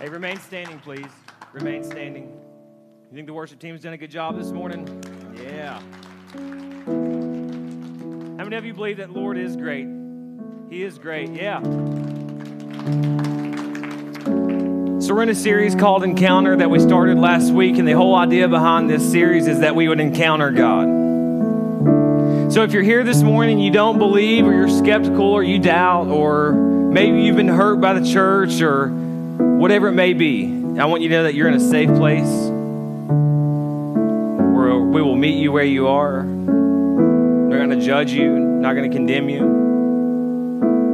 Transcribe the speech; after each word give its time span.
Hey, 0.00 0.08
remain 0.08 0.38
standing, 0.38 0.78
please. 0.78 1.04
Remain 1.52 1.84
standing. 1.84 2.32
You 3.10 3.14
think 3.14 3.26
the 3.26 3.34
worship 3.34 3.58
team's 3.58 3.82
done 3.82 3.92
a 3.92 3.98
good 3.98 4.10
job 4.10 4.34
this 4.38 4.50
morning? 4.50 4.86
Yeah. 5.36 5.78
How 8.38 8.44
many 8.44 8.56
of 8.56 8.64
you 8.64 8.72
believe 8.72 8.96
that 8.96 9.10
Lord 9.10 9.36
is 9.36 9.56
great? 9.56 9.86
He 10.70 10.84
is 10.84 10.98
great. 10.98 11.28
Yeah. 11.32 11.60
So, 15.00 15.14
we're 15.14 15.22
in 15.22 15.28
a 15.28 15.34
series 15.34 15.74
called 15.74 16.02
Encounter 16.02 16.56
that 16.56 16.70
we 16.70 16.80
started 16.80 17.18
last 17.18 17.52
week, 17.52 17.76
and 17.76 17.86
the 17.86 17.92
whole 17.92 18.14
idea 18.14 18.48
behind 18.48 18.88
this 18.88 19.06
series 19.12 19.46
is 19.46 19.60
that 19.60 19.76
we 19.76 19.86
would 19.86 20.00
encounter 20.00 20.50
God. 20.50 20.86
So, 22.50 22.62
if 22.62 22.72
you're 22.72 22.82
here 22.82 23.04
this 23.04 23.22
morning, 23.22 23.58
you 23.58 23.70
don't 23.70 23.98
believe, 23.98 24.46
or 24.46 24.54
you're 24.54 24.70
skeptical, 24.70 25.26
or 25.26 25.42
you 25.42 25.58
doubt, 25.58 26.06
or 26.06 26.52
maybe 26.54 27.20
you've 27.20 27.36
been 27.36 27.48
hurt 27.48 27.82
by 27.82 27.92
the 27.92 28.10
church, 28.10 28.62
or 28.62 29.09
whatever 29.60 29.88
it 29.88 29.92
may 29.92 30.14
be, 30.14 30.46
I 30.78 30.86
want 30.86 31.02
you 31.02 31.10
to 31.10 31.16
know 31.16 31.24
that 31.24 31.34
you're 31.34 31.46
in 31.46 31.52
a 31.52 31.60
safe 31.60 31.90
place 31.90 32.48
where 34.56 34.78
we 34.78 35.02
will 35.02 35.16
meet 35.16 35.38
you 35.38 35.52
where 35.52 35.64
you 35.64 35.88
are. 35.88 36.22
We're 36.24 37.58
going 37.58 37.78
to 37.78 37.84
judge 37.84 38.10
you, 38.10 38.38
not 38.38 38.72
going 38.72 38.90
to 38.90 38.96
condemn 38.96 39.28
you. 39.28 39.40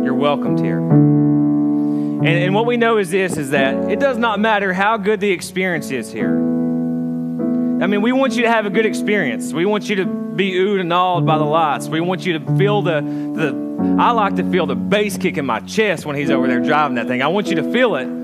You're 0.04 0.16
welcomed 0.16 0.58
here. 0.58 0.80
And, 0.80 2.26
and 2.26 2.56
what 2.56 2.66
we 2.66 2.76
know 2.76 2.98
is 2.98 3.12
this 3.12 3.36
is 3.36 3.50
that 3.50 3.88
it 3.88 4.00
does 4.00 4.18
not 4.18 4.40
matter 4.40 4.72
how 4.72 4.96
good 4.96 5.20
the 5.20 5.30
experience 5.30 5.92
is 5.92 6.10
here. 6.10 6.34
I 6.34 7.86
mean, 7.86 8.02
we 8.02 8.10
want 8.10 8.34
you 8.34 8.42
to 8.42 8.50
have 8.50 8.66
a 8.66 8.70
good 8.70 8.84
experience. 8.84 9.52
We 9.52 9.64
want 9.64 9.88
you 9.88 9.94
to 9.96 10.06
be 10.06 10.54
oohed 10.54 10.80
and 10.80 10.92
awed 10.92 11.24
by 11.24 11.38
the 11.38 11.44
lights. 11.44 11.86
We 11.86 12.00
want 12.00 12.26
you 12.26 12.40
to 12.40 12.56
feel 12.56 12.82
the, 12.82 13.00
the 13.00 13.96
I 14.00 14.10
like 14.10 14.34
to 14.36 14.50
feel 14.50 14.66
the 14.66 14.74
bass 14.74 15.16
kick 15.18 15.38
in 15.38 15.46
my 15.46 15.60
chest 15.60 16.04
when 16.04 16.16
he's 16.16 16.30
over 16.30 16.48
there 16.48 16.58
driving 16.58 16.96
that 16.96 17.06
thing. 17.06 17.22
I 17.22 17.28
want 17.28 17.46
you 17.46 17.54
to 17.56 17.72
feel 17.72 17.94
it. 17.94 18.15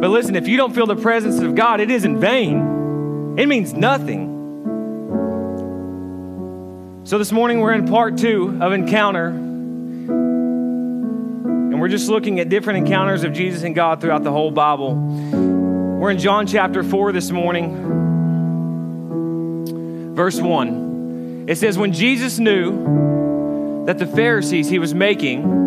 But 0.00 0.10
listen, 0.10 0.34
if 0.36 0.48
you 0.48 0.56
don't 0.56 0.74
feel 0.74 0.86
the 0.86 0.96
presence 0.96 1.40
of 1.40 1.54
God, 1.54 1.80
it 1.80 1.90
is 1.90 2.04
in 2.04 2.20
vain. 2.20 3.36
It 3.38 3.46
means 3.46 3.72
nothing. 3.72 4.32
So 7.04 7.16
this 7.18 7.32
morning 7.32 7.60
we're 7.60 7.74
in 7.74 7.86
part 7.86 8.18
two 8.18 8.58
of 8.60 8.72
Encounter. 8.72 9.28
And 11.74 11.80
we're 11.80 11.88
just 11.88 12.08
looking 12.08 12.40
at 12.40 12.48
different 12.48 12.86
encounters 12.86 13.24
of 13.24 13.32
Jesus 13.32 13.62
and 13.62 13.74
God 13.74 14.00
throughout 14.00 14.24
the 14.24 14.32
whole 14.32 14.50
Bible. 14.50 14.94
We're 14.94 16.10
in 16.10 16.18
John 16.18 16.46
chapter 16.46 16.82
4 16.82 17.12
this 17.12 17.30
morning, 17.30 17.74
verse 20.14 20.40
1. 20.40 21.46
It 21.48 21.56
says, 21.56 21.78
When 21.78 21.92
Jesus 21.92 22.38
knew 22.38 23.84
that 23.86 23.98
the 23.98 24.06
Pharisees 24.06 24.68
he 24.68 24.78
was 24.78 24.92
making, 24.92 25.63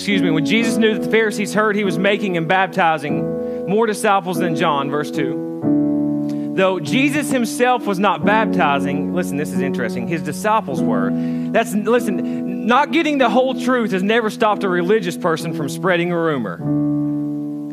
excuse 0.00 0.22
me, 0.22 0.30
when 0.30 0.46
Jesus 0.46 0.78
knew 0.78 0.94
that 0.94 1.02
the 1.02 1.10
Pharisees 1.10 1.52
heard 1.52 1.76
he 1.76 1.84
was 1.84 1.98
making 1.98 2.38
and 2.38 2.48
baptizing 2.48 3.68
more 3.68 3.86
disciples 3.86 4.38
than 4.38 4.56
John, 4.56 4.90
verse 4.90 5.10
2. 5.10 6.52
Though 6.56 6.80
Jesus 6.80 7.30
himself 7.30 7.84
was 7.84 7.98
not 7.98 8.24
baptizing, 8.24 9.12
listen, 9.12 9.36
this 9.36 9.52
is 9.52 9.60
interesting, 9.60 10.08
his 10.08 10.22
disciples 10.22 10.80
were. 10.80 11.10
That's, 11.52 11.74
listen, 11.74 12.66
not 12.66 12.92
getting 12.92 13.18
the 13.18 13.28
whole 13.28 13.60
truth 13.60 13.90
has 13.90 14.02
never 14.02 14.30
stopped 14.30 14.64
a 14.64 14.70
religious 14.70 15.18
person 15.18 15.52
from 15.52 15.68
spreading 15.68 16.12
a 16.12 16.18
rumor. 16.18 16.54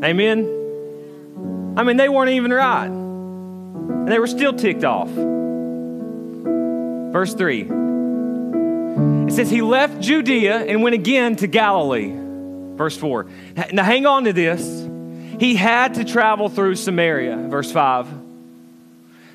Amen? 0.03 1.73
I 1.77 1.83
mean, 1.83 1.95
they 1.95 2.09
weren't 2.09 2.31
even 2.31 2.51
right. 2.51 2.87
And 2.87 4.11
they 4.11 4.19
were 4.19 4.27
still 4.27 4.51
ticked 4.51 4.83
off. 4.83 5.07
Verse 7.13 7.33
3. 7.33 7.76
It 9.27 9.33
says, 9.33 9.49
He 9.49 9.61
left 9.61 9.99
Judea 9.99 10.57
and 10.57 10.81
went 10.81 10.95
again 10.95 11.35
to 11.37 11.47
Galilee. 11.47 12.13
Verse 12.77 12.95
4. 12.95 13.27
Now 13.73 13.83
hang 13.83 14.05
on 14.05 14.23
to 14.23 14.33
this. 14.33 14.87
He 15.39 15.55
had 15.55 15.95
to 15.95 16.05
travel 16.05 16.47
through 16.47 16.75
Samaria. 16.75 17.35
Verse 17.35 17.71
5. 17.71 18.07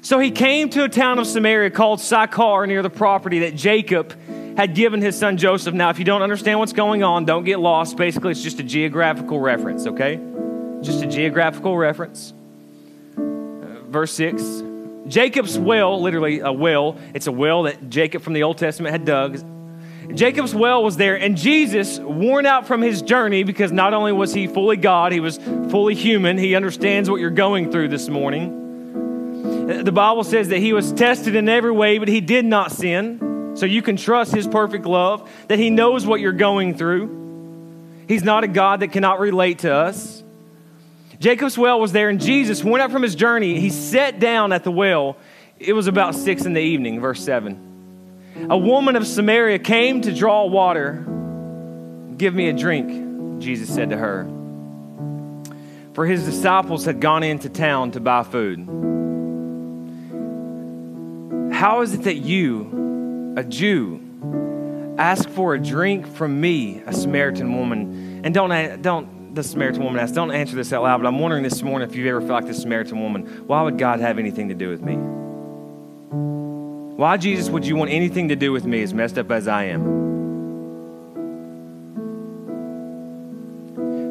So 0.00 0.18
he 0.18 0.30
came 0.30 0.68
to 0.70 0.84
a 0.84 0.88
town 0.88 1.18
of 1.18 1.26
Samaria 1.26 1.70
called 1.70 2.00
Sychar 2.00 2.66
near 2.66 2.82
the 2.82 2.90
property 2.90 3.40
that 3.40 3.54
Jacob 3.54 4.14
had 4.56 4.74
given 4.74 5.00
his 5.00 5.16
son 5.16 5.36
Joseph. 5.36 5.74
Now, 5.74 5.90
if 5.90 5.98
you 5.98 6.04
don't 6.04 6.22
understand 6.22 6.58
what's 6.58 6.72
going 6.72 7.02
on, 7.02 7.24
don't 7.24 7.44
get 7.44 7.60
lost. 7.60 7.96
Basically, 7.96 8.32
it's 8.32 8.42
just 8.42 8.58
a 8.60 8.64
geographical 8.64 9.38
reference, 9.38 9.86
okay? 9.86 10.20
Just 10.80 11.02
a 11.02 11.06
geographical 11.06 11.76
reference. 11.76 12.32
Uh, 13.16 13.20
verse 13.88 14.12
6 14.14 14.62
Jacob's 15.06 15.58
well, 15.58 16.00
literally 16.00 16.40
a 16.40 16.52
well, 16.52 16.96
it's 17.12 17.26
a 17.26 17.32
well 17.32 17.64
that 17.64 17.90
Jacob 17.90 18.22
from 18.22 18.32
the 18.32 18.44
Old 18.44 18.58
Testament 18.58 18.92
had 18.92 19.04
dug. 19.04 19.40
Jacob's 20.14 20.54
well 20.54 20.82
was 20.82 20.96
there, 20.96 21.16
and 21.16 21.36
Jesus, 21.36 21.98
worn 21.98 22.44
out 22.44 22.66
from 22.66 22.82
his 22.82 23.02
journey, 23.02 23.44
because 23.44 23.72
not 23.72 23.94
only 23.94 24.12
was 24.12 24.34
he 24.34 24.46
fully 24.46 24.76
God, 24.76 25.12
he 25.12 25.20
was 25.20 25.38
fully 25.38 25.94
human. 25.94 26.38
He 26.38 26.54
understands 26.54 27.08
what 27.08 27.20
you're 27.20 27.30
going 27.30 27.70
through 27.70 27.88
this 27.88 28.08
morning. 28.08 28.58
The 29.84 29.92
Bible 29.92 30.24
says 30.24 30.48
that 30.48 30.58
he 30.58 30.72
was 30.72 30.92
tested 30.92 31.34
in 31.34 31.48
every 31.48 31.70
way, 31.70 31.98
but 31.98 32.08
he 32.08 32.20
did 32.20 32.44
not 32.44 32.72
sin. 32.72 33.54
So 33.54 33.66
you 33.66 33.82
can 33.82 33.96
trust 33.96 34.34
his 34.34 34.46
perfect 34.46 34.86
love, 34.86 35.30
that 35.48 35.58
he 35.58 35.70
knows 35.70 36.06
what 36.06 36.20
you're 36.20 36.32
going 36.32 36.76
through. 36.76 38.04
He's 38.08 38.24
not 38.24 38.44
a 38.44 38.48
God 38.48 38.80
that 38.80 38.88
cannot 38.88 39.20
relate 39.20 39.60
to 39.60 39.72
us. 39.72 40.22
Jacob's 41.20 41.56
well 41.56 41.78
was 41.78 41.92
there, 41.92 42.08
and 42.08 42.20
Jesus 42.20 42.64
went 42.64 42.82
up 42.82 42.90
from 42.90 43.02
his 43.02 43.14
journey. 43.14 43.60
He 43.60 43.70
sat 43.70 44.18
down 44.18 44.52
at 44.52 44.64
the 44.64 44.72
well. 44.72 45.16
It 45.58 45.74
was 45.74 45.86
about 45.86 46.16
six 46.16 46.44
in 46.44 46.54
the 46.54 46.60
evening, 46.60 47.00
verse 47.00 47.22
7. 47.22 47.71
A 48.36 48.56
woman 48.56 48.96
of 48.96 49.06
Samaria 49.06 49.58
came 49.58 50.00
to 50.02 50.14
draw 50.14 50.46
water. 50.46 51.04
Give 52.16 52.34
me 52.34 52.48
a 52.48 52.52
drink, 52.52 53.40
Jesus 53.40 53.72
said 53.72 53.90
to 53.90 53.96
her. 53.96 54.28
For 55.94 56.06
his 56.06 56.24
disciples 56.24 56.84
had 56.84 57.00
gone 57.00 57.22
into 57.22 57.48
town 57.48 57.90
to 57.92 58.00
buy 58.00 58.22
food. 58.22 58.60
How 61.52 61.82
is 61.82 61.94
it 61.94 62.04
that 62.04 62.16
you, 62.16 63.34
a 63.36 63.44
Jew, 63.44 64.00
ask 64.98 65.28
for 65.28 65.54
a 65.54 65.58
drink 65.60 66.06
from 66.06 66.40
me, 66.40 66.82
a 66.86 66.92
Samaritan 66.92 67.56
woman? 67.56 68.22
And 68.24 68.34
don't, 68.34 68.82
don't, 68.82 69.34
the 69.34 69.42
Samaritan 69.42 69.84
woman 69.84 70.00
asked, 70.00 70.14
don't 70.14 70.32
answer 70.32 70.56
this 70.56 70.72
out 70.72 70.82
loud, 70.82 71.02
but 71.02 71.06
I'm 71.06 71.18
wondering 71.18 71.42
this 71.42 71.62
morning 71.62 71.88
if 71.88 71.94
you've 71.94 72.06
ever 72.06 72.20
felt 72.20 72.32
like 72.32 72.46
this 72.46 72.62
Samaritan 72.62 73.00
woman, 73.00 73.26
why 73.46 73.62
would 73.62 73.78
God 73.78 74.00
have 74.00 74.18
anything 74.18 74.48
to 74.48 74.54
do 74.54 74.70
with 74.70 74.82
me? 74.82 75.21
Why, 77.02 77.16
Jesus, 77.16 77.50
would 77.50 77.66
you 77.66 77.74
want 77.74 77.90
anything 77.90 78.28
to 78.28 78.36
do 78.36 78.52
with 78.52 78.64
me 78.64 78.80
as 78.80 78.94
messed 78.94 79.18
up 79.18 79.32
as 79.32 79.48
I 79.48 79.64
am? 79.64 79.82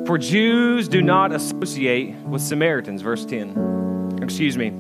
For 0.06 0.18
Jews 0.18 0.90
do 0.90 1.02
not 1.02 1.32
associate 1.32 2.14
with 2.16 2.42
Samaritans, 2.42 3.02
verse 3.02 3.24
10. 3.24 4.20
Excuse 4.22 4.58
me. 4.58 4.74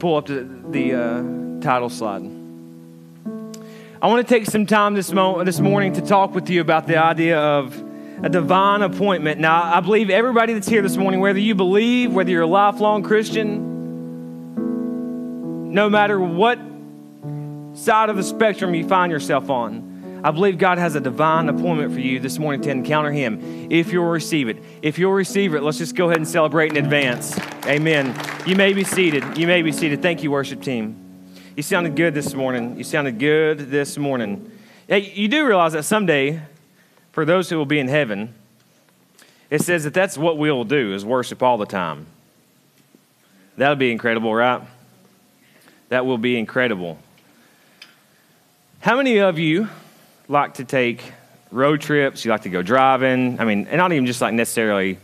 Pull 0.00 0.16
up 0.16 0.26
the, 0.26 0.48
the 0.70 0.94
uh, 0.94 1.22
title 1.60 1.88
slide. 1.90 2.24
I 4.02 4.08
want 4.08 4.26
to 4.26 4.34
take 4.34 4.46
some 4.46 4.66
time 4.66 4.94
this, 4.94 5.12
mo- 5.12 5.44
this 5.44 5.60
morning 5.60 5.92
to 5.92 6.00
talk 6.00 6.34
with 6.34 6.50
you 6.50 6.60
about 6.60 6.88
the 6.88 6.96
idea 6.96 7.38
of 7.38 7.80
a 8.24 8.28
divine 8.28 8.82
appointment. 8.82 9.38
Now, 9.38 9.62
I 9.62 9.78
believe 9.78 10.10
everybody 10.10 10.54
that's 10.54 10.66
here 10.66 10.82
this 10.82 10.96
morning, 10.96 11.20
whether 11.20 11.38
you 11.38 11.54
believe, 11.54 12.12
whether 12.12 12.32
you're 12.32 12.42
a 12.42 12.48
lifelong 12.48 13.04
Christian, 13.04 13.72
no 15.72 15.88
matter 15.88 16.18
what 16.18 16.58
side 17.74 18.08
of 18.08 18.16
the 18.16 18.22
spectrum 18.22 18.74
you 18.74 18.86
find 18.86 19.12
yourself 19.12 19.50
on, 19.50 20.20
I 20.24 20.30
believe 20.30 20.56
God 20.56 20.78
has 20.78 20.94
a 20.94 21.00
divine 21.00 21.50
appointment 21.50 21.92
for 21.92 22.00
you 22.00 22.18
this 22.18 22.38
morning 22.38 22.62
to 22.62 22.70
encounter 22.70 23.12
Him 23.12 23.70
if 23.70 23.92
you'll 23.92 24.06
receive 24.06 24.48
it. 24.48 24.56
If 24.80 24.98
you'll 24.98 25.12
receive 25.12 25.54
it, 25.54 25.62
let's 25.62 25.76
just 25.76 25.94
go 25.94 26.06
ahead 26.06 26.16
and 26.16 26.26
celebrate 26.26 26.70
in 26.70 26.82
advance. 26.82 27.38
Amen. 27.66 28.18
You 28.46 28.56
may 28.56 28.72
be 28.72 28.84
seated. 28.84 29.36
You 29.36 29.46
may 29.46 29.60
be 29.60 29.70
seated. 29.70 30.00
Thank 30.00 30.22
you, 30.22 30.30
worship 30.30 30.62
team. 30.62 30.96
You 31.56 31.62
sounded 31.62 31.94
good 31.94 32.14
this 32.14 32.32
morning. 32.32 32.78
You 32.78 32.84
sounded 32.84 33.18
good 33.18 33.70
this 33.70 33.98
morning. 33.98 34.50
Hey, 34.88 35.12
you 35.12 35.28
do 35.28 35.46
realize 35.46 35.74
that 35.74 35.84
someday, 35.84 36.40
for 37.12 37.26
those 37.26 37.50
who 37.50 37.58
will 37.58 37.66
be 37.66 37.78
in 37.78 37.88
heaven, 37.88 38.34
it 39.50 39.60
says 39.60 39.84
that 39.84 39.92
that's 39.92 40.16
what 40.16 40.38
we'll 40.38 40.64
do 40.64 40.94
is 40.94 41.04
worship 41.04 41.42
all 41.42 41.58
the 41.58 41.66
time. 41.66 42.06
That'll 43.58 43.76
be 43.76 43.92
incredible, 43.92 44.34
right? 44.34 44.62
That 45.90 46.06
will 46.06 46.18
be 46.18 46.38
incredible. 46.38 46.98
How 48.84 48.98
many 48.98 49.20
of 49.20 49.38
you 49.38 49.70
like 50.28 50.52
to 50.56 50.64
take 50.66 51.14
road 51.50 51.80
trips? 51.80 52.22
You 52.22 52.30
like 52.30 52.42
to 52.42 52.50
go 52.50 52.60
driving? 52.60 53.40
I 53.40 53.46
mean, 53.46 53.66
and 53.66 53.78
not 53.78 53.94
even 53.94 54.04
just 54.04 54.20
like 54.20 54.34
necessarily, 54.34 54.98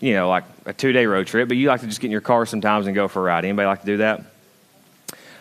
you 0.00 0.14
know, 0.14 0.30
like 0.30 0.44
a 0.64 0.72
two 0.72 0.92
day 0.92 1.04
road 1.04 1.26
trip, 1.26 1.46
but 1.46 1.58
you 1.58 1.68
like 1.68 1.82
to 1.82 1.86
just 1.86 2.00
get 2.00 2.06
in 2.06 2.10
your 2.10 2.22
car 2.22 2.46
sometimes 2.46 2.86
and 2.86 2.94
go 2.94 3.08
for 3.08 3.20
a 3.20 3.24
ride. 3.24 3.44
Anybody 3.44 3.66
like 3.66 3.80
to 3.80 3.86
do 3.86 3.96
that? 3.98 4.24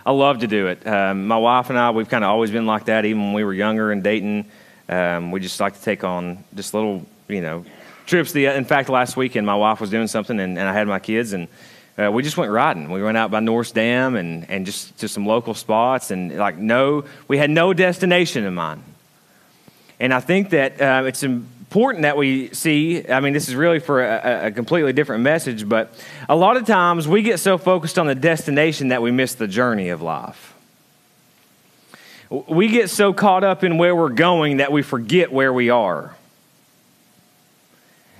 I 0.06 0.12
love 0.12 0.39
to 0.39 0.47
do 0.47 0.68
it. 0.68 0.85
Um, 0.85 1.27
my 1.27 1.38
wife 1.38 1.69
and 1.69 1.79
I, 1.79 1.91
we've 1.91 2.09
kind 2.09 2.25
of 2.25 2.29
always 2.29 2.51
been 2.51 2.65
like 2.65 2.88
that, 2.88 3.06
even 3.06 3.21
when 3.21 3.33
we 3.35 3.45
were 3.45 3.53
younger 3.53 3.94
and 3.94 4.03
dating. 4.03 4.51
Um, 4.89 5.31
we 5.31 5.39
just 5.39 5.57
like 5.62 5.75
to 5.75 5.81
take 5.81 6.03
on 6.03 6.44
just 6.53 6.73
little, 6.73 7.06
you 7.29 7.39
know, 7.39 7.63
trips. 8.06 8.33
The, 8.33 8.47
in 8.47 8.65
fact, 8.65 8.89
last 8.89 9.15
weekend, 9.15 9.47
my 9.47 9.56
wife 9.56 9.79
was 9.79 9.89
doing 9.89 10.07
something 10.07 10.38
and, 10.41 10.59
and 10.59 10.68
I 10.68 10.73
had 10.73 10.89
my 10.89 11.00
kids, 11.00 11.31
and 11.31 11.47
uh, 12.01 12.12
we 12.12 12.24
just 12.24 12.38
went 12.38 12.51
riding. 12.51 12.89
We 12.89 13.03
went 13.03 13.18
out 13.18 13.31
by 13.31 13.39
North 13.39 13.74
Dam 13.74 14.15
and, 14.15 14.50
and 14.50 14.65
just 14.65 14.98
to 15.00 15.07
some 15.07 15.25
local 15.25 15.53
spots, 15.53 16.12
and 16.12 16.36
like 16.38 16.57
no, 16.57 17.06
we 17.27 17.38
had 17.38 17.50
no 17.50 17.74
destination 17.74 18.45
in 18.45 18.53
mind. 18.53 18.83
And 20.00 20.13
I 20.13 20.19
think 20.19 20.50
that 20.50 20.81
uh, 20.81 21.03
it's 21.06 21.21
important 21.21 22.03
that 22.03 22.18
we 22.18 22.53
see. 22.53 23.07
I 23.07 23.19
mean, 23.19 23.33
this 23.33 23.48
is 23.48 23.56
really 23.56 23.80
for 23.80 24.03
a, 24.03 24.48
a, 24.48 24.51
completely 24.51 24.94
different 24.94 25.24
message, 25.24 25.69
but 25.69 25.94
a 26.27 26.36
lot 26.36 26.57
of 26.57 26.65
times 26.65 27.07
we 27.07 27.21
get 27.21 27.39
so 27.39 27.57
focused 27.57 28.00
on 28.00 28.07
the 28.07 28.15
destination 28.15 28.88
that 28.88 29.01
we 29.01 29.12
miss 29.12 29.36
the 29.36 29.47
journey 29.47 29.89
of 29.89 30.01
life. 30.01 30.56
We 32.30 32.69
get 32.69 32.89
so 32.89 33.13
caught 33.13 33.44
up 33.44 33.63
in 33.63 33.77
where 33.77 33.95
we're 33.95 34.09
going 34.09 34.57
that 34.57 34.71
we 34.71 34.81
forget 34.81 35.31
where 35.31 35.54
we 35.54 35.69
are. 35.69 36.15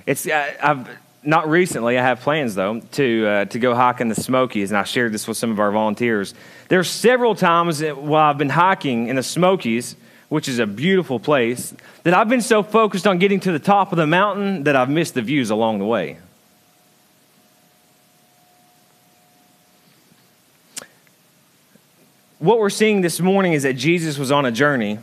It's 0.06 0.26
I've 0.26 0.88
not 1.24 1.48
recently. 1.48 1.98
I 1.98 2.02
have 2.02 2.20
plans 2.20 2.54
though 2.54 2.80
to 2.80 3.26
uh, 3.26 3.44
to 3.46 3.58
go 3.58 3.74
hiking 3.74 4.06
in 4.06 4.08
the 4.08 4.20
Smokies, 4.20 4.70
and 4.70 4.78
I 4.78 4.84
shared 4.84 5.12
this 5.12 5.28
with 5.28 5.36
some 5.36 5.50
of 5.50 5.60
our 5.60 5.70
volunteers. 5.70 6.34
There's 6.68 6.90
several 6.90 7.34
times 7.34 7.82
while 7.82 8.30
I've 8.30 8.38
been 8.38 8.48
hiking 8.48 9.08
in 9.08 9.16
the 9.16 9.22
Smokies, 9.22 9.96
which 10.28 10.48
is 10.48 10.58
a 10.58 10.66
beautiful 10.66 11.20
place, 11.20 11.74
that 12.02 12.14
I've 12.14 12.28
been 12.28 12.40
so 12.40 12.62
focused 12.62 13.06
on 13.06 13.18
getting 13.18 13.40
to 13.40 13.52
the 13.52 13.58
top 13.58 13.92
of 13.92 13.98
the 13.98 14.06
mountain 14.06 14.64
that 14.64 14.76
I've 14.76 14.90
missed 14.90 15.14
the 15.14 15.22
views 15.22 15.50
along 15.50 15.78
the 15.78 15.84
way. 15.84 16.18
What 22.38 22.58
we're 22.58 22.70
seeing 22.70 23.02
this 23.02 23.20
morning 23.20 23.52
is 23.52 23.62
that 23.62 23.74
Jesus 23.74 24.18
was 24.18 24.32
on 24.32 24.44
a 24.44 24.50
journey 24.50 24.98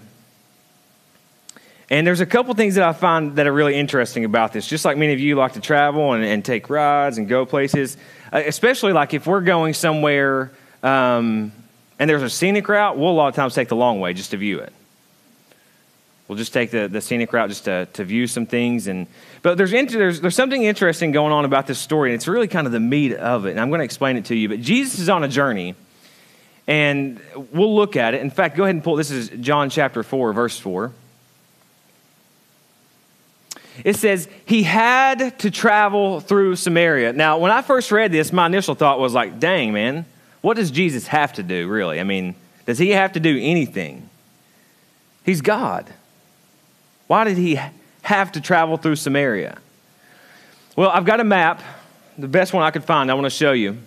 and 1.91 2.05
there's 2.05 2.21
a 2.21 2.25
couple 2.25 2.53
things 2.53 2.75
that 2.75 2.83
I 2.83 2.93
find 2.93 3.35
that 3.37 3.47
are 3.47 3.53
really 3.53 3.75
interesting 3.75 4.23
about 4.23 4.53
this. 4.53 4.67
Just 4.67 4.85
like 4.85 4.95
many 4.95 5.13
of 5.13 5.19
you 5.19 5.35
like 5.35 5.53
to 5.53 5.59
travel 5.59 6.13
and, 6.13 6.23
and 6.23 6.45
take 6.45 6.69
rides 6.69 7.17
and 7.17 7.27
go 7.27 7.45
places, 7.47 7.97
uh, 8.31 8.43
especially 8.45 8.93
like 8.93 9.15
if 9.15 9.25
we're 9.25 9.41
going 9.41 9.73
somewhere 9.73 10.51
um, 10.83 11.51
and 11.97 12.09
there's 12.09 12.21
a 12.21 12.29
scenic 12.29 12.67
route, 12.69 12.97
we'll 12.97 13.09
a 13.09 13.11
lot 13.11 13.27
of 13.29 13.35
times 13.35 13.55
take 13.55 13.69
the 13.69 13.75
long 13.75 13.99
way 13.99 14.13
just 14.13 14.31
to 14.31 14.37
view 14.37 14.59
it. 14.59 14.71
We'll 16.27 16.37
just 16.37 16.53
take 16.53 16.69
the, 16.69 16.87
the 16.87 17.01
scenic 17.01 17.33
route 17.33 17.49
just 17.49 17.65
to, 17.65 17.87
to 17.93 18.03
view 18.03 18.27
some 18.27 18.45
things. 18.45 18.85
And, 18.85 19.07
but 19.41 19.57
there's, 19.57 19.73
inter, 19.73 19.97
there's, 19.97 20.21
there's 20.21 20.35
something 20.35 20.63
interesting 20.63 21.11
going 21.11 21.33
on 21.33 21.43
about 21.43 21.65
this 21.65 21.79
story, 21.79 22.11
and 22.11 22.15
it's 22.15 22.27
really 22.27 22.47
kind 22.47 22.67
of 22.67 22.71
the 22.71 22.79
meat 22.79 23.15
of 23.15 23.47
it. 23.47 23.51
And 23.51 23.59
I'm 23.59 23.69
going 23.69 23.79
to 23.79 23.85
explain 23.85 24.15
it 24.15 24.25
to 24.25 24.35
you. 24.35 24.47
But 24.47 24.61
Jesus 24.61 24.99
is 24.99 25.09
on 25.09 25.23
a 25.23 25.27
journey, 25.27 25.73
and 26.67 27.19
we'll 27.51 27.75
look 27.75 27.95
at 27.95 28.13
it. 28.13 28.21
In 28.21 28.29
fact, 28.29 28.55
go 28.55 28.63
ahead 28.63 28.75
and 28.75 28.83
pull 28.83 28.95
this 28.95 29.09
is 29.09 29.29
John 29.29 29.71
chapter 29.71 30.03
4, 30.03 30.31
verse 30.33 30.59
4 30.59 30.93
it 33.83 33.95
says 33.95 34.27
he 34.45 34.63
had 34.63 35.39
to 35.39 35.51
travel 35.51 36.19
through 36.19 36.55
Samaria. 36.55 37.13
Now, 37.13 37.37
when 37.37 37.51
I 37.51 37.61
first 37.61 37.91
read 37.91 38.11
this, 38.11 38.33
my 38.33 38.45
initial 38.45 38.75
thought 38.75 38.99
was 38.99 39.13
like, 39.13 39.39
dang, 39.39 39.73
man, 39.73 40.05
what 40.41 40.55
does 40.55 40.71
Jesus 40.71 41.07
have 41.07 41.33
to 41.33 41.43
do, 41.43 41.67
really? 41.67 41.99
I 41.99 42.03
mean, 42.03 42.35
does 42.65 42.77
he 42.77 42.89
have 42.91 43.13
to 43.13 43.19
do 43.19 43.37
anything? 43.39 44.09
He's 45.23 45.41
God. 45.41 45.87
Why 47.07 47.23
did 47.23 47.37
he 47.37 47.59
have 48.03 48.31
to 48.33 48.41
travel 48.41 48.77
through 48.77 48.95
Samaria? 48.95 49.57
Well, 50.75 50.89
I've 50.89 51.05
got 51.05 51.19
a 51.19 51.23
map, 51.23 51.61
the 52.17 52.27
best 52.27 52.53
one 52.53 52.63
I 52.63 52.71
could 52.71 52.83
find, 52.83 53.09
I 53.09 53.13
want 53.13 53.25
to 53.25 53.29
show 53.29 53.51
you. 53.51 53.77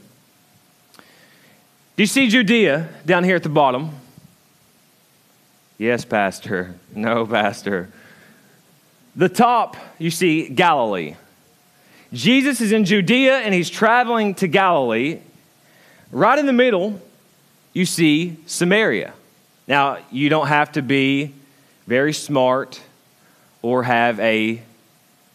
Do 1.97 2.03
you 2.03 2.07
see 2.07 2.29
Judea 2.29 2.89
down 3.05 3.25
here 3.25 3.37
at 3.37 3.43
the 3.43 3.49
bottom? 3.49 3.91
Yes, 5.79 6.05
Pastor. 6.05 6.75
No, 6.95 7.27
Pastor. 7.27 7.91
The 9.15 9.29
top, 9.29 9.77
you 9.99 10.11
see 10.11 10.49
Galilee. 10.49 11.17
Jesus 12.13 12.61
is 12.61 12.73
in 12.73 12.85
Judea 12.85 13.39
and 13.39 13.55
he's 13.55 13.71
traveling 13.71 14.35
to 14.37 14.47
Galilee. 14.47 15.21
Right 16.11 16.39
in 16.39 16.47
the 16.47 16.53
middle, 16.53 17.01
you 17.73 17.87
see 17.87 18.37
Samaria. 18.47 19.13
Now, 19.69 19.99
you 20.11 20.29
don't 20.29 20.49
have 20.49 20.73
to 20.73 20.83
be 20.83 21.35
very 21.87 22.13
smart 22.13 22.81
or 23.61 23.83
have 23.83 24.19
a 24.21 24.63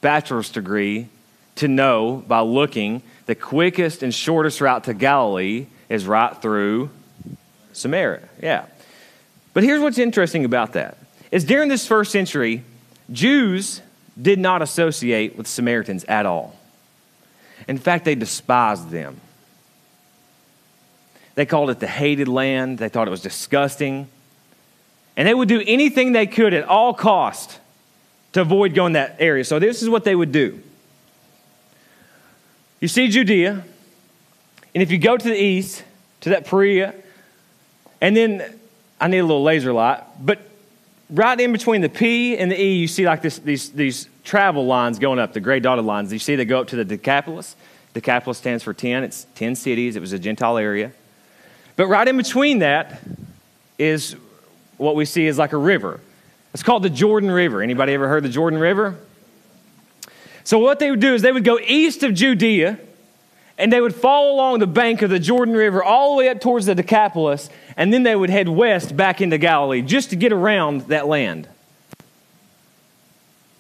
bachelor's 0.02 0.50
degree 0.50 1.08
to 1.56 1.68
know 1.68 2.24
by 2.28 2.42
looking 2.42 3.02
the 3.26 3.36
quickest 3.36 4.04
and 4.04 4.14
shortest 4.14 4.62
route 4.62 4.86
to 4.86 4.94
Galilee 4.94 5.68
is 5.90 6.06
right 6.06 6.36
through 6.42 6.90
Samaria. 7.74 8.28
Yeah. 8.42 8.66
But 9.54 9.64
here's 9.64 9.82
what's 9.82 9.98
interesting 9.98 10.46
about 10.46 10.74
that. 10.74 10.98
Is 11.32 11.44
during 11.44 11.70
this 11.70 11.88
first 11.88 12.12
century, 12.12 12.64
Jews 13.12 13.82
did 14.20 14.40
not 14.40 14.62
associate 14.62 15.38
with 15.38 15.48
Samaritans 15.48 16.04
at 16.06 16.26
all. 16.26 16.56
In 17.68 17.78
fact, 17.78 18.06
they 18.06 18.16
despised 18.16 18.90
them. 18.90 19.20
They 21.36 21.46
called 21.46 21.70
it 21.70 21.80
the 21.80 21.88
hated 21.88 22.28
land. 22.28 22.80
They 22.80 22.90
thought 22.90 23.08
it 23.08 23.12
was 23.12 23.22
disgusting. 23.22 24.08
And 25.16 25.28
they 25.28 25.34
would 25.34 25.48
do 25.48 25.62
anything 25.66 26.12
they 26.12 26.28
could 26.28 26.54
at 26.54 26.64
all 26.66 26.94
cost 26.94 27.60
to 28.34 28.42
avoid 28.42 28.74
going 28.74 28.94
that 28.94 29.18
area. 29.20 29.44
So 29.44 29.60
this 29.60 29.82
is 29.82 29.90
what 29.90 30.04
they 30.04 30.16
would 30.16 30.32
do. 30.32 30.62
You 32.80 32.88
see 32.88 33.08
Judea, 33.08 33.64
and 34.74 34.84
if 34.84 34.92
you 34.92 34.98
go 34.98 35.18
to 35.18 35.28
the 35.28 35.36
east, 35.36 35.84
to 36.22 36.30
that 36.30 36.46
Perea, 36.46 36.94
and 38.00 38.16
then 38.16 38.60
I 39.02 39.08
need 39.08 39.20
a 39.20 39.24
little 39.24 39.44
laser 39.44 39.74
light, 39.74 40.04
but 40.20 40.40
right 41.10 41.40
in 41.40 41.52
between 41.52 41.82
the 41.82 41.90
P 41.90 42.38
and 42.38 42.52
the 42.52 42.60
E, 42.60 42.76
you 42.76 42.88
see 42.88 43.06
like 43.06 43.22
this, 43.22 43.40
these, 43.40 43.70
these 43.72 44.10
travel 44.24 44.66
lines 44.66 45.00
going 45.00 45.20
up, 45.20 45.34
the 45.34 45.40
gray 45.40 45.60
dotted 45.60 45.86
lines. 45.86 46.12
You 46.12 46.20
see 46.20 46.36
they 46.36 46.46
go 46.46 46.62
up 46.62 46.68
to 46.70 46.76
the 46.76 46.86
Decapolis. 46.86 47.56
Decapolis 47.94 48.38
stands 48.38 48.64
for 48.64 48.74
10. 48.74 49.04
It's 49.04 49.26
10 49.36 49.56
cities. 49.56 49.96
It 49.96 50.00
was 50.00 50.14
a 50.14 50.20
Gentile 50.20 50.58
area. 50.58 50.92
But 51.76 51.88
right 51.88 52.08
in 52.08 52.18
between 52.18 52.60
that 52.60 53.02
is 53.78 54.16
what 54.78 54.96
we 54.96 55.06
see 55.06 55.28
is 55.28 55.38
like 55.38 55.54
a 55.54 55.58
river. 55.58 56.00
It's 56.54 56.64
called 56.64 56.84
the 56.84 56.90
Jordan 56.90 57.32
River. 57.32 57.62
Anybody 57.62 57.94
ever 57.94 58.08
heard 58.08 58.24
the 58.24 58.30
Jordan 58.30 58.60
River? 58.60 58.98
So 60.44 60.60
what 60.60 60.80
they 60.80 60.90
would 60.90 61.00
do 61.00 61.14
is 61.14 61.22
they 61.22 61.32
would 61.32 61.44
go 61.44 61.60
east 61.60 62.04
of 62.04 62.14
Judea 62.14 62.80
and 63.58 63.74
they 63.74 63.82
would 63.82 63.96
follow 63.96 64.34
along 64.34 64.60
the 64.60 64.68
bank 64.68 65.02
of 65.02 65.10
the 65.10 65.20
Jordan 65.20 65.56
River 65.56 65.84
all 65.84 66.12
the 66.12 66.20
way 66.20 66.30
up 66.30 66.40
towards 66.40 66.68
the 66.68 66.76
Decapolis, 66.76 67.50
and 67.76 67.92
then 67.94 68.04
they 68.04 68.16
would 68.16 68.30
head 68.30 68.48
west 68.48 68.96
back 68.96 69.22
into 69.22 69.38
Galilee 69.38 69.82
just 69.82 70.12
to 70.12 70.16
get 70.16 70.32
around 70.32 70.82
that 70.88 71.08
land. 71.08 71.48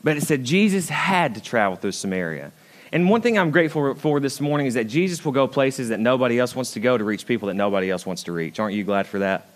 But 0.03 0.17
it 0.17 0.23
said 0.23 0.43
Jesus 0.43 0.89
had 0.89 1.35
to 1.35 1.41
travel 1.41 1.75
through 1.75 1.91
Samaria. 1.91 2.51
And 2.91 3.09
one 3.09 3.21
thing 3.21 3.37
I'm 3.37 3.51
grateful 3.51 3.95
for 3.95 4.19
this 4.19 4.39
morning 4.39 4.67
is 4.67 4.75
that 4.75 4.85
Jesus 4.85 5.25
will 5.25 5.33
go 5.33 5.47
places 5.47 5.89
that 5.89 5.99
nobody 5.99 6.39
else 6.39 6.55
wants 6.55 6.71
to 6.71 6.79
go 6.79 6.97
to 6.97 7.03
reach 7.03 7.25
people 7.25 7.47
that 7.47 7.55
nobody 7.55 7.91
else 7.91 8.05
wants 8.05 8.23
to 8.23 8.31
reach. 8.31 8.59
Aren't 8.59 8.75
you 8.75 8.83
glad 8.83 9.07
for 9.07 9.19
that? 9.19 9.47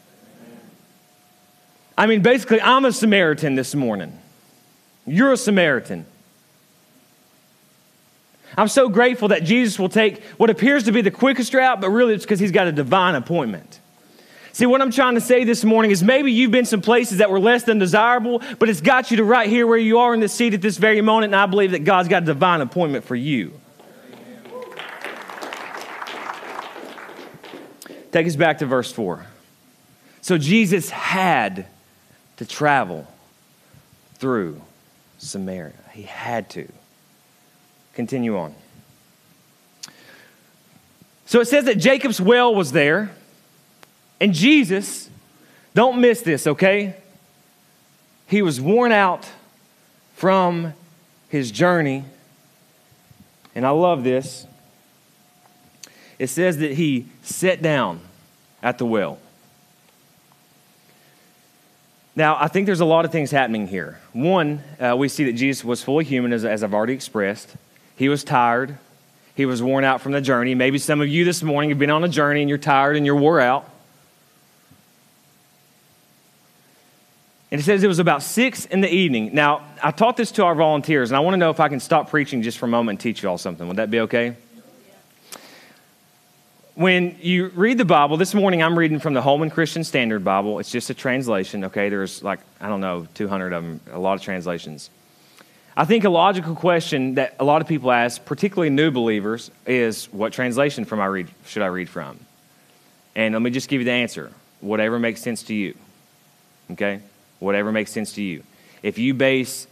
I 1.98 2.08
mean, 2.08 2.22
basically, 2.22 2.60
I'm 2.60 2.84
a 2.84 2.92
Samaritan 2.92 3.56
this 3.56 3.76
morning. 3.76 4.18
You're 5.06 5.32
a 5.32 5.38
Samaritan. 5.38 6.06
I'm 8.58 8.68
so 8.68 8.90
grateful 8.90 9.30
that 9.30 9.44
Jesus 9.44 9.80
will 9.80 9.90
take 9.90 10.24
what 10.38 10.50
appears 10.50 10.84
to 10.84 10.92
be 10.92 11.02
the 11.02 11.12
quickest 11.12 11.54
route, 11.54 11.80
but 11.80 11.90
really 11.90 12.14
it's 12.14 12.26
because 12.26 12.40
he's 12.40 12.52
got 12.52 12.68
a 12.68 12.72
divine 12.72 13.16
appointment. 13.16 13.80
See, 14.54 14.66
what 14.66 14.82
I'm 14.82 14.92
trying 14.92 15.16
to 15.16 15.22
say 15.22 15.46
this 15.46 15.64
morning 15.64 15.92
is 15.92 16.04
maybe 16.04 16.32
you've 16.32 16.52
been 16.52 16.66
some 16.66 16.82
places 16.82 17.20
that 17.20 17.32
were 17.32 17.40
less 17.40 17.64
than 17.64 17.80
desirable, 17.80 18.42
but 18.60 18.68
it's 18.68 18.82
got 18.82 19.10
you 19.10 19.18
to 19.18 19.24
right 19.24 19.48
here 19.50 19.66
where 19.66 19.78
you 19.78 20.00
are 20.00 20.14
in 20.14 20.20
this 20.20 20.34
seat 20.34 20.54
at 20.54 20.62
this 20.62 20.78
very 20.78 21.00
moment, 21.00 21.34
and 21.34 21.36
I 21.36 21.46
believe 21.46 21.72
that 21.72 21.86
God's 21.86 22.10
got 22.10 22.24
a 22.24 22.26
divine 22.26 22.60
appointment 22.60 23.06
for 23.06 23.16
you. 23.16 23.54
Take 28.12 28.28
us 28.28 28.36
back 28.36 28.58
to 28.58 28.66
verse 28.66 28.92
4. 28.92 29.26
So 30.22 30.38
Jesus 30.38 30.90
had 30.90 31.66
to 32.38 32.46
travel 32.46 33.08
through 34.16 34.62
Samaria. 35.18 35.74
He 35.94 36.04
had 36.04 36.50
to. 36.52 36.68
Continue 37.94 38.38
on. 38.38 38.56
So 41.26 41.40
it 41.40 41.46
says 41.46 41.66
that 41.66 41.78
Jacob's 41.78 42.20
well 42.20 42.54
was 42.54 42.72
there, 42.72 43.12
and 44.20 44.34
Jesus, 44.34 45.10
don't 45.74 46.02
miss 46.02 46.22
this, 46.22 46.46
okay? 46.46 46.96
He 48.28 48.42
was 48.42 48.60
worn 48.60 48.92
out 48.92 49.30
from 50.16 50.74
his 51.30 51.52
journey, 51.52 52.04
and 53.56 53.66
I 53.66 53.70
love 53.70 54.04
this. 54.04 54.46
It 56.20 56.28
says 56.28 56.58
that 56.58 56.74
he 56.74 57.08
sat 57.24 57.62
down 57.62 58.02
at 58.62 58.78
the 58.78 58.86
well. 58.86 59.18
Now, 62.16 62.38
I 62.40 62.48
think 62.48 62.66
there's 62.66 62.82
a 62.82 62.86
lot 62.86 63.06
of 63.06 63.12
things 63.12 63.32
happening 63.32 63.68
here. 63.68 64.00
One, 64.12 64.62
uh, 64.80 64.96
we 64.98 65.08
see 65.08 65.24
that 65.24 65.34
Jesus 65.34 65.64
was 65.64 65.82
fully 65.82 66.04
human, 66.04 66.34
as, 66.34 66.44
as 66.44 66.62
I've 66.62 66.74
already 66.74 66.94
expressed. 66.94 67.56
He 68.02 68.10
was 68.10 68.24
tired. 68.24 68.80
He 69.36 69.46
was 69.46 69.62
worn 69.62 69.84
out 69.84 70.02
from 70.02 70.12
the 70.12 70.22
journey. 70.22 70.56
Maybe 70.56 70.80
some 70.80 71.02
of 71.02 71.08
you 71.08 71.24
this 71.24 71.44
morning 71.44 71.70
have 71.70 71.78
been 71.78 71.92
on 71.92 72.04
a 72.04 72.08
journey 72.08 72.42
and 72.42 72.50
you're 72.50 72.58
tired 72.58 72.98
and 72.98 73.06
you're 73.06 73.16
wore 73.16 73.40
out. 73.40 73.70
And 77.52 77.62
it 77.62 77.64
says 77.64 77.84
it 77.84 77.88
was 77.88 78.00
about 78.00 78.24
six 78.24 78.66
in 78.66 78.82
the 78.82 78.92
evening. 78.92 79.36
Now, 79.36 79.64
I 79.84 79.92
taught 79.92 80.18
this 80.18 80.32
to 80.32 80.46
our 80.46 80.56
volunteers, 80.56 81.12
and 81.12 81.16
I 81.16 81.20
want 81.20 81.36
to 81.36 81.38
know 81.38 81.52
if 81.52 81.60
I 81.60 81.70
can 81.70 81.80
stop 81.80 82.10
preaching 82.10 82.42
just 82.42 82.58
for 82.58 82.66
a 82.66 82.70
moment 82.70 82.96
and 82.96 83.00
teach 83.00 83.22
you 83.22 83.30
all 83.30 83.38
something. 83.38 83.68
Would 83.68 83.78
that 83.78 83.92
be 83.92 84.00
okay? 84.00 84.36
When 86.74 87.18
you 87.22 87.50
read 87.50 87.78
the 87.78 87.86
Bible, 87.86 88.18
this 88.18 88.34
morning 88.34 88.64
I'm 88.64 88.80
reading 88.80 88.98
from 88.98 89.14
the 89.14 89.22
Holman 89.22 89.52
Christian 89.52 89.84
Standard 89.84 90.24
Bible. 90.24 90.58
It's 90.58 90.72
just 90.72 90.90
a 90.90 90.96
translation, 90.96 91.66
okay? 91.66 91.90
There's 91.90 92.24
like, 92.24 92.40
I 92.60 92.68
don't 92.68 92.82
know, 92.82 93.08
200 93.14 93.54
of 93.54 93.64
them, 93.64 93.80
a 93.92 94.00
lot 94.00 94.16
of 94.16 94.24
translations. 94.24 94.90
I 95.76 95.86
think 95.86 96.04
a 96.04 96.10
logical 96.10 96.56
question 96.56 97.16
that 97.16 97.36
a 97.40 97.46
lot 97.46 97.62
of 97.62 97.68
people 97.68 97.92
ask, 97.92 98.24
particularly 98.26 98.70
new 98.70 98.92
believers, 98.92 99.52
is 99.66 100.06
what 100.12 100.34
translation 100.34 100.84
from 100.86 101.00
I 101.00 101.06
read 101.06 101.28
should 101.46 101.62
I 101.62 101.68
read 101.68 101.90
from? 101.90 102.20
And 103.16 103.34
let 103.34 103.42
me 103.42 103.52
just 103.52 103.70
give 103.70 103.80
you 103.82 103.86
the 103.86 103.92
answer. 103.92 104.32
Whatever 104.60 105.00
makes 105.00 105.22
sense 105.22 105.44
to 105.44 105.54
you. 105.54 105.76
Okay? 106.72 107.00
Whatever 107.40 107.72
makes 107.72 107.92
sense 107.92 108.14
to 108.14 108.22
you. 108.22 108.44
If 108.84 108.98
you 108.98 109.14
base 109.14 109.68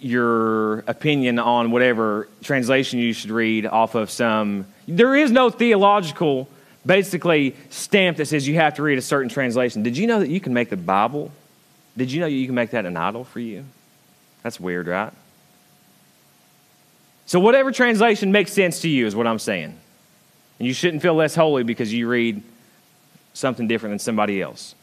your 0.00 0.78
opinion 0.80 1.38
on 1.38 1.70
whatever 1.70 2.28
translation 2.42 2.98
you 2.98 3.12
should 3.12 3.30
read 3.30 3.66
off 3.66 3.94
of 3.94 4.10
some 4.10 4.64
there 4.88 5.14
is 5.14 5.30
no 5.30 5.50
theological 5.50 6.48
basically 6.86 7.54
stamp 7.70 8.16
that 8.16 8.26
says 8.26 8.46
you 8.46 8.54
have 8.54 8.74
to 8.74 8.82
read 8.82 8.98
a 8.98 9.02
certain 9.02 9.28
translation. 9.28 9.82
Did 9.82 9.96
you 9.96 10.06
know 10.06 10.20
that 10.20 10.28
you 10.28 10.40
can 10.40 10.52
make 10.52 10.70
the 10.70 10.76
Bible? 10.76 11.30
Did 11.96 12.12
you 12.12 12.20
know 12.20 12.26
you 12.26 12.46
can 12.46 12.54
make 12.54 12.70
that 12.70 12.84
an 12.84 12.96
idol 12.96 13.24
for 13.24 13.40
you? 13.40 13.64
That's 14.42 14.60
weird, 14.60 14.86
right? 14.86 15.12
So, 17.26 17.40
whatever 17.40 17.72
translation 17.72 18.32
makes 18.32 18.52
sense 18.52 18.80
to 18.80 18.88
you 18.88 19.06
is 19.06 19.16
what 19.16 19.26
I'm 19.26 19.38
saying. 19.38 19.76
And 20.58 20.68
you 20.68 20.74
shouldn't 20.74 21.02
feel 21.02 21.14
less 21.14 21.34
holy 21.34 21.62
because 21.62 21.92
you 21.92 22.08
read 22.08 22.42
something 23.32 23.66
different 23.66 23.92
than 23.92 23.98
somebody 23.98 24.40
else. 24.40 24.74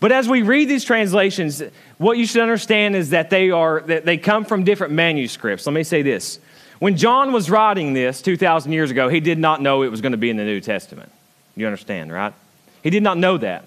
But 0.00 0.12
as 0.12 0.28
we 0.28 0.42
read 0.42 0.68
these 0.68 0.84
translations, 0.84 1.62
what 1.98 2.18
you 2.18 2.26
should 2.26 2.42
understand 2.42 2.94
is 2.94 3.10
that 3.10 3.30
they 3.30 3.50
are 3.50 3.80
that 3.82 4.04
they 4.04 4.18
come 4.18 4.44
from 4.44 4.64
different 4.64 4.92
manuscripts. 4.92 5.66
Let 5.66 5.72
me 5.72 5.82
say 5.82 6.02
this. 6.02 6.38
When 6.78 6.96
John 6.96 7.32
was 7.32 7.48
writing 7.48 7.94
this 7.94 8.20
2,000 8.20 8.72
years 8.72 8.90
ago, 8.90 9.08
he 9.08 9.20
did 9.20 9.38
not 9.38 9.62
know 9.62 9.82
it 9.82 9.90
was 9.90 10.00
going 10.00 10.12
to 10.12 10.18
be 10.18 10.28
in 10.28 10.36
the 10.36 10.44
New 10.44 10.60
Testament. 10.60 11.10
You 11.56 11.66
understand, 11.66 12.12
right? 12.12 12.34
He 12.82 12.90
did 12.90 13.02
not 13.02 13.16
know 13.16 13.38
that. 13.38 13.64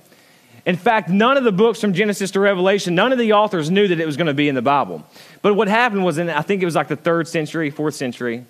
In 0.67 0.75
fact, 0.75 1.07
none 1.07 1.37
of 1.37 1.45
the 1.45 1.53
books 1.53 1.79
from 1.79 1.93
Genesis 1.93 2.31
to 2.31 2.41
Revelation, 2.41 2.93
none 2.93 3.13
of 3.13 3.17
the 3.17 3.31
authors 3.31 3.71
knew 3.71 3.87
that 3.87 4.01
it 4.01 4.05
was 4.05 4.17
going 4.17 4.27
to 4.27 4.33
be 4.33 4.49
in 4.49 4.53
the 4.53 4.61
Bible. 4.61 5.01
But 5.41 5.53
what 5.53 5.69
happened 5.69 6.03
was 6.03 6.17
in, 6.17 6.29
I 6.29 6.41
think 6.41 6.61
it 6.61 6.65
was 6.65 6.75
like 6.75 6.89
the 6.89 6.97
third 6.97 7.29
century, 7.29 7.69
fourth 7.69 7.95
century, 7.95 8.45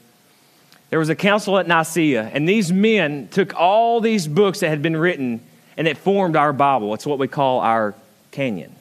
there 0.90 0.98
was 0.98 1.10
a 1.10 1.16
council 1.16 1.60
at 1.60 1.68
Nicaea, 1.68 2.24
and 2.34 2.50
these 2.50 2.74
men 2.74 3.28
took 3.28 3.54
all 3.54 4.02
these 4.02 4.28
books 4.28 4.62
that 4.62 4.70
had 4.70 4.82
been 4.82 4.98
written 4.98 5.42
and 5.78 5.88
it 5.88 5.96
formed 5.96 6.36
our 6.36 6.52
Bible. 6.54 6.96
It's 6.96 7.06
what 7.06 7.20
we 7.20 7.28
call 7.28 7.60
our 7.60 7.94
canon. 8.32 8.74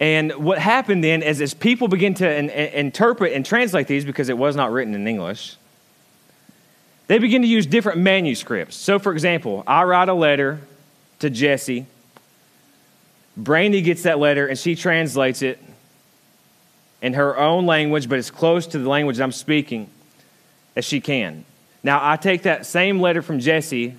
And 0.00 0.32
what 0.36 0.58
happened 0.58 1.04
then 1.04 1.22
is 1.22 1.42
as 1.42 1.52
people 1.52 1.88
begin 1.88 2.14
to 2.14 2.34
in, 2.34 2.48
in, 2.48 2.86
interpret 2.86 3.34
and 3.34 3.44
translate 3.44 3.88
these, 3.88 4.06
because 4.06 4.30
it 4.30 4.38
was 4.38 4.56
not 4.56 4.72
written 4.72 4.94
in 4.94 5.06
English, 5.06 5.56
they 7.08 7.18
begin 7.18 7.42
to 7.42 7.48
use 7.48 7.66
different 7.66 7.98
manuscripts. 7.98 8.76
So, 8.76 8.98
for 8.98 9.12
example, 9.12 9.64
I 9.66 9.82
write 9.82 10.08
a 10.08 10.14
letter 10.14 10.60
to 11.20 11.30
Jesse. 11.30 11.86
Brandy 13.36 13.82
gets 13.82 14.02
that 14.02 14.18
letter 14.18 14.46
and 14.46 14.58
she 14.58 14.74
translates 14.74 15.42
it 15.42 15.62
in 17.00 17.14
her 17.14 17.38
own 17.38 17.66
language, 17.66 18.08
but 18.08 18.18
as 18.18 18.30
close 18.30 18.66
to 18.68 18.78
the 18.78 18.88
language 18.88 19.20
I'm 19.20 19.32
speaking 19.32 19.88
as 20.74 20.84
she 20.84 21.00
can. 21.00 21.44
Now, 21.82 22.00
I 22.02 22.16
take 22.16 22.42
that 22.42 22.66
same 22.66 23.00
letter 23.00 23.22
from 23.22 23.38
Jesse 23.38 23.94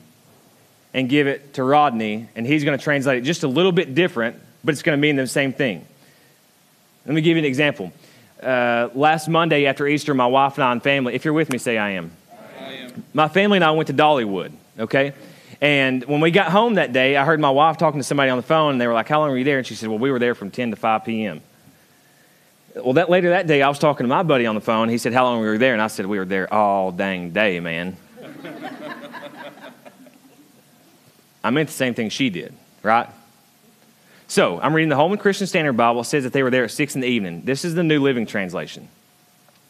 and 0.94 1.08
give 1.08 1.28
it 1.28 1.54
to 1.54 1.64
Rodney, 1.64 2.28
and 2.36 2.46
he's 2.46 2.64
going 2.64 2.78
to 2.78 2.84
translate 2.84 3.20
it 3.20 3.22
just 3.22 3.44
a 3.44 3.48
little 3.48 3.72
bit 3.72 3.96
different, 3.96 4.38
but 4.64 4.74
it's 4.74 4.82
going 4.82 4.98
to 4.98 5.02
mean 5.02 5.16
the 5.16 5.28
same 5.28 5.54
thing. 5.54 5.86
Let 7.06 7.16
me 7.16 7.22
give 7.22 7.38
you 7.38 7.44
an 7.44 7.46
example. 7.46 7.94
Uh, 8.42 8.90
last 8.94 9.30
Monday 9.30 9.66
after 9.66 9.88
Easter, 9.88 10.14
my 10.14 10.26
wife 10.26 10.56
and 10.56 10.64
I 10.64 10.72
and 10.72 10.84
family, 10.84 11.14
if 11.14 11.26
you're 11.26 11.34
with 11.34 11.52
me, 11.52 11.58
say 11.58 11.78
I 11.78 11.92
am. 11.92 12.12
I 12.60 12.74
am. 12.74 13.04
My 13.14 13.28
family 13.28 13.58
and 13.58 13.64
I 13.64 13.72
went 13.72 13.88
to 13.88 13.94
Dollywood, 13.94 14.52
okay? 14.80 15.14
And 15.62 16.06
when 16.06 16.22
we 16.22 16.32
got 16.32 16.52
home 16.52 16.76
that 16.76 16.94
day, 16.94 17.18
I 17.18 17.26
heard 17.26 17.40
my 17.40 17.50
wife 17.50 17.78
talking 17.78 18.00
to 18.00 18.04
somebody 18.04 18.30
on 18.30 18.38
the 18.38 18.44
phone, 18.44 18.74
and 18.74 18.82
they 18.82 18.88
were 18.88 18.94
like, 18.94 19.10
How 19.10 19.20
long 19.20 19.30
were 19.30 19.38
you 19.38 19.44
there? 19.44 19.58
And 19.58 19.68
she 19.68 19.76
said, 19.76 19.90
Well, 19.90 20.00
we 20.00 20.12
were 20.12 20.20
there 20.20 20.36
from 20.36 20.52
10 20.52 20.72
to 20.72 20.78
5 20.78 21.04
p.m. 21.04 21.42
Well, 22.76 22.94
that 22.94 23.10
later 23.10 23.32
that 23.32 23.48
day, 23.48 23.62
I 23.62 23.68
was 23.68 23.80
talking 23.80 24.06
to 24.06 24.08
my 24.08 24.24
buddy 24.24 24.46
on 24.46 24.56
the 24.56 24.62
phone. 24.62 24.88
He 24.90 24.98
said, 24.98 25.12
How 25.14 25.26
long 25.26 25.42
were 25.42 25.52
we 25.52 25.58
there? 25.58 25.74
And 25.74 25.82
I 25.82 25.88
said, 25.88 26.06
We 26.06 26.18
were 26.18 26.26
there 26.26 26.54
all 26.54 26.92
dang 26.92 27.32
day, 27.32 27.60
man. 27.60 27.98
I 31.44 31.50
meant 31.50 31.68
the 31.68 31.76
same 31.76 31.94
thing 31.94 32.10
she 32.10 32.30
did, 32.30 32.54
right? 32.84 33.08
So 34.28 34.60
I'm 34.62 34.74
reading 34.74 34.90
the 34.90 34.96
Holman 34.96 35.18
Christian 35.18 35.48
Standard 35.48 35.74
Bible. 35.74 36.02
It 36.02 36.06
says 36.06 36.24
that 36.24 36.34
they 36.34 36.44
were 36.44 36.52
there 36.52 36.66
at 36.66 36.72
six 36.72 36.96
in 36.96 37.02
the 37.02 37.08
evening. 37.08 37.42
This 37.46 37.66
is 37.66 37.74
the 37.74 37.84
New 37.84 38.00
Living 38.00 38.26
Translation. 38.26 38.88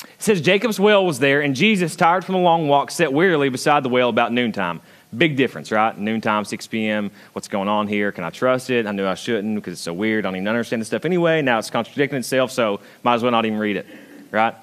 It 0.04 0.10
says 0.18 0.42
Jacob's 0.42 0.80
well 0.80 1.06
was 1.06 1.20
there, 1.20 1.42
and 1.42 1.56
Jesus, 1.56 1.96
tired 1.96 2.26
from 2.26 2.36
a 2.36 2.42
long 2.42 2.68
walk, 2.68 2.92
sat 2.92 3.14
wearily 3.14 3.50
beside 3.50 3.84
the 3.84 3.90
well 3.90 4.10
about 4.10 4.34
noontime. 4.34 4.82
Big 5.18 5.36
difference, 5.36 5.72
right? 5.72 5.98
Noontime, 5.98 6.46
6 6.46 6.68
p.m. 6.68 7.10
What's 7.34 7.48
going 7.48 7.68
on 7.68 7.88
here? 7.88 8.12
Can 8.12 8.24
I 8.24 8.30
trust 8.30 8.70
it? 8.70 8.86
I 8.86 8.92
knew 8.92 9.08
I 9.08 9.16
shouldn't 9.16 9.56
because 9.56 9.74
it's 9.74 9.82
so 9.82 9.94
weird. 9.94 10.26
I 10.26 10.30
don't 10.30 10.36
even 10.36 10.48
understand 10.48 10.82
the 10.82 10.86
stuff 10.86 11.04
anyway. 11.04 11.42
Now 11.42 11.58
it's 11.58 11.72
contradicting 11.72 12.20
itself, 12.20 12.52
so 12.52 12.80
might 13.02 13.16
as 13.16 13.24
well 13.24 13.32
not 13.32 13.46
even 13.46 13.58
read 13.58 13.78
it, 13.78 13.88
right? 14.30 14.54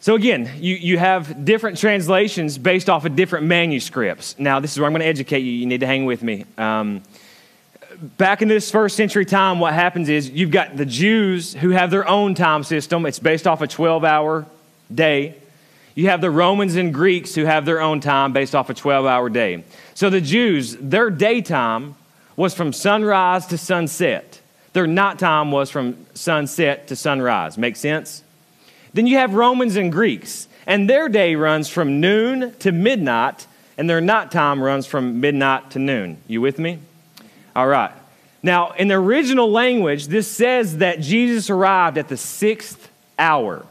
So 0.00 0.14
again, 0.14 0.50
you, 0.58 0.74
you 0.74 0.98
have 0.98 1.46
different 1.46 1.78
translations 1.78 2.58
based 2.58 2.90
off 2.90 3.06
of 3.06 3.16
different 3.16 3.46
manuscripts. 3.46 4.38
Now, 4.38 4.60
this 4.60 4.72
is 4.72 4.78
where 4.78 4.86
I'm 4.86 4.92
going 4.92 5.00
to 5.00 5.06
educate 5.06 5.38
you. 5.38 5.52
You 5.52 5.64
need 5.64 5.80
to 5.80 5.86
hang 5.86 6.04
with 6.04 6.22
me. 6.22 6.44
Um, 6.58 7.00
back 8.18 8.42
in 8.42 8.48
this 8.48 8.70
first 8.70 8.96
century 8.96 9.24
time, 9.24 9.60
what 9.60 9.72
happens 9.72 10.10
is 10.10 10.28
you've 10.28 10.50
got 10.50 10.76
the 10.76 10.84
Jews 10.84 11.54
who 11.54 11.70
have 11.70 11.90
their 11.90 12.06
own 12.06 12.34
time 12.34 12.64
system. 12.64 13.06
It's 13.06 13.18
based 13.18 13.46
off 13.46 13.62
a 13.62 13.66
12 13.66 14.04
hour 14.04 14.44
day. 14.94 15.36
You 15.94 16.08
have 16.08 16.20
the 16.20 16.30
Romans 16.30 16.74
and 16.76 16.92
Greeks 16.92 17.34
who 17.34 17.44
have 17.44 17.64
their 17.64 17.80
own 17.80 18.00
time 18.00 18.32
based 18.32 18.54
off 18.54 18.68
a 18.70 18.74
12 18.74 19.06
hour 19.06 19.28
day. 19.28 19.64
So 19.94 20.10
the 20.10 20.20
Jews, 20.20 20.76
their 20.80 21.10
daytime 21.10 21.94
was 22.36 22.54
from 22.54 22.72
sunrise 22.72 23.46
to 23.46 23.58
sunset. 23.58 24.40
Their 24.72 24.88
night 24.88 25.20
time 25.20 25.52
was 25.52 25.70
from 25.70 26.04
sunset 26.14 26.88
to 26.88 26.96
sunrise. 26.96 27.56
Make 27.56 27.76
sense? 27.76 28.24
Then 28.92 29.06
you 29.06 29.18
have 29.18 29.34
Romans 29.34 29.76
and 29.76 29.92
Greeks, 29.92 30.48
and 30.66 30.90
their 30.90 31.08
day 31.08 31.36
runs 31.36 31.68
from 31.68 32.00
noon 32.00 32.54
to 32.60 32.72
midnight, 32.72 33.46
and 33.78 33.88
their 33.88 34.00
night 34.00 34.32
time 34.32 34.60
runs 34.60 34.86
from 34.86 35.20
midnight 35.20 35.70
to 35.72 35.78
noon. 35.78 36.18
You 36.26 36.40
with 36.40 36.58
me? 36.58 36.80
All 37.54 37.68
right. 37.68 37.92
Now, 38.42 38.72
in 38.72 38.88
the 38.88 38.94
original 38.94 39.50
language, 39.50 40.08
this 40.08 40.28
says 40.28 40.78
that 40.78 41.00
Jesus 41.00 41.50
arrived 41.50 41.96
at 41.96 42.08
the 42.08 42.16
sixth 42.16 42.90
hour. 43.18 43.64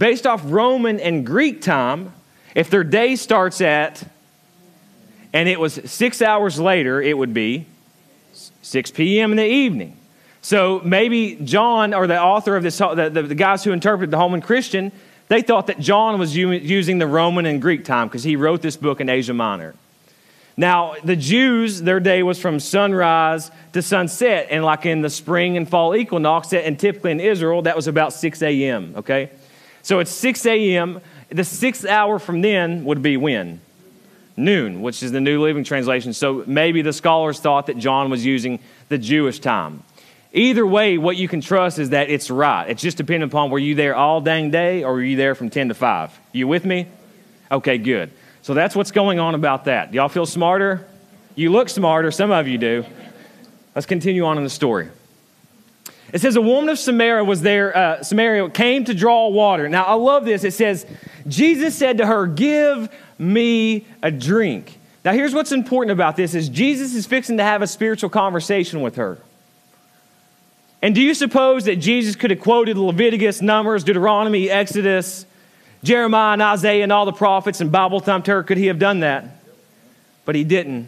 Based 0.00 0.26
off 0.26 0.40
Roman 0.46 0.98
and 0.98 1.26
Greek 1.26 1.60
time, 1.60 2.14
if 2.54 2.70
their 2.70 2.84
day 2.84 3.16
starts 3.16 3.60
at, 3.60 4.02
and 5.34 5.46
it 5.46 5.60
was 5.60 5.74
six 5.84 6.22
hours 6.22 6.58
later, 6.58 7.02
it 7.02 7.18
would 7.18 7.34
be 7.34 7.66
6 8.62 8.92
p.m. 8.92 9.32
in 9.32 9.36
the 9.36 9.44
evening. 9.44 9.98
So 10.40 10.80
maybe 10.82 11.34
John, 11.44 11.92
or 11.92 12.06
the 12.06 12.18
author 12.18 12.56
of 12.56 12.62
this, 12.62 12.78
the, 12.78 13.10
the, 13.12 13.24
the 13.24 13.34
guys 13.34 13.62
who 13.62 13.72
interpreted 13.72 14.10
the 14.10 14.16
Holman 14.16 14.40
Christian, 14.40 14.90
they 15.28 15.42
thought 15.42 15.66
that 15.66 15.78
John 15.78 16.18
was 16.18 16.34
u- 16.34 16.52
using 16.52 16.98
the 16.98 17.06
Roman 17.06 17.44
and 17.44 17.60
Greek 17.60 17.84
time 17.84 18.08
because 18.08 18.24
he 18.24 18.36
wrote 18.36 18.62
this 18.62 18.78
book 18.78 19.02
in 19.02 19.10
Asia 19.10 19.34
Minor. 19.34 19.74
Now, 20.56 20.94
the 21.04 21.14
Jews, 21.14 21.82
their 21.82 22.00
day 22.00 22.22
was 22.22 22.40
from 22.40 22.58
sunrise 22.58 23.50
to 23.74 23.82
sunset, 23.82 24.46
and 24.48 24.64
like 24.64 24.86
in 24.86 25.02
the 25.02 25.10
spring 25.10 25.58
and 25.58 25.68
fall 25.68 25.94
equinox, 25.94 26.54
and 26.54 26.78
typically 26.78 27.10
in 27.10 27.20
Israel, 27.20 27.60
that 27.62 27.76
was 27.76 27.86
about 27.86 28.14
6 28.14 28.40
a.m., 28.40 28.94
okay? 28.96 29.28
So 29.82 29.98
it's 29.98 30.10
6 30.10 30.46
a.m. 30.46 31.00
The 31.30 31.44
sixth 31.44 31.86
hour 31.86 32.18
from 32.18 32.40
then 32.40 32.84
would 32.84 33.02
be 33.02 33.16
when? 33.16 33.60
Noon, 34.36 34.82
which 34.82 35.02
is 35.02 35.12
the 35.12 35.20
New 35.20 35.42
Living 35.42 35.64
Translation. 35.64 36.12
So 36.12 36.44
maybe 36.46 36.82
the 36.82 36.92
scholars 36.92 37.40
thought 37.40 37.66
that 37.66 37.78
John 37.78 38.10
was 38.10 38.24
using 38.24 38.58
the 38.88 38.98
Jewish 38.98 39.38
time. 39.38 39.82
Either 40.32 40.66
way, 40.66 40.96
what 40.96 41.16
you 41.16 41.28
can 41.28 41.40
trust 41.40 41.78
is 41.78 41.90
that 41.90 42.08
it's 42.08 42.30
right. 42.30 42.68
It's 42.68 42.82
just 42.82 42.96
depending 42.96 43.28
upon 43.28 43.50
were 43.50 43.58
you 43.58 43.74
there 43.74 43.96
all 43.96 44.20
dang 44.20 44.50
day 44.50 44.84
or 44.84 44.92
were 44.94 45.02
you 45.02 45.16
there 45.16 45.34
from 45.34 45.50
10 45.50 45.68
to 45.68 45.74
5? 45.74 46.18
You 46.32 46.46
with 46.46 46.64
me? 46.64 46.86
Okay, 47.50 47.78
good. 47.78 48.10
So 48.42 48.54
that's 48.54 48.76
what's 48.76 48.92
going 48.92 49.18
on 49.18 49.34
about 49.34 49.64
that. 49.64 49.90
Do 49.90 49.96
y'all 49.96 50.08
feel 50.08 50.26
smarter? 50.26 50.86
You 51.34 51.50
look 51.50 51.68
smarter, 51.68 52.10
some 52.10 52.30
of 52.30 52.46
you 52.46 52.58
do. 52.58 52.84
Let's 53.74 53.86
continue 53.86 54.24
on 54.24 54.38
in 54.38 54.44
the 54.44 54.50
story. 54.50 54.88
It 56.12 56.20
says 56.20 56.36
a 56.36 56.40
woman 56.40 56.70
of 56.70 56.78
Samaria 56.78 57.24
was 57.24 57.42
there, 57.42 57.76
uh, 57.76 58.02
Samaria 58.02 58.50
came 58.50 58.84
to 58.84 58.94
draw 58.94 59.28
water. 59.28 59.68
Now 59.68 59.84
I 59.84 59.94
love 59.94 60.24
this. 60.24 60.44
It 60.44 60.52
says, 60.52 60.86
Jesus 61.26 61.74
said 61.76 61.98
to 61.98 62.06
her, 62.06 62.26
Give 62.26 62.88
me 63.18 63.86
a 64.02 64.10
drink. 64.10 64.78
Now 65.04 65.12
here's 65.12 65.34
what's 65.34 65.52
important 65.52 65.92
about 65.92 66.16
this 66.16 66.34
is 66.34 66.48
Jesus 66.48 66.94
is 66.94 67.06
fixing 67.06 67.36
to 67.38 67.44
have 67.44 67.62
a 67.62 67.66
spiritual 67.66 68.10
conversation 68.10 68.80
with 68.80 68.96
her. 68.96 69.18
And 70.82 70.94
do 70.94 71.02
you 71.02 71.14
suppose 71.14 71.64
that 71.64 71.76
Jesus 71.76 72.16
could 72.16 72.30
have 72.30 72.40
quoted 72.40 72.78
Leviticus, 72.78 73.42
Numbers, 73.42 73.84
Deuteronomy, 73.84 74.48
Exodus, 74.48 75.26
Jeremiah, 75.84 76.32
and 76.32 76.42
Isaiah, 76.42 76.82
and 76.82 76.92
all 76.92 77.04
the 77.04 77.12
prophets 77.12 77.60
and 77.60 77.70
Bible 77.70 78.00
thumped 78.00 78.28
her? 78.28 78.42
Could 78.42 78.56
he 78.56 78.66
have 78.66 78.78
done 78.78 79.00
that? 79.00 79.24
But 80.24 80.34
he 80.34 80.44
didn't. 80.44 80.86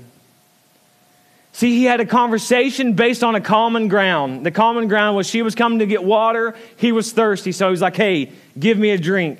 See, 1.55 1.77
he 1.77 1.85
had 1.85 2.01
a 2.01 2.07
conversation 2.07 2.95
based 2.95 3.23
on 3.23 3.35
a 3.35 3.41
common 3.41 3.89
ground. 3.89 4.45
The 4.47 4.51
common 4.51 4.89
ground 4.89 5.17
was 5.17 5.27
she 5.29 5.43
was 5.43 5.55
coming 5.55 5.81
to 5.81 5.87
get 5.87 6.03
water, 6.03 6.55
he 6.77 6.93
was 6.93 7.13
thirsty, 7.13 7.53
so 7.53 7.67
he 7.67 7.71
was 7.71 7.83
like, 7.83 7.95
hey, 7.95 8.33
give 8.59 8.79
me 8.79 8.91
a 8.91 8.99
drink. 8.99 9.39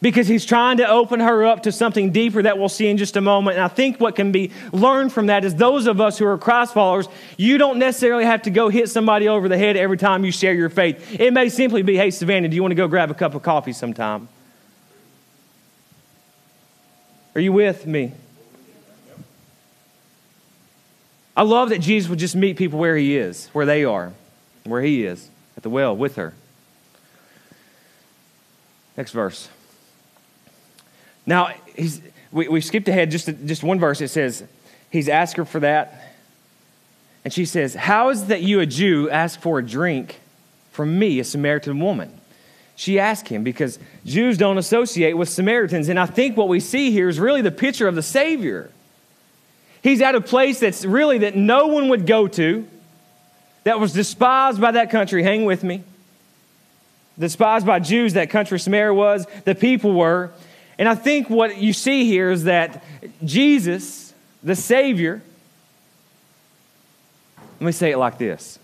because 0.00 0.28
he's 0.28 0.44
trying 0.44 0.76
to 0.76 0.88
open 0.88 1.20
her 1.20 1.44
up 1.44 1.64
to 1.64 1.72
something 1.72 2.12
deeper 2.12 2.42
that 2.42 2.58
we'll 2.58 2.68
see 2.68 2.86
in 2.86 2.96
just 2.96 3.16
a 3.16 3.20
moment. 3.20 3.56
And 3.56 3.64
I 3.64 3.68
think 3.68 3.98
what 3.98 4.14
can 4.14 4.30
be 4.30 4.52
learned 4.72 5.12
from 5.12 5.26
that 5.26 5.44
is 5.44 5.54
those 5.54 5.86
of 5.86 6.00
us 6.00 6.18
who 6.18 6.26
are 6.26 6.38
Christ 6.38 6.74
followers, 6.74 7.08
you 7.36 7.58
don't 7.58 7.78
necessarily 7.78 8.24
have 8.24 8.42
to 8.42 8.50
go 8.50 8.68
hit 8.68 8.88
somebody 8.88 9.28
over 9.28 9.48
the 9.48 9.58
head 9.58 9.76
every 9.76 9.96
time 9.96 10.24
you 10.24 10.30
share 10.30 10.54
your 10.54 10.68
faith. 10.68 11.18
It 11.18 11.32
may 11.32 11.48
simply 11.48 11.82
be, 11.82 11.96
hey, 11.96 12.10
Savannah, 12.10 12.48
do 12.48 12.54
you 12.54 12.62
want 12.62 12.72
to 12.72 12.76
go 12.76 12.86
grab 12.86 13.10
a 13.10 13.14
cup 13.14 13.34
of 13.34 13.42
coffee 13.42 13.72
sometime? 13.72 14.28
Are 17.34 17.40
you 17.40 17.52
with 17.52 17.86
me? 17.86 18.12
I 21.38 21.42
love 21.42 21.68
that 21.68 21.78
Jesus 21.78 22.10
would 22.10 22.18
just 22.18 22.34
meet 22.34 22.56
people 22.56 22.80
where 22.80 22.96
he 22.96 23.16
is, 23.16 23.46
where 23.52 23.64
they 23.64 23.84
are, 23.84 24.12
where 24.64 24.82
he 24.82 25.04
is, 25.04 25.30
at 25.56 25.62
the 25.62 25.70
well 25.70 25.96
with 25.96 26.16
her. 26.16 26.34
Next 28.96 29.12
verse. 29.12 29.48
Now, 31.26 31.52
he's, 31.76 32.02
we, 32.32 32.48
we 32.48 32.60
skipped 32.60 32.88
ahead 32.88 33.12
just, 33.12 33.28
just 33.46 33.62
one 33.62 33.78
verse. 33.78 34.00
It 34.00 34.08
says, 34.08 34.42
He's 34.90 35.08
asked 35.08 35.36
her 35.36 35.44
for 35.44 35.60
that. 35.60 36.12
And 37.24 37.32
she 37.32 37.44
says, 37.44 37.72
How 37.72 38.08
is 38.08 38.22
it 38.22 38.28
that 38.28 38.42
you, 38.42 38.58
a 38.58 38.66
Jew, 38.66 39.08
ask 39.08 39.40
for 39.40 39.60
a 39.60 39.64
drink 39.64 40.18
from 40.72 40.98
me, 40.98 41.20
a 41.20 41.24
Samaritan 41.24 41.78
woman? 41.78 42.20
She 42.74 42.98
asked 42.98 43.28
him 43.28 43.44
because 43.44 43.78
Jews 44.04 44.38
don't 44.38 44.58
associate 44.58 45.12
with 45.12 45.28
Samaritans. 45.28 45.88
And 45.88 46.00
I 46.00 46.06
think 46.06 46.36
what 46.36 46.48
we 46.48 46.58
see 46.58 46.90
here 46.90 47.08
is 47.08 47.20
really 47.20 47.42
the 47.42 47.52
picture 47.52 47.86
of 47.86 47.94
the 47.94 48.02
Savior. 48.02 48.72
He's 49.82 50.00
at 50.00 50.14
a 50.14 50.20
place 50.20 50.60
that's 50.60 50.84
really 50.84 51.18
that 51.18 51.36
no 51.36 51.68
one 51.68 51.88
would 51.88 52.06
go 52.06 52.26
to, 52.28 52.66
that 53.64 53.80
was 53.80 53.92
despised 53.92 54.60
by 54.60 54.72
that 54.72 54.90
country. 54.90 55.22
Hang 55.22 55.44
with 55.44 55.62
me. 55.62 55.82
Despised 57.18 57.66
by 57.66 57.80
Jews, 57.80 58.14
that 58.14 58.30
country 58.30 58.58
Samaria 58.58 58.94
was, 58.94 59.26
the 59.44 59.54
people 59.54 59.92
were. 59.92 60.30
And 60.78 60.88
I 60.88 60.94
think 60.94 61.28
what 61.28 61.58
you 61.58 61.72
see 61.72 62.04
here 62.04 62.30
is 62.30 62.44
that 62.44 62.84
Jesus, 63.24 64.14
the 64.42 64.54
Savior, 64.54 65.20
let 67.60 67.66
me 67.66 67.72
say 67.72 67.90
it 67.90 67.98
like 67.98 68.18
this 68.18 68.58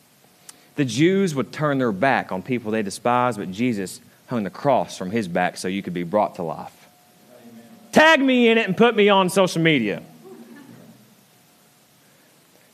the 0.77 0.85
Jews 0.85 1.35
would 1.35 1.53
turn 1.53 1.79
their 1.79 1.93
back 1.93 2.33
on 2.33 2.43
people 2.43 2.71
they 2.71 2.83
despised, 2.83 3.39
but 3.39 3.51
Jesus 3.51 4.01
hung 4.27 4.45
the 4.45 4.51
cross 4.51 4.97
from 4.97 5.11
his 5.11 5.29
back 5.29 5.57
so 5.57 5.69
you 5.69 5.83
could 5.83 5.95
be 5.95 6.03
brought 6.03 6.37
to 6.37 6.43
life. 6.43 6.89
Amen. 7.37 7.63
Tag 7.93 8.21
me 8.21 8.49
in 8.49 8.59
it 8.59 8.67
and 8.67 8.77
put 8.77 8.97
me 8.97 9.09
on 9.09 9.29
social 9.31 9.63
media. 9.63 10.03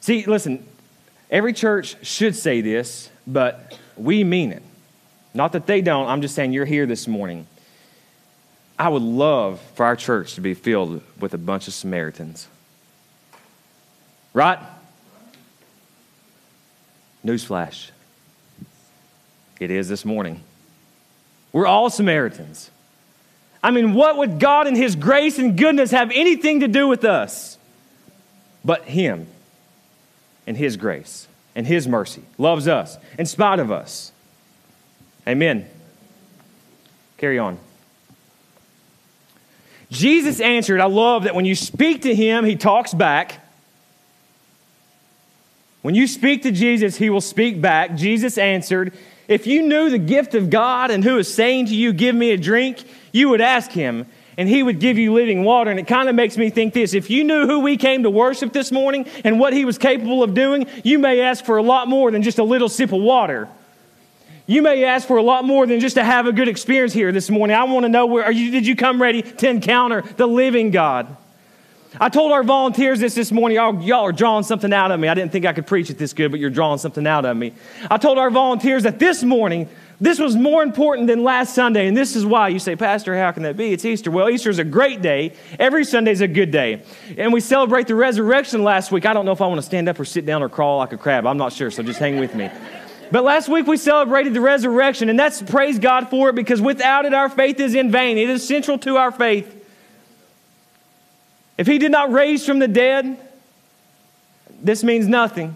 See, 0.01 0.25
listen, 0.25 0.67
every 1.31 1.53
church 1.53 1.97
should 2.05 2.35
say 2.35 2.61
this, 2.61 3.11
but 3.27 3.79
we 3.97 4.25
mean 4.25 4.53
it. 4.53 4.63
Not 5.35 5.53
that 5.53 5.67
they 5.67 5.81
don't, 5.81 6.09
I'm 6.09 6.23
just 6.23 6.35
saying 6.35 6.53
you're 6.53 6.65
here 6.65 6.87
this 6.87 7.07
morning. 7.07 7.47
I 8.79 8.89
would 8.89 9.03
love 9.03 9.61
for 9.75 9.85
our 9.85 9.95
church 9.95 10.35
to 10.35 10.41
be 10.41 10.55
filled 10.55 11.03
with 11.21 11.35
a 11.35 11.39
bunch 11.39 11.69
of 11.69 11.75
Samaritans. 11.75 12.49
Right? 14.33 14.59
Newsflash. 17.25 17.91
It 19.61 19.71
is 19.71 19.89
this 19.89 20.05
morning. 20.05 20.43
We're 21.53 21.67
all 21.67 21.91
Samaritans. 21.91 22.71
I 23.63 23.71
mean, 23.71 23.93
what 23.93 24.17
would 24.17 24.41
God 24.41 24.67
and 24.67 24.77
His 24.77 24.97
grace 24.97 25.39
and 25.39 25.59
goodness 25.59 25.91
have 25.91 26.11
anything 26.13 26.61
to 26.61 26.69
do 26.69 26.89
with 26.89 27.05
us 27.05 27.59
but 28.65 28.85
Him 28.85 29.27
and 30.51 30.57
His 30.57 30.77
grace 30.77 31.29
and 31.55 31.65
His 31.65 31.87
mercy? 31.87 32.25
Loves 32.37 32.67
us 32.67 32.99
in 33.17 33.25
spite 33.25 33.61
of 33.61 33.71
us. 33.71 34.11
Amen. 35.29 35.71
Carry 37.19 37.39
on. 37.39 37.57
Jesus 39.93 40.41
answered, 40.41 40.81
I 40.81 40.87
love 40.87 41.23
that 41.23 41.37
when 41.37 41.45
you 41.45 41.55
speak 41.55 42.03
to 42.03 42.13
Him, 42.13 42.45
He 42.45 42.57
talks 42.57 42.93
back. 42.93 43.39
When 45.83 45.95
you 45.95 46.09
speak 46.09 46.43
to 46.43 46.51
Jesus, 46.51 46.97
He 46.97 47.11
will 47.11 47.21
speak 47.21 47.61
back. 47.61 47.95
Jesus 47.95 48.37
answered, 48.37 48.93
if 49.29 49.47
you 49.47 49.63
knew 49.63 49.91
the 49.91 49.99
gift 49.99 50.35
of 50.35 50.51
God 50.51 50.91
and 50.91 51.05
who 51.05 51.17
is 51.17 51.33
saying 51.33 51.67
to 51.67 51.77
you, 51.77 51.93
Give 51.93 52.17
me 52.17 52.33
a 52.33 52.37
drink, 52.37 52.83
you 53.13 53.29
would 53.29 53.41
ask 53.41 53.71
him, 53.71 54.07
and 54.41 54.49
he 54.49 54.63
would 54.63 54.81
give 54.81 54.97
you 54.97 55.13
living 55.13 55.45
water. 55.45 55.71
And 55.71 55.79
it 55.79 55.87
kind 55.87 56.09
of 56.09 56.15
makes 56.15 56.39
me 56.39 56.49
think 56.49 56.73
this 56.73 56.95
if 56.95 57.11
you 57.11 57.25
knew 57.25 57.47
who 57.47 57.61
we 57.61 57.77
came 57.77 58.05
to 58.05 58.11
worship 58.11 58.55
this 58.55 58.73
morning 58.73 59.07
and 59.23 59.39
what 59.39 59.53
he 59.53 59.67
was 59.67 59.77
capable 59.77 60.23
of 60.23 60.33
doing, 60.33 60.67
you 60.83 60.99
may 60.99 61.21
ask 61.21 61.45
for 61.45 61.59
a 61.59 61.63
lot 61.63 61.89
more 61.89 62.11
than 62.11 62.23
just 62.23 62.39
a 62.39 62.43
little 62.43 62.71
sip 62.71 62.91
of 62.91 63.03
water. 63.03 63.51
You 64.47 64.63
may 64.63 64.85
ask 64.85 65.07
for 65.07 65.19
a 65.19 65.23
lot 65.23 65.45
more 65.45 65.67
than 65.67 65.79
just 65.79 65.97
to 65.97 66.05
have 66.05 66.27
a 66.27 66.33
good 66.33 66.49
experience 66.49 66.95
here 66.95 67.13
this 67.13 67.29
morning. 67.29 67.55
I 67.55 67.65
want 67.65 67.85
to 67.85 67.91
know 67.91 68.07
where 68.07 68.33
you, 68.33 68.51
did 68.51 68.67
you 68.67 68.77
come 68.77 69.01
ready 69.01 69.21
to 69.21 69.49
encounter 69.51 70.01
the 70.17 70.27
living 70.27 70.71
God? 70.71 71.15
I 72.01 72.09
told 72.09 72.33
our 72.33 72.43
volunteers 72.43 72.99
this 72.99 73.15
this 73.15 73.31
morning. 73.31 73.57
Y'all, 73.57 73.83
y'all 73.83 74.07
are 74.07 74.13
drawing 74.13 74.45
something 74.45 74.73
out 74.73 74.91
of 74.91 74.99
me. 74.99 75.09
I 75.09 75.13
didn't 75.13 75.33
think 75.33 75.45
I 75.45 75.53
could 75.53 75.67
preach 75.67 75.91
it 75.91 75.99
this 75.99 76.15
good, 76.15 76.31
but 76.31 76.41
you're 76.41 76.49
drawing 76.49 76.79
something 76.79 77.07
out 77.07 77.27
of 77.27 77.37
me. 77.37 77.53
I 77.91 77.99
told 77.99 78.17
our 78.17 78.31
volunteers 78.31 78.85
that 78.85 78.99
this 78.99 79.23
morning, 79.23 79.69
this 80.01 80.19
was 80.19 80.35
more 80.35 80.63
important 80.63 81.09
than 81.09 81.23
last 81.23 81.55
Sunday, 81.55 81.87
and 81.87 81.95
this 81.95 82.17
is 82.17 82.25
why. 82.25 82.49
You 82.49 82.59
say, 82.59 82.75
Pastor, 82.75 83.15
how 83.19 83.33
can 83.33 83.43
that 83.43 83.57
be? 83.57 83.73
It's 83.73 83.85
Easter. 83.85 84.11
Well, 84.11 84.31
Easter 84.31 84.49
is 84.49 84.59
a 84.59 84.65
great 84.65 85.03
day. 85.03 85.35
Every 85.59 85.85
Sunday 85.85 86.13
is 86.13 86.23
a 86.23 86.29
good 86.29 86.51
day. 86.51 86.83
And 87.19 87.35
we 87.35 87.41
celebrate 87.41 87.87
the 87.87 87.95
resurrection 87.95 88.65
last 88.65 88.91
week. 88.91 89.05
I 89.05 89.13
don't 89.13 89.27
know 89.27 89.33
if 89.33 89.43
I 89.43 89.47
want 89.47 89.59
to 89.59 89.67
stand 89.67 89.91
up 89.91 90.01
or 90.01 90.07
sit 90.07 90.25
down 90.25 90.43
or 90.43 90.49
crawl 90.49 90.79
like 90.79 90.95
a 90.95 90.97
crab. 90.97 91.27
I'm 91.27 91.37
not 91.37 91.53
sure, 91.53 91.71
so 91.71 91.83
just 91.83 91.99
hang 91.99 92.19
with 92.19 92.35
me. 92.35 92.51
But 93.13 93.25
last 93.25 93.51
week 93.51 93.67
we 93.67 93.77
celebrated 93.77 94.33
the 94.33 94.41
resurrection, 94.41 95.11
and 95.11 95.19
that's 95.19 95.43
praise 95.43 95.79
God 95.79 96.09
for 96.09 96.31
it 96.31 96.35
because 96.35 96.63
without 96.63 97.05
it, 97.05 97.13
our 97.13 97.29
faith 97.29 97.61
is 97.61 97.75
in 97.75 97.91
vain. 97.91 98.17
It 98.17 98.31
is 98.31 98.47
central 98.47 98.79
to 98.79 98.97
our 98.97 99.11
faith. 99.13 99.55
If 101.59 101.67
he 101.67 101.77
did 101.77 101.93
not 101.93 102.11
raise 102.11 102.47
from 102.47 102.59
the 102.59 102.69
dead, 102.69 103.19
this 104.63 104.83
means 104.83 105.07
nothing. 105.07 105.55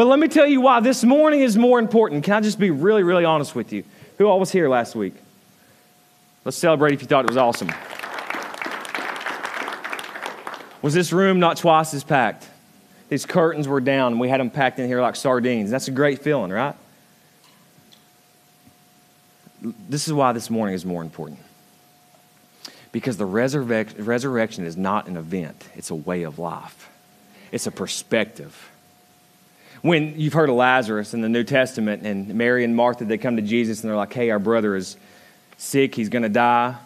But 0.00 0.06
let 0.06 0.18
me 0.18 0.28
tell 0.28 0.46
you 0.46 0.62
why 0.62 0.80
this 0.80 1.04
morning 1.04 1.40
is 1.40 1.58
more 1.58 1.78
important. 1.78 2.24
Can 2.24 2.32
I 2.32 2.40
just 2.40 2.58
be 2.58 2.70
really, 2.70 3.02
really 3.02 3.26
honest 3.26 3.54
with 3.54 3.70
you? 3.70 3.84
Who 4.16 4.24
all 4.28 4.40
was 4.40 4.50
here 4.50 4.66
last 4.66 4.94
week? 4.94 5.12
Let's 6.42 6.56
celebrate 6.56 6.94
if 6.94 7.02
you 7.02 7.06
thought 7.06 7.26
it 7.26 7.28
was 7.28 7.36
awesome. 7.36 7.70
Was 10.80 10.94
this 10.94 11.12
room 11.12 11.38
not 11.38 11.58
twice 11.58 11.92
as 11.92 12.02
packed? 12.02 12.48
These 13.10 13.26
curtains 13.26 13.68
were 13.68 13.82
down 13.82 14.12
and 14.12 14.20
we 14.22 14.30
had 14.30 14.40
them 14.40 14.48
packed 14.48 14.78
in 14.78 14.86
here 14.86 15.02
like 15.02 15.16
sardines. 15.16 15.70
That's 15.70 15.88
a 15.88 15.90
great 15.90 16.22
feeling, 16.22 16.50
right? 16.50 16.76
This 19.60 20.06
is 20.06 20.14
why 20.14 20.32
this 20.32 20.48
morning 20.48 20.74
is 20.74 20.86
more 20.86 21.02
important. 21.02 21.40
Because 22.90 23.18
the 23.18 23.26
resurrec- 23.26 24.06
resurrection 24.06 24.64
is 24.64 24.78
not 24.78 25.08
an 25.08 25.18
event, 25.18 25.68
it's 25.74 25.90
a 25.90 25.94
way 25.94 26.22
of 26.22 26.38
life, 26.38 26.88
it's 27.52 27.66
a 27.66 27.70
perspective. 27.70 28.69
When 29.82 30.20
you've 30.20 30.34
heard 30.34 30.50
of 30.50 30.56
Lazarus 30.56 31.14
in 31.14 31.22
the 31.22 31.28
New 31.28 31.44
Testament, 31.44 32.04
and 32.04 32.34
Mary 32.34 32.64
and 32.64 32.76
Martha, 32.76 33.04
they 33.04 33.18
come 33.18 33.36
to 33.36 33.42
Jesus 33.42 33.82
and 33.82 33.88
they're 33.88 33.96
like, 33.96 34.12
hey, 34.12 34.30
our 34.30 34.38
brother 34.38 34.76
is 34.76 34.96
sick, 35.56 35.94
he's 35.94 36.08
going 36.08 36.22
to 36.22 36.28
die. 36.28 36.76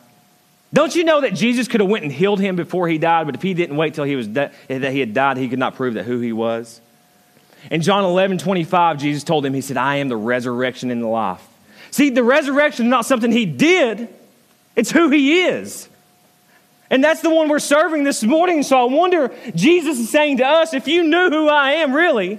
Don't 0.72 0.94
you 0.94 1.04
know 1.04 1.20
that 1.20 1.34
Jesus 1.34 1.68
could 1.68 1.80
have 1.80 1.88
went 1.88 2.02
and 2.02 2.12
healed 2.12 2.40
him 2.40 2.56
before 2.56 2.88
he 2.88 2.98
died, 2.98 3.26
but 3.26 3.36
if 3.36 3.42
he 3.42 3.54
didn't 3.54 3.76
wait 3.76 3.94
till 3.94 4.04
he 4.04 4.16
was 4.16 4.26
de- 4.26 4.50
that 4.68 4.92
he 4.92 5.00
had 5.00 5.14
died, 5.14 5.36
he 5.36 5.48
could 5.48 5.58
not 5.58 5.76
prove 5.76 5.94
that 5.94 6.04
who 6.04 6.18
he 6.18 6.32
was. 6.32 6.80
In 7.70 7.80
John 7.80 8.04
11, 8.04 8.38
25, 8.38 8.98
Jesus 8.98 9.24
told 9.24 9.46
him, 9.46 9.54
He 9.54 9.60
said, 9.60 9.76
I 9.76 9.96
am 9.96 10.08
the 10.08 10.16
resurrection 10.16 10.90
and 10.90 11.00
the 11.00 11.06
life. 11.06 11.46
See, 11.90 12.10
the 12.10 12.24
resurrection 12.24 12.86
is 12.86 12.90
not 12.90 13.06
something 13.06 13.30
he 13.30 13.46
did, 13.46 14.08
it's 14.74 14.90
who 14.90 15.10
he 15.10 15.44
is. 15.44 15.88
And 16.90 17.02
that's 17.02 17.22
the 17.22 17.30
one 17.30 17.48
we're 17.48 17.60
serving 17.60 18.04
this 18.04 18.22
morning. 18.22 18.62
So 18.62 18.78
I 18.78 18.84
wonder, 18.84 19.32
Jesus 19.54 19.98
is 19.98 20.10
saying 20.10 20.38
to 20.38 20.44
us, 20.44 20.74
if 20.74 20.86
you 20.86 21.02
knew 21.04 21.30
who 21.30 21.48
I 21.48 21.72
am, 21.72 21.94
really, 21.94 22.38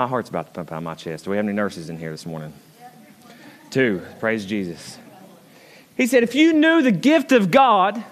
my 0.00 0.06
heart's 0.06 0.30
about 0.30 0.46
to 0.46 0.52
pump 0.52 0.72
out 0.72 0.78
of 0.78 0.82
my 0.82 0.94
chest. 0.94 1.24
Do 1.24 1.30
we 1.30 1.36
have 1.36 1.44
any 1.44 1.52
nurses 1.52 1.90
in 1.90 1.98
here 1.98 2.10
this 2.10 2.24
morning? 2.24 2.54
Two. 3.68 4.00
Praise 4.18 4.46
Jesus. 4.46 4.98
He 5.94 6.06
said, 6.06 6.22
if 6.22 6.34
you 6.34 6.54
knew 6.54 6.80
the 6.80 6.90
gift 6.90 7.32
of 7.32 7.50
God, 7.50 8.02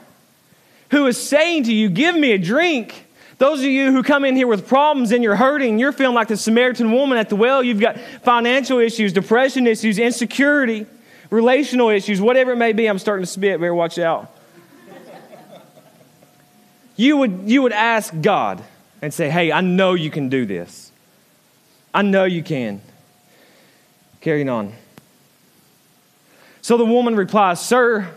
who 0.90 1.06
is 1.06 1.16
saying 1.16 1.62
to 1.62 1.72
you, 1.72 1.88
Give 1.88 2.14
me 2.14 2.32
a 2.32 2.38
drink. 2.38 3.06
Those 3.38 3.60
of 3.60 3.66
you 3.66 3.90
who 3.90 4.02
come 4.02 4.26
in 4.26 4.36
here 4.36 4.46
with 4.46 4.68
problems 4.68 5.12
and 5.12 5.24
you're 5.24 5.36
hurting, 5.36 5.78
you're 5.78 5.92
feeling 5.92 6.14
like 6.14 6.28
the 6.28 6.36
Samaritan 6.36 6.92
woman 6.92 7.16
at 7.16 7.30
the 7.30 7.36
well, 7.36 7.62
you've 7.62 7.80
got 7.80 7.98
financial 8.22 8.78
issues, 8.80 9.14
depression 9.14 9.66
issues, 9.66 9.98
insecurity 9.98 10.84
relational 11.30 11.88
issues, 11.88 12.20
whatever 12.20 12.52
it 12.52 12.56
may 12.56 12.74
be. 12.74 12.86
I'm 12.86 12.98
starting 12.98 13.24
to 13.24 13.30
spit. 13.30 13.60
Better 13.60 13.74
watch 13.74 13.98
out. 13.98 14.34
you 16.96 17.16
would, 17.16 17.44
you 17.46 17.62
would 17.62 17.72
ask 17.72 18.12
God 18.20 18.62
and 19.00 19.14
say, 19.14 19.30
Hey, 19.30 19.52
I 19.52 19.62
know 19.62 19.94
you 19.94 20.10
can 20.10 20.28
do 20.28 20.44
this. 20.44 20.87
I 21.92 22.02
know 22.02 22.24
you 22.24 22.42
can. 22.42 22.80
Carrying 24.20 24.48
on. 24.48 24.72
So 26.60 26.76
the 26.76 26.84
woman 26.84 27.16
replies, 27.16 27.64
Sir, 27.64 28.08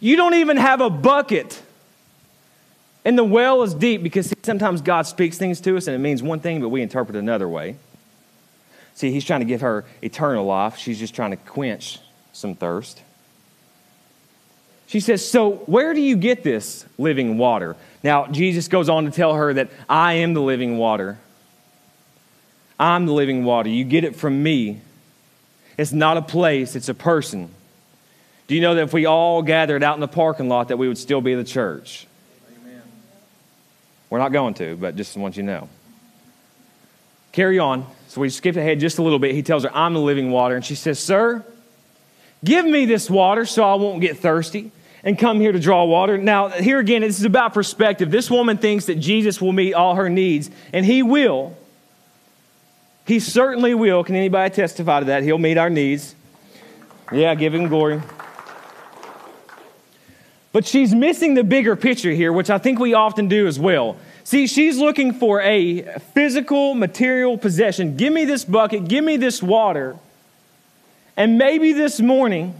you 0.00 0.16
don't 0.16 0.34
even 0.34 0.56
have 0.56 0.80
a 0.80 0.90
bucket. 0.90 1.62
And 3.04 3.16
the 3.16 3.24
well 3.24 3.62
is 3.62 3.74
deep 3.74 4.02
because 4.02 4.34
sometimes 4.42 4.82
God 4.82 5.02
speaks 5.02 5.38
things 5.38 5.60
to 5.62 5.76
us 5.76 5.86
and 5.86 5.94
it 5.94 5.98
means 5.98 6.22
one 6.22 6.40
thing, 6.40 6.60
but 6.60 6.68
we 6.68 6.82
interpret 6.82 7.16
another 7.16 7.48
way. 7.48 7.76
See, 8.94 9.12
he's 9.12 9.24
trying 9.24 9.40
to 9.40 9.46
give 9.46 9.60
her 9.60 9.84
eternal 10.02 10.44
life. 10.44 10.76
She's 10.76 10.98
just 10.98 11.14
trying 11.14 11.30
to 11.30 11.36
quench 11.36 12.00
some 12.32 12.54
thirst. 12.54 13.00
She 14.88 15.00
says, 15.00 15.26
So, 15.26 15.52
where 15.66 15.94
do 15.94 16.00
you 16.00 16.16
get 16.16 16.42
this 16.42 16.84
living 16.98 17.38
water? 17.38 17.76
Now, 18.02 18.26
Jesus 18.26 18.68
goes 18.68 18.88
on 18.88 19.04
to 19.04 19.10
tell 19.10 19.34
her 19.34 19.54
that 19.54 19.70
I 19.88 20.14
am 20.14 20.34
the 20.34 20.42
living 20.42 20.78
water. 20.78 21.18
I'm 22.78 23.06
the 23.06 23.12
living 23.12 23.44
water. 23.44 23.68
You 23.68 23.84
get 23.84 24.04
it 24.04 24.16
from 24.16 24.42
me. 24.42 24.80
It's 25.76 25.92
not 25.92 26.16
a 26.16 26.22
place, 26.22 26.74
it's 26.76 26.88
a 26.88 26.94
person. 26.94 27.50
Do 28.46 28.54
you 28.54 28.60
know 28.60 28.74
that 28.74 28.82
if 28.82 28.92
we 28.92 29.06
all 29.06 29.42
gathered 29.42 29.82
out 29.82 29.94
in 29.94 30.00
the 30.00 30.08
parking 30.08 30.48
lot 30.48 30.68
that 30.68 30.76
we 30.76 30.88
would 30.88 30.98
still 30.98 31.20
be 31.20 31.34
the 31.34 31.44
church? 31.44 32.06
Amen. 32.62 32.82
We're 34.10 34.18
not 34.18 34.32
going 34.32 34.54
to, 34.54 34.76
but 34.76 34.96
just 34.96 35.16
want 35.16 35.36
you 35.36 35.42
to 35.42 35.46
know. 35.46 35.68
Carry 37.32 37.58
on. 37.58 37.86
So 38.08 38.22
we 38.22 38.30
skip 38.30 38.56
ahead 38.56 38.80
just 38.80 38.98
a 38.98 39.02
little 39.02 39.18
bit. 39.18 39.34
He 39.34 39.42
tells 39.42 39.64
her, 39.64 39.70
I'm 39.74 39.92
the 39.92 40.00
living 40.00 40.30
water. 40.30 40.56
And 40.56 40.64
she 40.64 40.74
says, 40.74 40.98
Sir, 40.98 41.44
give 42.42 42.64
me 42.64 42.86
this 42.86 43.10
water 43.10 43.44
so 43.44 43.62
I 43.62 43.74
won't 43.74 44.00
get 44.00 44.18
thirsty 44.18 44.72
and 45.04 45.18
come 45.18 45.40
here 45.40 45.52
to 45.52 45.60
draw 45.60 45.84
water. 45.84 46.16
Now, 46.16 46.48
here 46.48 46.78
again, 46.78 47.02
this 47.02 47.18
is 47.18 47.24
about 47.24 47.54
perspective. 47.54 48.10
This 48.10 48.30
woman 48.30 48.56
thinks 48.56 48.86
that 48.86 48.96
Jesus 48.96 49.40
will 49.40 49.52
meet 49.52 49.74
all 49.74 49.94
her 49.94 50.08
needs, 50.08 50.50
and 50.72 50.84
he 50.84 51.02
will. 51.02 51.56
He 53.08 53.20
certainly 53.20 53.74
will. 53.74 54.04
Can 54.04 54.16
anybody 54.16 54.54
testify 54.54 55.00
to 55.00 55.06
that? 55.06 55.22
He'll 55.22 55.38
meet 55.38 55.56
our 55.56 55.70
needs. 55.70 56.14
Yeah, 57.10 57.34
give 57.34 57.54
him 57.54 57.68
glory. 57.68 58.02
But 60.52 60.66
she's 60.66 60.94
missing 60.94 61.32
the 61.32 61.42
bigger 61.42 61.74
picture 61.74 62.10
here, 62.10 62.34
which 62.34 62.50
I 62.50 62.58
think 62.58 62.78
we 62.78 62.92
often 62.92 63.26
do 63.26 63.46
as 63.46 63.58
well. 63.58 63.96
See, 64.24 64.46
she's 64.46 64.76
looking 64.76 65.14
for 65.14 65.40
a 65.40 65.98
physical, 66.12 66.74
material 66.74 67.38
possession. 67.38 67.96
Give 67.96 68.12
me 68.12 68.26
this 68.26 68.44
bucket, 68.44 68.88
give 68.88 69.02
me 69.02 69.16
this 69.16 69.42
water. 69.42 69.96
And 71.16 71.38
maybe 71.38 71.72
this 71.72 72.00
morning, 72.00 72.54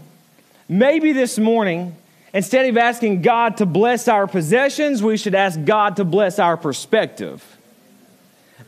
maybe 0.67 1.13
this 1.13 1.37
morning, 1.37 1.95
instead 2.33 2.65
of 2.65 2.75
asking 2.75 3.21
God 3.21 3.57
to 3.57 3.67
bless 3.67 4.07
our 4.07 4.25
possessions, 4.25 5.03
we 5.03 5.15
should 5.15 5.35
ask 5.35 5.63
God 5.63 5.97
to 5.97 6.03
bless 6.03 6.39
our 6.39 6.57
perspective. 6.57 7.58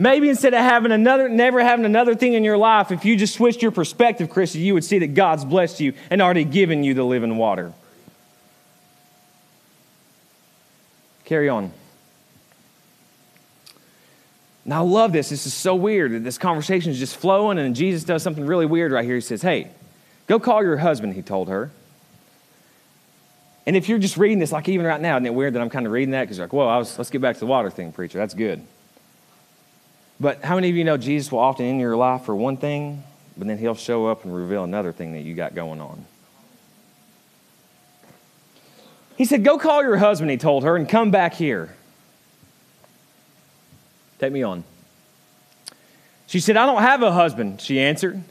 Maybe 0.02 0.30
instead 0.30 0.56
of 0.56 0.62
having 0.62 0.92
another, 0.92 1.30
never 1.30 1.64
having 1.64 1.86
another 1.86 2.16
thing 2.16 2.34
in 2.34 2.44
your 2.44 2.58
life, 2.58 2.92
if 2.92 3.06
you 3.06 3.16
just 3.16 3.36
switched 3.36 3.62
your 3.62 3.70
perspective, 3.70 4.32
Christian, 4.32 4.62
you 4.62 4.74
would 4.74 4.84
see 4.84 4.98
that 4.98 5.14
God's 5.14 5.46
blessed 5.46 5.80
you 5.80 5.94
and 6.10 6.24
already 6.24 6.44
given 6.44 6.84
you 6.84 6.96
the 6.96 7.04
living 7.04 7.38
water. 7.38 7.72
Carry 11.24 11.50
on. 11.50 11.72
Now, 14.66 14.84
I 14.84 14.88
love 14.90 15.12
this. 15.12 15.30
This 15.30 15.46
is 15.46 15.54
so 15.54 15.76
weird. 15.76 16.24
This 16.24 16.40
conversation 16.40 16.90
is 16.92 16.98
just 16.98 17.16
flowing, 17.16 17.60
and 17.60 17.76
Jesus 17.76 18.04
does 18.04 18.24
something 18.24 18.48
really 18.48 18.66
weird 18.66 18.92
right 18.92 19.06
here. 19.06 19.14
He 19.14 19.22
says, 19.22 19.44
Hey, 19.44 19.68
go 20.26 20.40
call 20.40 20.64
your 20.64 20.78
husband, 20.78 21.14
he 21.14 21.22
told 21.22 21.48
her. 21.48 21.70
And 23.68 23.78
if 23.78 23.88
you're 23.88 24.00
just 24.00 24.18
reading 24.18 24.40
this, 24.40 24.52
like 24.52 24.68
even 24.68 24.88
right 24.88 25.00
now, 25.00 25.18
isn't 25.18 25.28
it 25.28 25.36
weird 25.36 25.54
that 25.54 25.62
I'm 25.62 25.70
kind 25.70 25.86
of 25.86 25.92
reading 25.92 26.14
that? 26.14 26.24
Because 26.24 26.40
you're 26.40 26.48
like, 26.48 26.54
whoa, 26.54 26.66
was, 26.80 26.98
let's 26.98 27.12
get 27.12 27.22
back 27.22 27.36
to 27.36 27.42
the 27.42 27.46
water 27.46 27.70
thing, 27.70 27.92
preacher. 27.92 28.18
That's 28.18 28.34
good. 28.34 28.66
But 30.22 30.44
how 30.44 30.54
many 30.54 30.70
of 30.70 30.76
you 30.76 30.84
know 30.84 30.98
Jesus 30.98 31.32
will 31.32 31.40
often 31.40 31.66
in 31.66 31.80
your 31.80 31.98
life 31.98 32.26
for 32.26 32.36
one 32.36 32.56
thing, 32.56 33.04
but 33.36 33.48
then 33.48 33.58
he'll 33.58 33.74
show 33.74 34.06
up 34.06 34.24
and 34.24 34.34
reveal 34.34 34.64
another 34.64 34.92
thing 34.92 35.14
that 35.14 35.22
you 35.22 35.34
got 35.34 35.56
going 35.56 35.82
on? 35.82 36.06
He 39.18 39.26
said, 39.26 39.44
Go 39.44 39.58
call 39.58 39.82
your 39.82 39.98
husband, 39.98 40.30
he 40.30 40.38
told 40.38 40.64
her, 40.64 40.76
and 40.76 40.88
come 40.88 41.10
back 41.10 41.34
here. 41.34 41.76
Take 44.20 44.32
me 44.32 44.44
on. 44.44 44.64
She 46.28 46.40
said, 46.40 46.56
I 46.56 46.68
don't 46.68 46.84
have 46.84 47.02
a 47.02 47.12
husband, 47.12 47.60
she 47.60 47.80
answered. 47.80 48.22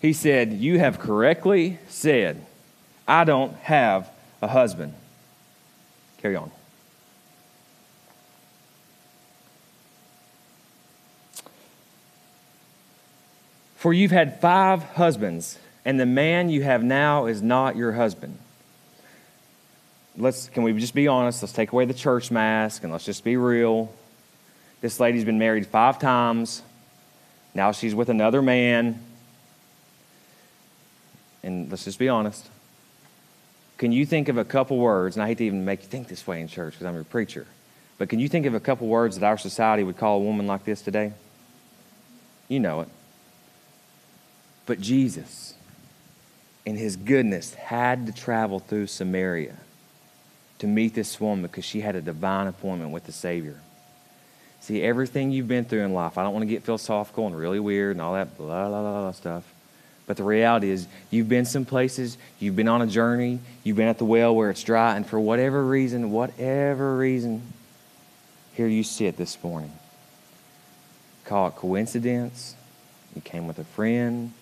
He 0.00 0.12
said, 0.12 0.52
You 0.52 0.80
have 0.80 0.98
correctly 0.98 1.78
said, 1.86 2.44
I 3.06 3.22
don't 3.22 3.54
have 3.58 4.10
a 4.42 4.48
husband. 4.48 4.94
Carry 6.18 6.34
on. 6.34 6.50
For 13.84 13.92
you've 13.92 14.12
had 14.12 14.40
five 14.40 14.82
husbands, 14.82 15.58
and 15.84 16.00
the 16.00 16.06
man 16.06 16.48
you 16.48 16.62
have 16.62 16.82
now 16.82 17.26
is 17.26 17.42
not 17.42 17.76
your 17.76 17.92
husband. 17.92 18.38
Let's, 20.16 20.48
can 20.48 20.62
we 20.62 20.72
just 20.72 20.94
be 20.94 21.06
honest? 21.06 21.42
Let's 21.42 21.52
take 21.52 21.70
away 21.70 21.84
the 21.84 21.92
church 21.92 22.30
mask 22.30 22.82
and 22.82 22.90
let's 22.90 23.04
just 23.04 23.22
be 23.24 23.36
real. 23.36 23.92
This 24.80 25.00
lady's 25.00 25.26
been 25.26 25.38
married 25.38 25.66
five 25.66 25.98
times. 25.98 26.62
Now 27.52 27.72
she's 27.72 27.94
with 27.94 28.08
another 28.08 28.40
man. 28.40 29.04
And 31.42 31.70
let's 31.70 31.84
just 31.84 31.98
be 31.98 32.08
honest. 32.08 32.48
Can 33.76 33.92
you 33.92 34.06
think 34.06 34.30
of 34.30 34.38
a 34.38 34.46
couple 34.46 34.78
words, 34.78 35.14
and 35.14 35.22
I 35.22 35.26
hate 35.26 35.36
to 35.36 35.44
even 35.44 35.66
make 35.66 35.82
you 35.82 35.88
think 35.88 36.08
this 36.08 36.26
way 36.26 36.40
in 36.40 36.48
church 36.48 36.72
because 36.72 36.86
I'm 36.86 36.94
your 36.94 37.04
preacher, 37.04 37.46
but 37.98 38.08
can 38.08 38.18
you 38.18 38.30
think 38.30 38.46
of 38.46 38.54
a 38.54 38.60
couple 38.60 38.86
words 38.86 39.18
that 39.18 39.26
our 39.26 39.36
society 39.36 39.82
would 39.82 39.98
call 39.98 40.20
a 40.20 40.24
woman 40.24 40.46
like 40.46 40.64
this 40.64 40.80
today? 40.80 41.12
You 42.48 42.60
know 42.60 42.80
it. 42.80 42.88
But 44.66 44.80
Jesus, 44.80 45.54
in 46.64 46.76
his 46.76 46.96
goodness, 46.96 47.54
had 47.54 48.06
to 48.06 48.12
travel 48.12 48.60
through 48.60 48.86
Samaria 48.86 49.56
to 50.58 50.66
meet 50.66 50.94
this 50.94 51.20
woman 51.20 51.42
because 51.42 51.64
she 51.64 51.80
had 51.80 51.96
a 51.96 52.00
divine 52.00 52.46
appointment 52.46 52.90
with 52.90 53.04
the 53.04 53.12
Savior. 53.12 53.58
See, 54.60 54.82
everything 54.82 55.30
you've 55.30 55.48
been 55.48 55.66
through 55.66 55.82
in 55.82 55.92
life, 55.92 56.16
I 56.16 56.22
don't 56.22 56.32
want 56.32 56.44
to 56.44 56.48
get 56.48 56.62
philosophical 56.62 57.26
and 57.26 57.36
really 57.36 57.60
weird 57.60 57.96
and 57.96 58.00
all 58.00 58.14
that 58.14 58.38
blah, 58.38 58.68
blah, 58.68 58.80
blah, 58.80 59.00
blah 59.02 59.12
stuff. 59.12 59.44
But 60.06 60.16
the 60.16 60.22
reality 60.22 60.70
is, 60.70 60.86
you've 61.10 61.28
been 61.28 61.44
some 61.44 61.64
places, 61.64 62.16
you've 62.38 62.56
been 62.56 62.68
on 62.68 62.82
a 62.82 62.86
journey, 62.86 63.40
you've 63.62 63.76
been 63.76 63.88
at 63.88 63.98
the 63.98 64.04
well 64.04 64.34
where 64.34 64.50
it's 64.50 64.62
dry, 64.62 64.96
and 64.96 65.06
for 65.06 65.18
whatever 65.18 65.62
reason, 65.64 66.10
whatever 66.10 66.96
reason, 66.96 67.42
here 68.54 68.66
you 68.66 68.84
sit 68.84 69.16
this 69.16 69.42
morning. 69.42 69.72
Call 71.24 71.48
it 71.48 71.56
coincidence. 71.56 72.54
You 73.14 73.22
came 73.22 73.46
with 73.46 73.58
a 73.58 73.64
friend, 73.64 74.32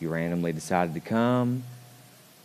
you 0.00 0.08
randomly 0.08 0.52
decided 0.52 0.94
to 0.94 1.00
come. 1.00 1.62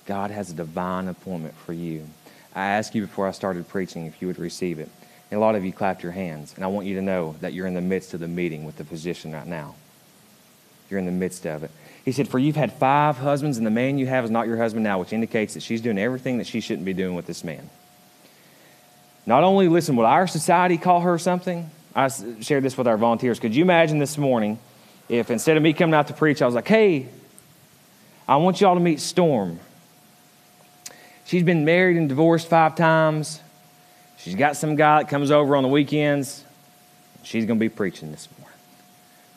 God 0.05 0.31
has 0.31 0.51
a 0.51 0.53
divine 0.53 1.07
appointment 1.07 1.55
for 1.55 1.73
you. 1.73 2.05
I 2.53 2.65
asked 2.67 2.95
you 2.95 3.01
before 3.01 3.27
I 3.27 3.31
started 3.31 3.67
preaching 3.67 4.05
if 4.05 4.21
you 4.21 4.27
would 4.27 4.39
receive 4.39 4.79
it. 4.79 4.89
And 5.31 5.37
a 5.37 5.41
lot 5.41 5.55
of 5.55 5.65
you 5.65 5.73
clapped 5.73 6.03
your 6.03 6.11
hands. 6.11 6.53
And 6.55 6.63
I 6.63 6.67
want 6.67 6.85
you 6.87 6.95
to 6.95 7.01
know 7.01 7.35
that 7.41 7.53
you're 7.53 7.67
in 7.67 7.73
the 7.73 7.81
midst 7.81 8.13
of 8.13 8.19
the 8.19 8.27
meeting 8.27 8.63
with 8.65 8.77
the 8.77 8.85
physician 8.85 9.33
right 9.33 9.47
now. 9.47 9.75
You're 10.89 10.99
in 10.99 11.05
the 11.05 11.11
midst 11.11 11.45
of 11.47 11.63
it. 11.63 11.71
He 12.05 12.11
said, 12.11 12.27
For 12.27 12.37
you've 12.37 12.55
had 12.55 12.71
five 12.73 13.17
husbands, 13.17 13.57
and 13.57 13.65
the 13.65 13.71
man 13.71 13.97
you 13.97 14.05
have 14.05 14.23
is 14.23 14.31
not 14.31 14.47
your 14.47 14.57
husband 14.57 14.83
now, 14.83 14.99
which 14.99 15.11
indicates 15.11 15.55
that 15.55 15.63
she's 15.63 15.81
doing 15.81 15.97
everything 15.97 16.37
that 16.37 16.45
she 16.45 16.61
shouldn't 16.61 16.85
be 16.85 16.93
doing 16.93 17.15
with 17.15 17.25
this 17.25 17.43
man. 17.43 17.69
Not 19.25 19.43
only, 19.43 19.67
listen, 19.67 19.95
would 19.95 20.05
our 20.05 20.27
society 20.27 20.77
call 20.77 21.01
her 21.01 21.17
something? 21.17 21.71
I 21.95 22.09
shared 22.41 22.63
this 22.63 22.77
with 22.77 22.87
our 22.87 22.97
volunteers. 22.97 23.39
Could 23.39 23.55
you 23.55 23.63
imagine 23.63 23.97
this 23.97 24.17
morning 24.17 24.59
if 25.09 25.31
instead 25.31 25.57
of 25.57 25.63
me 25.63 25.73
coming 25.73 25.95
out 25.95 26.07
to 26.07 26.13
preach, 26.13 26.43
I 26.43 26.45
was 26.45 26.53
like, 26.53 26.67
Hey, 26.67 27.09
I 28.27 28.37
want 28.37 28.59
you 28.59 28.67
all 28.67 28.73
to 28.73 28.79
meet 28.81 28.99
Storm. 28.99 29.59
She's 31.25 31.43
been 31.43 31.65
married 31.65 31.97
and 31.97 32.09
divorced 32.09 32.47
five 32.47 32.75
times. 32.75 33.41
She's 34.17 34.35
got 34.35 34.57
some 34.57 34.75
guy 34.75 35.03
that 35.03 35.09
comes 35.09 35.29
over 35.31 35.55
on 35.55 35.63
the 35.63 35.69
weekends. 35.69 36.43
She's 37.23 37.45
going 37.45 37.59
to 37.59 37.63
be 37.63 37.69
preaching 37.69 38.11
this 38.11 38.27
morning. 38.39 38.57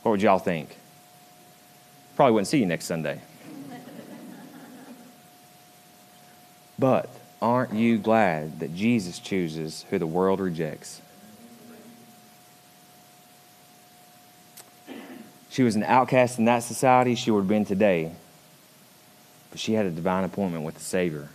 What 0.02 0.12
would 0.12 0.22
y'all 0.22 0.38
think? 0.38 0.76
Probably 2.16 2.32
wouldn't 2.32 2.48
see 2.48 2.58
you 2.58 2.66
next 2.66 2.86
Sunday. 2.86 3.20
but 6.78 7.10
aren't 7.40 7.74
you 7.74 7.98
glad 7.98 8.60
that 8.60 8.74
Jesus 8.74 9.18
chooses 9.18 9.84
who 9.90 9.98
the 9.98 10.06
world 10.06 10.40
rejects? 10.40 11.02
She 15.50 15.62
was 15.62 15.76
an 15.76 15.82
outcast 15.82 16.38
in 16.38 16.44
that 16.44 16.62
society, 16.62 17.14
she 17.14 17.30
would 17.30 17.40
have 17.40 17.48
been 17.48 17.64
today. 17.64 18.12
But 19.50 19.58
she 19.60 19.74
had 19.74 19.86
a 19.86 19.90
divine 19.90 20.24
appointment 20.24 20.64
with 20.64 20.74
the 20.74 20.84
Savior 20.84 21.28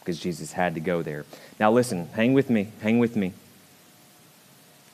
because 0.00 0.18
Jesus 0.18 0.52
had 0.52 0.74
to 0.74 0.80
go 0.80 1.02
there. 1.02 1.24
Now, 1.58 1.72
listen, 1.72 2.08
hang 2.08 2.34
with 2.34 2.50
me, 2.50 2.68
hang 2.80 2.98
with 2.98 3.16
me. 3.16 3.32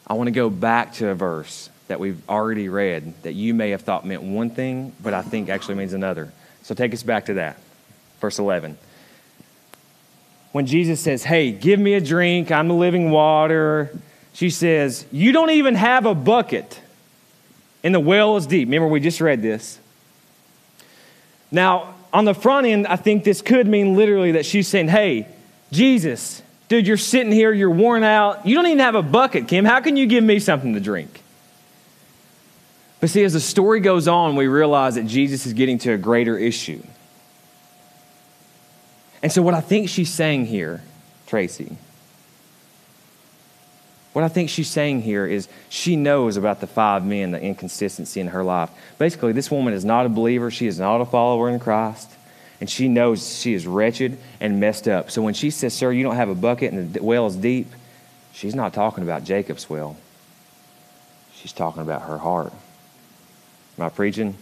I 0.07 0.15
want 0.15 0.29
to 0.29 0.33
go 0.33 0.51
back 0.51 0.95
to 0.95 1.09
a 1.09 1.15
verse 1.15 1.71
that 1.89 1.99
we've 1.99 2.21
already 2.29 2.69
read 2.69 3.15
that 3.23 3.33
you 3.33 3.53
may 3.55 3.71
have 3.71 3.83
thought 3.83 4.07
meant 4.07 4.23
one 4.23 4.51
thing, 4.51 4.93
but 5.03 5.15
I 5.15 5.23
think 5.23 5.49
actually 5.49 5.75
means 5.75 5.93
another. 5.93 6.33
So 6.63 6.75
take 6.75 6.93
us 6.95 7.03
back 7.03 7.27
to 7.27 7.35
that. 7.35 7.59
Verse 8.21 8.39
11. 8.39 8.79
When 10.53 10.67
Jesus 10.67 11.01
says, 11.01 11.25
Hey, 11.25 11.53
give 11.53 11.81
me 11.81 11.95
a 11.95 12.01
drink, 12.01 12.51
I'm 12.51 12.69
the 12.69 12.75
living 12.75 13.11
water, 13.11 13.91
she 14.33 14.51
says, 14.51 15.05
You 15.11 15.33
don't 15.33 15.51
even 15.51 15.75
have 15.75 16.07
a 16.07 16.15
bucket, 16.15 16.81
and 17.83 17.95
the 17.95 18.01
well 18.01 18.37
is 18.37 18.47
deep. 18.47 18.69
Remember, 18.69 18.89
we 18.89 19.01
just 19.01 19.21
read 19.21 19.43
this. 19.43 19.79
Now, 21.51 21.95
on 22.13 22.25
the 22.25 22.35
front 22.35 22.67
end, 22.67 22.87
I 22.87 22.97
think 22.97 23.25
this 23.25 23.43
could 23.43 23.67
mean 23.67 23.97
literally 23.97 24.33
that 24.33 24.47
she's 24.47 24.69
saying, 24.69 24.89
Hey, 24.89 25.29
Jesus, 25.73 26.43
dude, 26.69 26.87
you're 26.87 26.97
sitting 26.97 27.33
here, 27.33 27.53
you're 27.53 27.71
worn 27.71 28.03
out. 28.03 28.47
You 28.47 28.55
don't 28.55 28.67
even 28.67 28.81
have 28.81 28.95
a 28.95 29.03
bucket, 29.03 29.49
Kim. 29.49 29.65
How 29.65 29.81
can 29.81 29.97
you 29.97 30.07
give 30.07 30.25
me 30.25 30.39
something 30.39 30.75
to 30.75 30.81
drink? 30.81 31.23
But 33.01 33.11
see, 33.11 33.25
as 33.25 33.33
the 33.33 33.41
story 33.41 33.81
goes 33.81 34.09
on, 34.09 34.37
we 34.37 34.47
realize 34.47 34.97
that 34.97 35.07
Jesus 35.07 35.47
is 35.47 35.55
getting 35.55 35.79
to 35.79 35.93
a 35.93 35.99
greater 35.99 36.37
issue. 36.37 36.83
And 39.23 39.33
so, 39.33 39.43
what 39.43 39.55
I 39.55 39.61
think 39.61 39.89
she's 39.89 40.13
saying 40.13 40.47
here, 40.47 40.83
Tracy, 41.27 41.77
what 44.13 44.25
I 44.25 44.29
think 44.29 44.51
she's 44.51 44.69
saying 44.69 45.03
here 45.03 45.25
is 45.25 45.49
she 45.69 45.95
knows 45.95 46.37
about 46.37 46.61
the 46.61 46.67
five 46.67 47.05
men, 47.05 47.31
the 47.31 47.41
inconsistency 47.41 48.21
in 48.21 48.29
her 48.29 48.43
life. 48.43 48.71
Basically, 48.99 49.33
this 49.33 49.51
woman 49.51 49.73
is 49.73 49.85
not 49.85 50.05
a 50.05 50.09
believer, 50.09 50.51
she 50.51 50.67
is 50.67 50.81
not 50.81 51.01
a 51.01 51.05
follower 51.05 51.49
in 51.49 51.61
Christ, 51.61 52.11
and 52.61 52.69
she 52.69 52.89
knows 52.89 53.39
she 53.39 53.55
is 53.55 53.67
wretched 53.67 54.19
and 54.41 54.59
messed 54.59 54.89
up. 54.89 55.11
So 55.11 55.23
when 55.23 55.35
she 55.35 55.51
says, 55.51 55.75
Sir, 55.75 55.93
you 55.93 56.03
don't 56.03 56.17
have 56.17 56.29
a 56.29 56.35
bucket 56.35 56.73
and 56.73 56.93
the 56.93 57.03
well 57.03 57.27
is 57.27 57.37
deep, 57.37 57.69
she's 58.33 58.55
not 58.55 58.75
talking 58.75 59.05
about 59.05 59.23
Jacob's 59.23 59.71
well. 59.71 59.97
She's 61.35 61.53
talking 61.53 61.83
about 61.83 62.03
her 62.03 62.19
heart. 62.19 62.53
Am 63.79 63.85
I 63.85 63.89
preaching? 63.91 64.37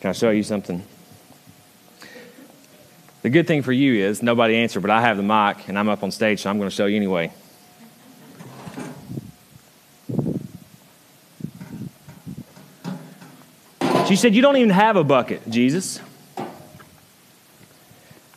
Can 0.00 0.10
I 0.10 0.12
show 0.12 0.30
you 0.30 0.42
something? 0.42 0.82
The 3.22 3.30
good 3.30 3.46
thing 3.46 3.62
for 3.62 3.72
you 3.72 3.94
is 3.94 4.22
nobody 4.22 4.56
answered, 4.56 4.80
but 4.80 4.90
I 4.90 5.02
have 5.02 5.16
the 5.16 5.22
mic 5.22 5.68
and 5.68 5.78
I'm 5.78 5.88
up 5.88 6.02
on 6.02 6.10
stage, 6.10 6.42
so 6.42 6.50
I'm 6.50 6.58
going 6.58 6.68
to 6.68 6.74
show 6.74 6.86
you 6.86 6.96
anyway. 6.96 7.32
She 14.08 14.16
said, 14.16 14.34
You 14.34 14.40
don't 14.40 14.56
even 14.56 14.70
have 14.70 14.96
a 14.96 15.04
bucket, 15.04 15.42
Jesus. 15.50 16.00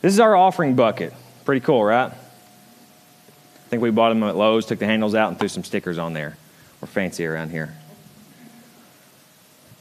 This 0.02 0.12
is 0.12 0.20
our 0.20 0.36
offering 0.36 0.76
bucket. 0.76 1.14
Pretty 1.46 1.62
cool, 1.62 1.82
right? 1.82 2.12
I 2.12 3.68
think 3.70 3.82
we 3.82 3.90
bought 3.90 4.10
them 4.10 4.22
at 4.24 4.36
Lowe's, 4.36 4.66
took 4.66 4.78
the 4.78 4.84
handles 4.84 5.14
out, 5.14 5.30
and 5.30 5.38
threw 5.38 5.48
some 5.48 5.64
stickers 5.64 5.96
on 5.96 6.12
there. 6.12 6.36
We're 6.82 6.88
fancy 6.88 7.24
around 7.24 7.52
here. 7.52 7.74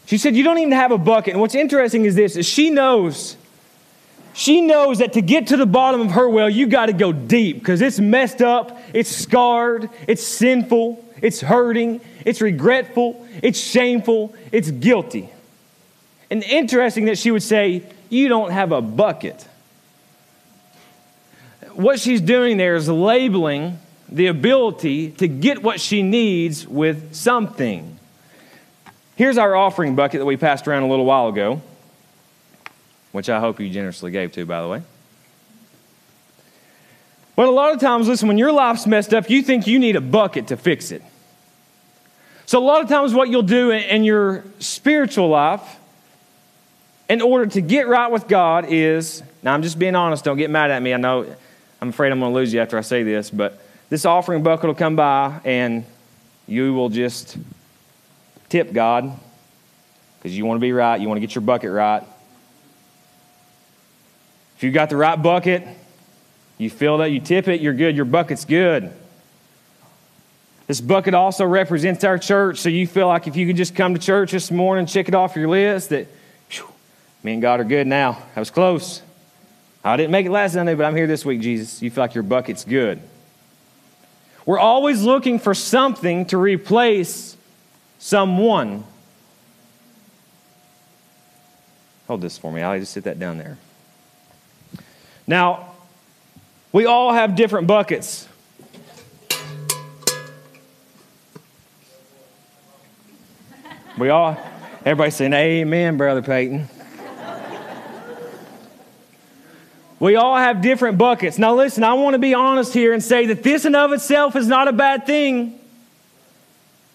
She 0.06 0.18
said, 0.18 0.34
You 0.34 0.46
don't 0.46 0.60
even 0.60 0.72
have 0.72 0.92
a 0.92 0.98
bucket. 0.98 1.34
And 1.34 1.42
what's 1.42 1.56
interesting 1.56 2.06
is 2.06 2.16
this 2.16 2.38
is 2.38 2.46
she 2.46 2.70
knows. 2.70 3.36
She 4.34 4.62
knows 4.62 5.00
that 5.00 5.12
to 5.14 5.22
get 5.22 5.48
to 5.48 5.58
the 5.58 5.66
bottom 5.66 6.00
of 6.00 6.12
her 6.12 6.30
well, 6.30 6.50
you 6.50 6.68
got 6.68 6.86
to 6.86 6.94
go 6.94 7.12
deep 7.12 7.60
because 7.60 7.82
it's 7.82 8.00
messed 8.00 8.42
up, 8.42 8.80
it's 8.94 9.14
scarred, 9.14 9.90
it's 10.08 10.24
sinful, 10.24 11.04
it's 11.22 11.42
hurting, 11.42 12.00
it's 12.26 12.40
regretful, 12.40 13.28
it's 13.44 13.60
shameful, 13.60 14.34
it's 14.54 14.72
guilty. 14.72 15.30
And 16.32 16.44
interesting 16.44 17.06
that 17.06 17.18
she 17.18 17.30
would 17.30 17.44
say, 17.44 17.84
You 18.10 18.30
don't 18.30 18.52
have 18.52 18.72
a 18.72 18.82
bucket. 18.82 19.46
What 21.74 22.00
she's 22.00 22.22
doing 22.22 22.58
there 22.58 22.76
is 22.76 22.88
labeling 22.90 23.78
the 24.10 24.28
ability 24.28 25.12
to 25.12 25.28
get 25.28 25.62
what 25.62 25.80
she 25.80 26.02
needs 26.02 26.68
with 26.68 27.14
something. 27.14 28.00
Here's 29.16 29.38
our 29.38 29.56
offering 29.56 29.96
bucket 29.96 30.20
that 30.20 30.26
we 30.26 30.38
passed 30.38 30.68
around 30.68 30.84
a 30.84 30.88
little 30.88 31.06
while 31.06 31.28
ago, 31.28 31.62
which 33.12 33.30
I 33.30 33.40
hope 33.40 33.60
you 33.60 33.70
generously 33.70 34.12
gave 34.12 34.32
to, 34.34 34.46
by 34.46 34.62
the 34.62 34.68
way. 34.68 34.82
But 37.36 37.48
a 37.48 37.52
lot 37.52 37.74
of 37.74 37.80
times, 37.80 38.08
listen, 38.08 38.28
when 38.28 38.38
your 38.38 38.52
life's 38.52 38.86
messed 38.86 39.14
up, 39.14 39.30
you 39.30 39.42
think 39.42 39.68
you 39.68 39.80
need 39.80 39.96
a 39.96 40.02
bucket 40.02 40.48
to 40.48 40.58
fix 40.58 40.92
it. 40.92 41.04
So, 42.46 42.60
a 42.60 42.66
lot 42.66 42.82
of 42.82 42.90
times, 42.90 43.14
what 43.14 43.30
you'll 43.30 43.44
do 43.44 43.72
in 43.72 44.04
your 44.04 44.44
spiritual 44.60 45.30
life 45.30 45.80
in 47.12 47.22
order 47.22 47.46
to 47.46 47.60
get 47.60 47.90
right 47.90 48.10
with 48.10 48.26
God 48.30 48.68
is 48.70 49.22
now 49.44 49.54
I'm 49.54 49.64
just 49.64 49.78
being 49.78 49.96
honest, 49.96 50.24
don't 50.24 50.38
get 50.38 50.50
mad 50.50 50.72
at 50.72 50.82
me. 50.82 50.94
I 50.94 50.98
know 50.98 51.36
I'm 51.82 51.90
afraid 51.90 52.10
I'm 52.14 52.22
going 52.22 52.32
to 52.32 52.36
lose 52.36 52.54
you 52.54 52.62
after 52.62 52.78
I 52.78 52.82
say 52.82 53.04
this, 53.04 53.30
but 53.30 53.62
this 53.90 54.06
offering 54.06 54.44
bucket 54.44 54.68
will 54.68 54.76
come 54.76 54.96
by 54.96 55.42
and 55.44 55.84
you 56.48 56.74
will 56.74 56.88
just 56.88 57.38
tip 58.48 58.72
God 58.72 59.12
because 60.18 60.38
you 60.38 60.46
want 60.46 60.58
to 60.58 60.62
be 60.62 60.72
right, 60.72 61.02
you 61.02 61.10
want 61.10 61.18
to 61.18 61.20
get 61.22 61.36
your 61.36 61.42
bucket 61.42 61.72
right. 61.72 62.02
If 64.56 64.64
you 64.64 64.72
got 64.72 64.90
the 64.90 64.96
right 64.96 65.22
bucket, 65.22 65.68
you 66.58 66.70
fill 66.70 67.00
that, 67.00 67.12
you 67.12 67.20
tip 67.20 67.50
it, 67.50 67.60
you're 67.60 67.74
good, 67.74 67.94
your 67.94 68.06
bucket's 68.06 68.46
good. 68.46 68.90
This 70.68 70.80
bucket 70.80 71.14
also 71.14 71.44
represents 71.44 72.06
our 72.06 72.18
church, 72.18 72.60
so 72.60 72.70
you 72.70 72.88
feel 72.88 73.08
like 73.08 73.28
if 73.28 73.36
you 73.36 73.48
could 73.48 73.58
just 73.58 73.76
come 73.76 73.96
to 73.96 74.00
church 74.00 74.32
this 74.32 74.50
morning, 74.50 74.86
check 74.86 75.10
it 75.10 75.16
off 75.16 75.36
your 75.36 75.50
list 75.50 75.90
that 75.90 76.08
me 77.24 77.34
and 77.34 77.42
God 77.42 77.60
are 77.60 77.64
good 77.64 77.88
now. 77.88 78.22
I 78.36 78.40
was 78.40 78.50
close. 78.50 79.02
I 79.84 79.98
didn't 79.98 80.12
make 80.12 80.26
it 80.26 80.32
last 80.32 80.54
Sunday, 80.54 80.76
but 80.76 80.86
I'm 80.86 80.96
here 80.96 81.08
this 81.08 81.26
week, 81.26 81.42
Jesus. 81.42 81.82
You 81.82 81.90
feel 81.90 82.04
like 82.04 82.14
your 82.14 82.24
bucket's 82.24 82.64
good. 82.64 83.02
We're 84.46 84.60
always 84.60 85.04
looking 85.04 85.40
for 85.40 85.54
something 85.54 86.26
to 86.28 86.38
replace 86.38 87.38
someone. 88.00 88.84
Hold 92.08 92.22
this 92.22 92.38
for 92.38 92.52
me. 92.52 92.62
I'll 92.62 92.80
just 92.80 92.92
sit 92.92 93.06
that 93.06 93.20
down 93.20 93.38
there. 93.38 93.58
Now, 95.28 95.76
we 96.72 96.86
all 96.86 97.14
have 97.14 97.36
different 97.36 97.68
buckets. 97.68 98.28
We 103.98 104.10
all, 104.10 104.38
everybody 104.80 105.12
saying, 105.12 105.34
Amen, 105.34 105.98
Brother 105.98 106.22
Peyton. 106.22 106.68
We 110.02 110.16
all 110.16 110.36
have 110.36 110.62
different 110.64 110.98
buckets. 110.98 111.38
Now, 111.38 111.54
listen, 111.54 111.84
I 111.84 111.94
want 111.94 112.16
to 112.16 112.18
be 112.18 112.34
honest 112.34 112.74
here 112.74 112.92
and 112.92 113.04
say 113.04 113.28
that 113.28 113.44
this 113.44 113.66
and 113.66 113.76
of 113.76 113.92
itself 113.92 114.36
is 114.36 114.48
not 114.48 114.68
a 114.68 114.74
bad 114.74 115.06
thing. 115.06 115.60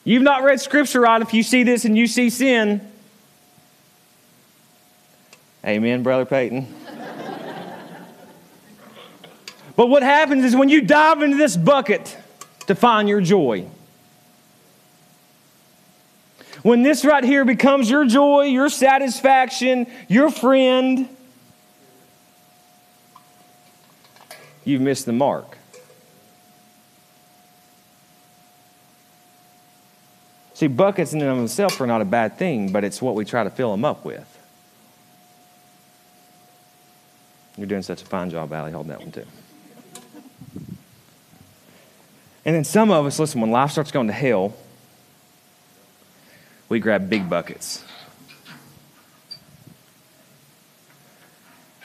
You've 0.03 0.25
not 0.25 0.43
read 0.43 0.61
Scripture 0.61 1.03
right 1.03 1.23
if 1.23 1.33
you 1.33 1.45
see 1.45 1.63
this 1.63 1.85
and 1.85 1.97
you 1.97 2.09
see 2.09 2.31
sin. 2.31 2.81
Amen, 5.65 6.03
Brother 6.03 6.25
Peyton. 6.25 6.67
but 9.77 9.87
what 9.87 10.03
happens 10.03 10.45
is 10.45 10.57
when 10.57 10.69
you 10.69 10.81
dive 10.81 11.23
into 11.23 11.37
this 11.37 11.57
bucket 11.57 12.19
to 12.67 12.75
find 12.75 13.09
your 13.09 13.21
joy, 13.21 13.69
when 16.65 16.83
this 16.83 17.05
right 17.05 17.23
here 17.23 17.45
becomes 17.45 17.89
your 17.89 18.05
joy, 18.05 18.47
your 18.47 18.69
satisfaction, 18.69 19.87
your 20.09 20.29
friend, 20.29 21.09
you've 24.67 24.83
missed 24.83 25.07
the 25.07 25.13
mark. 25.13 25.57
See, 30.53 30.67
buckets 30.67 31.13
in 31.13 31.21
and 31.23 31.31
of 31.31 31.37
themselves 31.37 31.81
are 31.81 31.87
not 31.87 32.03
a 32.03 32.05
bad 32.05 32.39
thing, 32.39 32.73
but 32.73 32.83
it's 32.83 33.01
what 33.01 33.15
we 33.15 33.25
try 33.25 33.45
to 33.45 33.51
fill 33.51 33.71
them 33.71 33.85
up 33.85 34.05
with. 34.05 34.27
You're 37.57 37.67
doing 37.67 37.83
such 37.83 38.03
a 38.03 38.05
fine 38.05 38.29
job, 38.29 38.53
Allie. 38.53 38.73
Hold 38.73 38.89
that 38.89 39.01
one 39.01 39.13
too. 39.13 39.25
And 42.45 42.55
then 42.55 42.65
some 42.65 42.91
of 42.91 43.07
us, 43.07 43.19
listen, 43.19 43.41
when 43.41 43.51
life 43.51 43.71
starts 43.71 43.91
going 43.91 44.07
to 44.07 44.13
hell, 44.13 44.55
we 46.69 46.81
grab 46.81 47.09
big 47.09 47.29
buckets. 47.29 47.85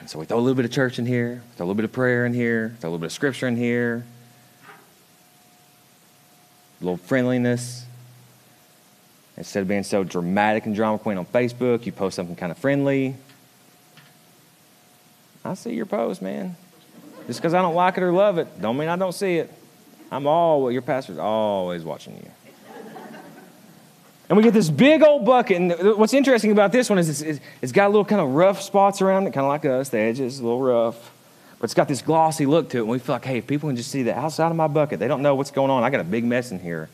And 0.02 0.10
so 0.10 0.18
we 0.18 0.26
throw 0.26 0.38
a 0.38 0.42
little 0.42 0.56
bit 0.56 0.66
of 0.66 0.72
church 0.72 0.98
in 0.98 1.06
here, 1.06 1.44
throw 1.56 1.64
a 1.64 1.68
little 1.68 1.76
bit 1.76 1.86
of 1.86 1.92
prayer 1.92 2.26
in 2.26 2.34
here, 2.34 2.76
throw 2.80 2.90
a 2.90 2.92
little 2.92 3.00
bit 3.00 3.06
of 3.06 3.12
scripture 3.12 3.48
in 3.48 3.56
here, 3.56 4.04
a 6.82 6.84
little 6.84 6.98
friendliness. 6.98 7.86
Instead 9.38 9.62
of 9.62 9.68
being 9.68 9.84
so 9.84 10.04
dramatic 10.04 10.66
and 10.66 10.74
drama 10.74 10.98
queen 10.98 11.20
on 11.20 11.26
Facebook, 11.28 11.86
you 11.86 11.92
post 11.92 12.16
something 12.16 12.36
kind 12.36 12.52
of 12.52 12.58
friendly. 12.58 13.16
I 15.46 15.54
see 15.54 15.74
your 15.74 15.86
post, 15.86 16.22
man. 16.22 16.56
Just 17.28 17.40
because 17.40 17.54
I 17.54 17.62
don't 17.62 17.76
like 17.76 17.96
it 17.98 18.04
or 18.04 18.12
love 18.12 18.40
it, 18.40 18.60
don't 18.60 18.78
mean 18.78 18.90
I 18.90 18.96
don't 18.96 19.14
see 19.14 19.38
it. 19.38 19.54
I'm 20.12 20.26
all 20.26 20.72
your 20.72 20.82
pastor's 20.82 21.20
always 21.20 21.84
watching 21.84 22.16
you. 22.16 22.32
And 24.32 24.38
we 24.38 24.44
get 24.44 24.54
this 24.54 24.70
big 24.70 25.04
old 25.04 25.26
bucket. 25.26 25.58
And 25.58 25.98
what's 25.98 26.14
interesting 26.14 26.54
about 26.54 26.72
this 26.72 26.90
one 26.90 26.98
is 26.98 27.22
it's, 27.22 27.42
it's 27.62 27.74
got 27.74 27.88
a 27.88 27.90
little 27.90 28.06
kind 28.06 28.22
of 28.22 28.30
rough 28.30 28.62
spots 28.62 29.02
around 29.02 29.28
it, 29.28 29.34
kind 29.34 29.44
of 29.44 29.50
like 29.50 29.66
us. 29.66 29.90
The 29.90 29.98
edges 29.98 30.40
a 30.40 30.44
little 30.44 30.62
rough. 30.62 31.12
But 31.60 31.66
it's 31.66 31.74
got 31.74 31.90
this 31.90 32.02
glossy 32.02 32.46
look 32.46 32.70
to 32.70 32.78
it. 32.78 32.80
And 32.80 32.90
we 32.90 32.98
feel 32.98 33.16
like, 33.16 33.26
hey, 33.26 33.40
if 33.40 33.48
people 33.48 33.68
can 33.68 33.76
just 33.76 33.92
see 33.92 34.04
the 34.04 34.18
outside 34.18 34.48
of 34.48 34.56
my 34.56 34.68
bucket, 34.68 35.00
they 35.00 35.10
don't 35.10 35.22
know 35.22 35.36
what's 35.36 35.52
going 35.52 35.70
on. 35.70 35.84
I 35.84 35.90
got 35.90 36.00
a 36.00 36.06
big 36.06 36.24
mess 36.24 36.50
in 36.50 36.60
here, 36.60 36.88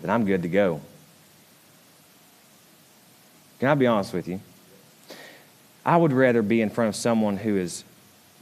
then 0.00 0.10
I'm 0.10 0.24
good 0.24 0.40
to 0.44 0.48
go. 0.48 0.80
Can 3.60 3.68
I 3.68 3.74
be 3.74 3.86
honest 3.86 4.14
with 4.14 4.26
you? 4.26 4.40
I 5.84 5.98
would 5.98 6.14
rather 6.14 6.40
be 6.40 6.62
in 6.62 6.70
front 6.70 6.88
of 6.88 6.96
someone 6.96 7.36
who 7.36 7.54
is 7.58 7.84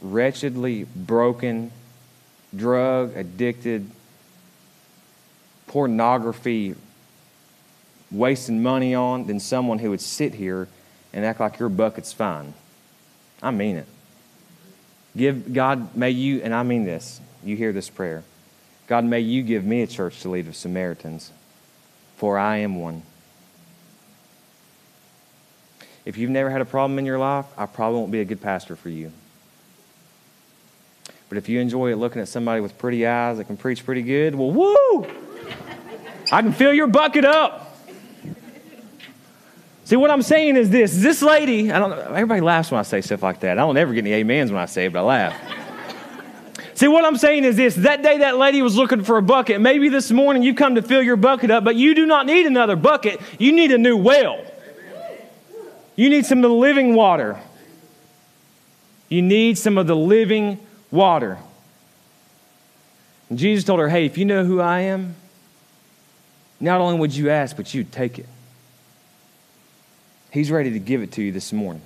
wretchedly 0.01 0.85
broken, 0.85 1.73
drug 2.55 3.13
addicted, 3.17 3.91
pornography 5.67 6.75
wasting 8.11 8.61
money 8.61 8.93
on 8.93 9.27
than 9.27 9.39
someone 9.39 9.79
who 9.79 9.89
would 9.89 10.01
sit 10.01 10.33
here 10.33 10.67
and 11.13 11.25
act 11.25 11.39
like 11.39 11.59
your 11.59 11.69
bucket's 11.69 12.13
fine. 12.13 12.53
I 13.41 13.51
mean 13.51 13.77
it. 13.77 13.87
Give 15.15 15.53
God, 15.53 15.95
may 15.95 16.11
you, 16.11 16.41
and 16.41 16.53
I 16.53 16.63
mean 16.63 16.85
this, 16.85 17.19
you 17.43 17.55
hear 17.55 17.71
this 17.73 17.89
prayer. 17.89 18.23
God, 18.87 19.05
may 19.05 19.19
you 19.19 19.43
give 19.43 19.65
me 19.65 19.81
a 19.81 19.87
church 19.87 20.21
to 20.21 20.29
lead 20.29 20.47
of 20.47 20.55
Samaritans, 20.55 21.31
for 22.17 22.37
I 22.37 22.57
am 22.57 22.79
one. 22.79 23.03
if 26.05 26.17
you've 26.17 26.31
never 26.31 26.49
had 26.49 26.61
a 26.61 26.65
problem 26.65 26.99
in 26.99 27.05
your 27.05 27.19
life, 27.19 27.45
I 27.57 27.65
probably 27.65 27.99
won't 27.99 28.11
be 28.11 28.21
a 28.21 28.25
good 28.25 28.41
pastor 28.41 28.75
for 28.75 28.89
you. 28.89 29.11
But 31.29 31.37
if 31.37 31.47
you 31.47 31.59
enjoy 31.59 31.95
looking 31.95 32.21
at 32.21 32.27
somebody 32.27 32.59
with 32.59 32.77
pretty 32.77 33.05
eyes 33.05 33.37
that 33.37 33.45
can 33.45 33.55
preach 33.55 33.85
pretty 33.85 34.01
good, 34.01 34.35
well, 34.35 34.51
woo! 34.51 35.07
I 36.31 36.41
can 36.41 36.51
fill 36.51 36.73
your 36.73 36.87
bucket 36.87 37.23
up. 37.23 37.70
See, 39.91 39.97
what 39.97 40.09
I'm 40.09 40.21
saying 40.21 40.55
is 40.55 40.69
this 40.69 40.95
this 40.95 41.21
lady, 41.21 41.69
I 41.69 41.77
don't 41.77 41.91
everybody 41.91 42.39
laughs 42.39 42.71
when 42.71 42.79
I 42.79 42.83
say 42.83 43.01
stuff 43.01 43.21
like 43.21 43.41
that. 43.41 43.59
I 43.59 43.61
don't 43.61 43.75
ever 43.75 43.93
get 43.93 44.05
any 44.05 44.21
amens 44.21 44.49
when 44.49 44.61
I 44.61 44.65
say 44.65 44.85
it, 44.85 44.93
but 44.93 44.99
I 44.99 45.01
laugh. 45.01 45.41
See, 46.75 46.87
what 46.87 47.03
I'm 47.03 47.17
saying 47.17 47.43
is 47.43 47.57
this 47.57 47.75
that 47.75 48.01
day 48.01 48.19
that 48.19 48.37
lady 48.37 48.61
was 48.61 48.77
looking 48.77 49.03
for 49.03 49.17
a 49.17 49.21
bucket. 49.21 49.59
Maybe 49.59 49.89
this 49.89 50.09
morning 50.09 50.43
you 50.43 50.53
come 50.53 50.75
to 50.75 50.81
fill 50.81 51.01
your 51.01 51.17
bucket 51.17 51.51
up, 51.51 51.65
but 51.65 51.75
you 51.75 51.93
do 51.93 52.05
not 52.05 52.25
need 52.25 52.45
another 52.45 52.77
bucket. 52.77 53.19
You 53.37 53.51
need 53.51 53.73
a 53.73 53.77
new 53.77 53.97
well. 53.97 54.41
You 55.97 56.09
need 56.09 56.25
some 56.25 56.37
of 56.37 56.49
the 56.49 56.55
living 56.55 56.95
water. 56.95 57.37
You 59.09 59.21
need 59.21 59.57
some 59.57 59.77
of 59.77 59.87
the 59.87 59.95
living 59.97 60.57
water. 60.89 61.37
And 63.29 63.37
Jesus 63.37 63.65
told 63.65 63.81
her, 63.81 63.89
Hey, 63.89 64.05
if 64.05 64.17
you 64.17 64.23
know 64.23 64.45
who 64.45 64.61
I 64.61 64.79
am, 64.79 65.15
not 66.61 66.79
only 66.79 66.97
would 66.97 67.13
you 67.13 67.29
ask, 67.29 67.57
but 67.57 67.73
you'd 67.73 67.91
take 67.91 68.19
it. 68.19 68.27
He's 70.31 70.49
ready 70.49 70.71
to 70.71 70.79
give 70.79 71.03
it 71.03 71.11
to 71.13 71.21
you 71.21 71.31
this 71.31 71.53
morning. 71.53 71.83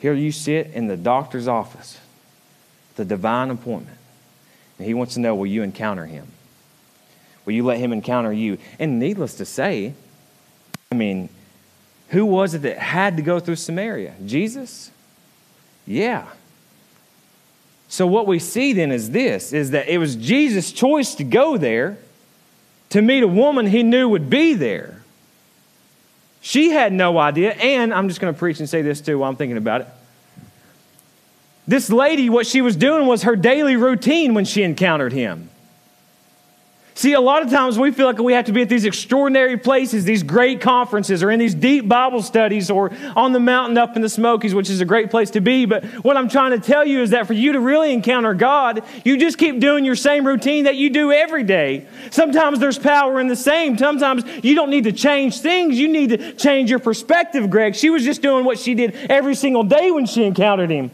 Here 0.00 0.12
you 0.12 0.32
sit 0.32 0.68
in 0.68 0.88
the 0.88 0.96
doctor's 0.96 1.46
office, 1.46 1.98
the 2.96 3.04
divine 3.04 3.50
appointment, 3.50 3.96
and 4.78 4.86
he 4.86 4.94
wants 4.94 5.14
to 5.14 5.20
know 5.20 5.34
will 5.34 5.46
you 5.46 5.62
encounter 5.62 6.06
him? 6.06 6.26
Will 7.44 7.52
you 7.52 7.64
let 7.64 7.78
him 7.78 7.92
encounter 7.92 8.32
you? 8.32 8.58
And 8.78 8.98
needless 8.98 9.34
to 9.36 9.44
say, 9.44 9.94
I 10.90 10.94
mean, 10.94 11.28
who 12.08 12.26
was 12.26 12.54
it 12.54 12.62
that 12.62 12.78
had 12.78 13.16
to 13.16 13.22
go 13.22 13.38
through 13.38 13.56
Samaria? 13.56 14.14
Jesus? 14.26 14.90
Yeah. 15.86 16.26
So 17.88 18.06
what 18.06 18.26
we 18.26 18.38
see 18.38 18.72
then 18.72 18.90
is 18.90 19.10
this 19.10 19.52
is 19.52 19.70
that 19.70 19.88
it 19.88 19.98
was 19.98 20.16
Jesus' 20.16 20.72
choice 20.72 21.14
to 21.16 21.24
go 21.24 21.56
there 21.56 21.98
to 22.90 23.02
meet 23.02 23.22
a 23.22 23.28
woman 23.28 23.66
he 23.66 23.82
knew 23.82 24.08
would 24.08 24.28
be 24.28 24.54
there. 24.54 24.99
She 26.40 26.70
had 26.70 26.92
no 26.92 27.18
idea, 27.18 27.52
and 27.52 27.92
I'm 27.92 28.08
just 28.08 28.20
going 28.20 28.32
to 28.32 28.38
preach 28.38 28.60
and 28.60 28.68
say 28.68 28.82
this 28.82 29.00
too 29.00 29.18
while 29.18 29.28
I'm 29.30 29.36
thinking 29.36 29.58
about 29.58 29.82
it. 29.82 29.88
This 31.68 31.90
lady, 31.90 32.30
what 32.30 32.46
she 32.46 32.62
was 32.62 32.74
doing 32.74 33.06
was 33.06 33.22
her 33.24 33.36
daily 33.36 33.76
routine 33.76 34.34
when 34.34 34.44
she 34.44 34.62
encountered 34.62 35.12
him. 35.12 35.49
See, 37.00 37.14
a 37.14 37.20
lot 37.22 37.42
of 37.42 37.48
times 37.48 37.78
we 37.78 37.92
feel 37.92 38.04
like 38.04 38.18
we 38.18 38.34
have 38.34 38.44
to 38.44 38.52
be 38.52 38.60
at 38.60 38.68
these 38.68 38.84
extraordinary 38.84 39.56
places, 39.56 40.04
these 40.04 40.22
great 40.22 40.60
conferences, 40.60 41.22
or 41.22 41.30
in 41.30 41.38
these 41.38 41.54
deep 41.54 41.88
Bible 41.88 42.20
studies, 42.20 42.70
or 42.70 42.92
on 43.16 43.32
the 43.32 43.40
mountain 43.40 43.78
up 43.78 43.96
in 43.96 44.02
the 44.02 44.08
Smokies, 44.10 44.54
which 44.54 44.68
is 44.68 44.82
a 44.82 44.84
great 44.84 45.10
place 45.10 45.30
to 45.30 45.40
be. 45.40 45.64
But 45.64 45.82
what 46.04 46.18
I'm 46.18 46.28
trying 46.28 46.50
to 46.50 46.58
tell 46.58 46.84
you 46.84 47.00
is 47.00 47.08
that 47.08 47.26
for 47.26 47.32
you 47.32 47.52
to 47.52 47.60
really 47.60 47.94
encounter 47.94 48.34
God, 48.34 48.84
you 49.02 49.16
just 49.16 49.38
keep 49.38 49.60
doing 49.60 49.86
your 49.86 49.96
same 49.96 50.26
routine 50.26 50.64
that 50.64 50.76
you 50.76 50.90
do 50.90 51.10
every 51.10 51.42
day. 51.42 51.86
Sometimes 52.10 52.58
there's 52.58 52.78
power 52.78 53.18
in 53.18 53.28
the 53.28 53.36
same. 53.36 53.78
Sometimes 53.78 54.22
you 54.44 54.54
don't 54.54 54.68
need 54.68 54.84
to 54.84 54.92
change 54.92 55.40
things, 55.40 55.78
you 55.78 55.88
need 55.88 56.10
to 56.10 56.34
change 56.34 56.68
your 56.68 56.80
perspective, 56.80 57.48
Greg. 57.48 57.76
She 57.76 57.88
was 57.88 58.04
just 58.04 58.20
doing 58.20 58.44
what 58.44 58.58
she 58.58 58.74
did 58.74 58.94
every 59.08 59.36
single 59.36 59.62
day 59.62 59.90
when 59.90 60.04
she 60.04 60.24
encountered 60.24 60.68
Him. 60.68 60.90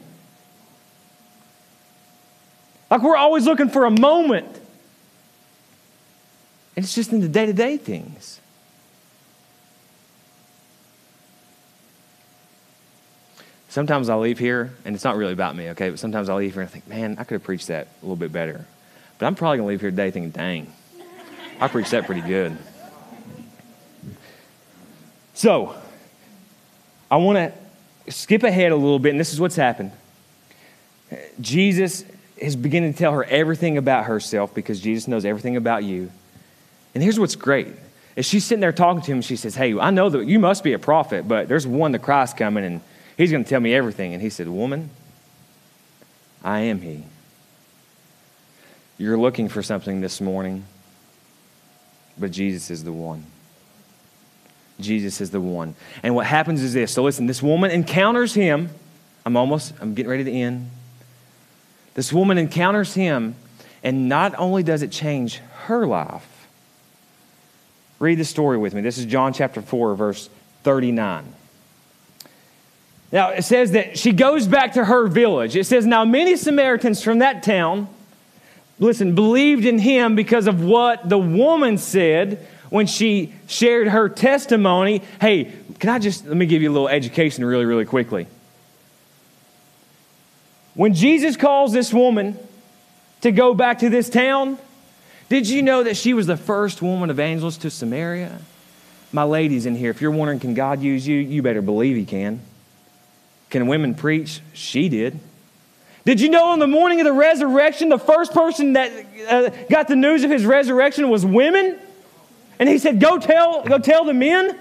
Like 2.92 3.02
we're 3.02 3.16
always 3.16 3.44
looking 3.44 3.70
for 3.70 3.86
a 3.86 3.90
moment 3.90 4.60
it's 6.76 6.94
just 6.94 7.12
in 7.12 7.20
the 7.20 7.28
day 7.28 7.46
to 7.46 7.52
day 7.52 7.76
things. 7.76 8.40
Sometimes 13.68 14.08
I'll 14.08 14.20
leave 14.20 14.38
here, 14.38 14.72
and 14.86 14.94
it's 14.94 15.04
not 15.04 15.16
really 15.16 15.34
about 15.34 15.54
me, 15.54 15.68
okay? 15.70 15.90
But 15.90 15.98
sometimes 15.98 16.30
I'll 16.30 16.38
leave 16.38 16.54
here 16.54 16.62
and 16.62 16.68
I 16.70 16.72
think, 16.72 16.88
man, 16.88 17.16
I 17.18 17.24
could 17.24 17.34
have 17.34 17.44
preached 17.44 17.68
that 17.68 17.88
a 18.00 18.04
little 18.04 18.16
bit 18.16 18.32
better. 18.32 18.64
But 19.18 19.26
I'm 19.26 19.34
probably 19.34 19.58
going 19.58 19.66
to 19.66 19.68
leave 19.68 19.80
here 19.82 19.90
today 19.90 20.10
thinking, 20.10 20.30
dang, 20.30 20.72
I 21.60 21.68
preached 21.68 21.90
that 21.90 22.06
pretty 22.06 22.22
good. 22.22 22.56
So, 25.34 25.76
I 27.10 27.16
want 27.16 27.52
to 28.06 28.12
skip 28.12 28.42
ahead 28.44 28.72
a 28.72 28.76
little 28.76 28.98
bit, 28.98 29.10
and 29.10 29.20
this 29.20 29.34
is 29.34 29.40
what's 29.40 29.56
happened. 29.56 29.92
Jesus 31.38 32.04
is 32.38 32.56
beginning 32.56 32.94
to 32.94 32.98
tell 32.98 33.12
her 33.12 33.24
everything 33.24 33.76
about 33.76 34.06
herself 34.06 34.54
because 34.54 34.80
Jesus 34.80 35.06
knows 35.06 35.26
everything 35.26 35.56
about 35.56 35.84
you. 35.84 36.10
And 36.96 37.02
here's 37.02 37.20
what's 37.20 37.36
great. 37.36 37.68
As 38.16 38.24
she's 38.24 38.42
sitting 38.46 38.62
there 38.62 38.72
talking 38.72 39.02
to 39.02 39.12
him, 39.12 39.20
she 39.20 39.36
says, 39.36 39.54
Hey, 39.54 39.78
I 39.78 39.90
know 39.90 40.08
that 40.08 40.24
you 40.24 40.38
must 40.38 40.64
be 40.64 40.72
a 40.72 40.78
prophet, 40.78 41.28
but 41.28 41.46
there's 41.46 41.66
one, 41.66 41.92
the 41.92 41.98
Christ, 41.98 42.38
coming, 42.38 42.64
and 42.64 42.80
he's 43.18 43.30
going 43.30 43.44
to 43.44 43.50
tell 43.50 43.60
me 43.60 43.74
everything. 43.74 44.14
And 44.14 44.22
he 44.22 44.30
said, 44.30 44.48
Woman, 44.48 44.88
I 46.42 46.60
am 46.60 46.80
he. 46.80 47.04
You're 48.96 49.18
looking 49.18 49.50
for 49.50 49.62
something 49.62 50.00
this 50.00 50.22
morning, 50.22 50.64
but 52.16 52.30
Jesus 52.30 52.70
is 52.70 52.82
the 52.82 52.94
one. 52.94 53.26
Jesus 54.80 55.20
is 55.20 55.30
the 55.30 55.40
one. 55.42 55.74
And 56.02 56.14
what 56.14 56.24
happens 56.24 56.62
is 56.62 56.72
this. 56.72 56.92
So 56.92 57.02
listen, 57.02 57.26
this 57.26 57.42
woman 57.42 57.70
encounters 57.72 58.32
him. 58.32 58.70
I'm 59.26 59.36
almost, 59.36 59.74
I'm 59.82 59.92
getting 59.92 60.08
ready 60.08 60.24
to 60.24 60.32
end. 60.32 60.70
This 61.92 62.10
woman 62.10 62.38
encounters 62.38 62.94
him, 62.94 63.34
and 63.82 64.08
not 64.08 64.34
only 64.38 64.62
does 64.62 64.80
it 64.80 64.90
change 64.90 65.42
her 65.64 65.86
life, 65.86 66.26
Read 67.98 68.18
the 68.18 68.24
story 68.24 68.58
with 68.58 68.74
me. 68.74 68.82
This 68.82 68.98
is 68.98 69.06
John 69.06 69.32
chapter 69.32 69.62
4, 69.62 69.94
verse 69.94 70.28
39. 70.64 71.32
Now, 73.12 73.30
it 73.30 73.42
says 73.42 73.72
that 73.72 73.98
she 73.98 74.12
goes 74.12 74.46
back 74.46 74.74
to 74.74 74.84
her 74.84 75.06
village. 75.06 75.56
It 75.56 75.64
says, 75.64 75.86
Now 75.86 76.04
many 76.04 76.36
Samaritans 76.36 77.02
from 77.02 77.20
that 77.20 77.42
town, 77.42 77.88
listen, 78.78 79.14
believed 79.14 79.64
in 79.64 79.78
him 79.78 80.16
because 80.16 80.46
of 80.46 80.62
what 80.62 81.08
the 81.08 81.18
woman 81.18 81.78
said 81.78 82.46
when 82.68 82.86
she 82.86 83.32
shared 83.46 83.88
her 83.88 84.08
testimony. 84.08 85.02
Hey, 85.20 85.52
can 85.78 85.90
I 85.90 85.98
just, 85.98 86.26
let 86.26 86.36
me 86.36 86.46
give 86.46 86.62
you 86.62 86.70
a 86.70 86.74
little 86.74 86.88
education 86.88 87.44
really, 87.44 87.64
really 87.64 87.84
quickly. 87.84 88.26
When 90.74 90.92
Jesus 90.92 91.36
calls 91.36 91.72
this 91.72 91.94
woman 91.94 92.38
to 93.22 93.32
go 93.32 93.54
back 93.54 93.78
to 93.78 93.88
this 93.88 94.10
town, 94.10 94.58
did 95.28 95.48
you 95.48 95.62
know 95.62 95.82
that 95.82 95.96
she 95.96 96.14
was 96.14 96.26
the 96.26 96.36
first 96.36 96.82
woman 96.82 97.10
evangelist 97.10 97.62
to 97.62 97.70
Samaria? 97.70 98.38
My 99.12 99.24
ladies 99.24 99.66
in 99.66 99.74
here, 99.74 99.90
if 99.90 100.00
you're 100.00 100.10
wondering, 100.10 100.40
can 100.40 100.54
God 100.54 100.80
use 100.80 101.06
you? 101.06 101.18
You 101.18 101.42
better 101.42 101.62
believe 101.62 101.96
He 101.96 102.04
can. 102.04 102.40
Can 103.50 103.66
women 103.66 103.94
preach? 103.94 104.40
She 104.52 104.88
did. 104.88 105.18
Did 106.04 106.20
you 106.20 106.30
know 106.30 106.46
on 106.46 106.60
the 106.60 106.68
morning 106.68 107.00
of 107.00 107.04
the 107.04 107.12
resurrection, 107.12 107.88
the 107.88 107.98
first 107.98 108.32
person 108.32 108.74
that 108.74 108.92
uh, 109.28 109.50
got 109.68 109.88
the 109.88 109.96
news 109.96 110.22
of 110.22 110.30
his 110.30 110.46
resurrection 110.46 111.10
was 111.10 111.26
women? 111.26 111.78
And 112.60 112.68
he 112.68 112.78
said, 112.78 113.00
Go 113.00 113.18
tell, 113.18 113.64
go 113.64 113.78
tell 113.78 114.04
the 114.04 114.14
men. 114.14 114.56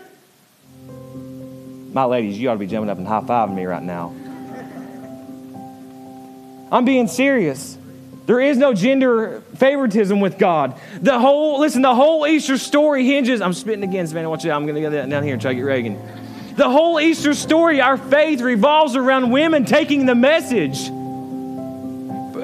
My 1.93 2.05
ladies, 2.05 2.39
you 2.39 2.49
ought 2.49 2.53
to 2.53 2.59
be 2.59 2.65
jumping 2.65 2.89
up 2.89 2.97
and 2.97 3.07
high 3.07 3.21
fiving 3.21 3.53
me 3.53 3.65
right 3.65 3.83
now. 3.83 4.13
I'm 6.71 6.83
being 6.83 7.07
serious. 7.07 7.77
There 8.25 8.41
is 8.41 8.57
no 8.57 8.73
gender 8.73 9.43
favoritism 9.55 10.19
with 10.19 10.37
God. 10.37 10.79
The 11.01 11.19
whole, 11.19 11.59
listen, 11.59 11.81
the 11.81 11.95
whole 11.95 12.27
Easter 12.27 12.57
story 12.57 13.05
hinges. 13.05 13.41
I'm 13.41 13.53
spitting 13.53 13.83
again, 13.83 14.07
Savannah. 14.07 14.29
Watch 14.29 14.45
it. 14.45 14.51
I'm 14.51 14.65
going 14.65 14.75
to 14.75 14.81
go 14.81 15.07
down 15.07 15.23
here 15.23 15.33
and 15.33 15.41
try 15.41 15.51
to 15.51 15.55
get 15.55 15.63
Reagan. 15.63 15.99
The 16.55 16.69
whole 16.69 16.99
Easter 16.99 17.33
story, 17.33 17.81
our 17.81 17.97
faith 17.97 18.41
revolves 18.41 18.95
around 18.95 19.31
women 19.31 19.65
taking 19.65 20.05
the 20.05 20.15
message. 20.15 20.79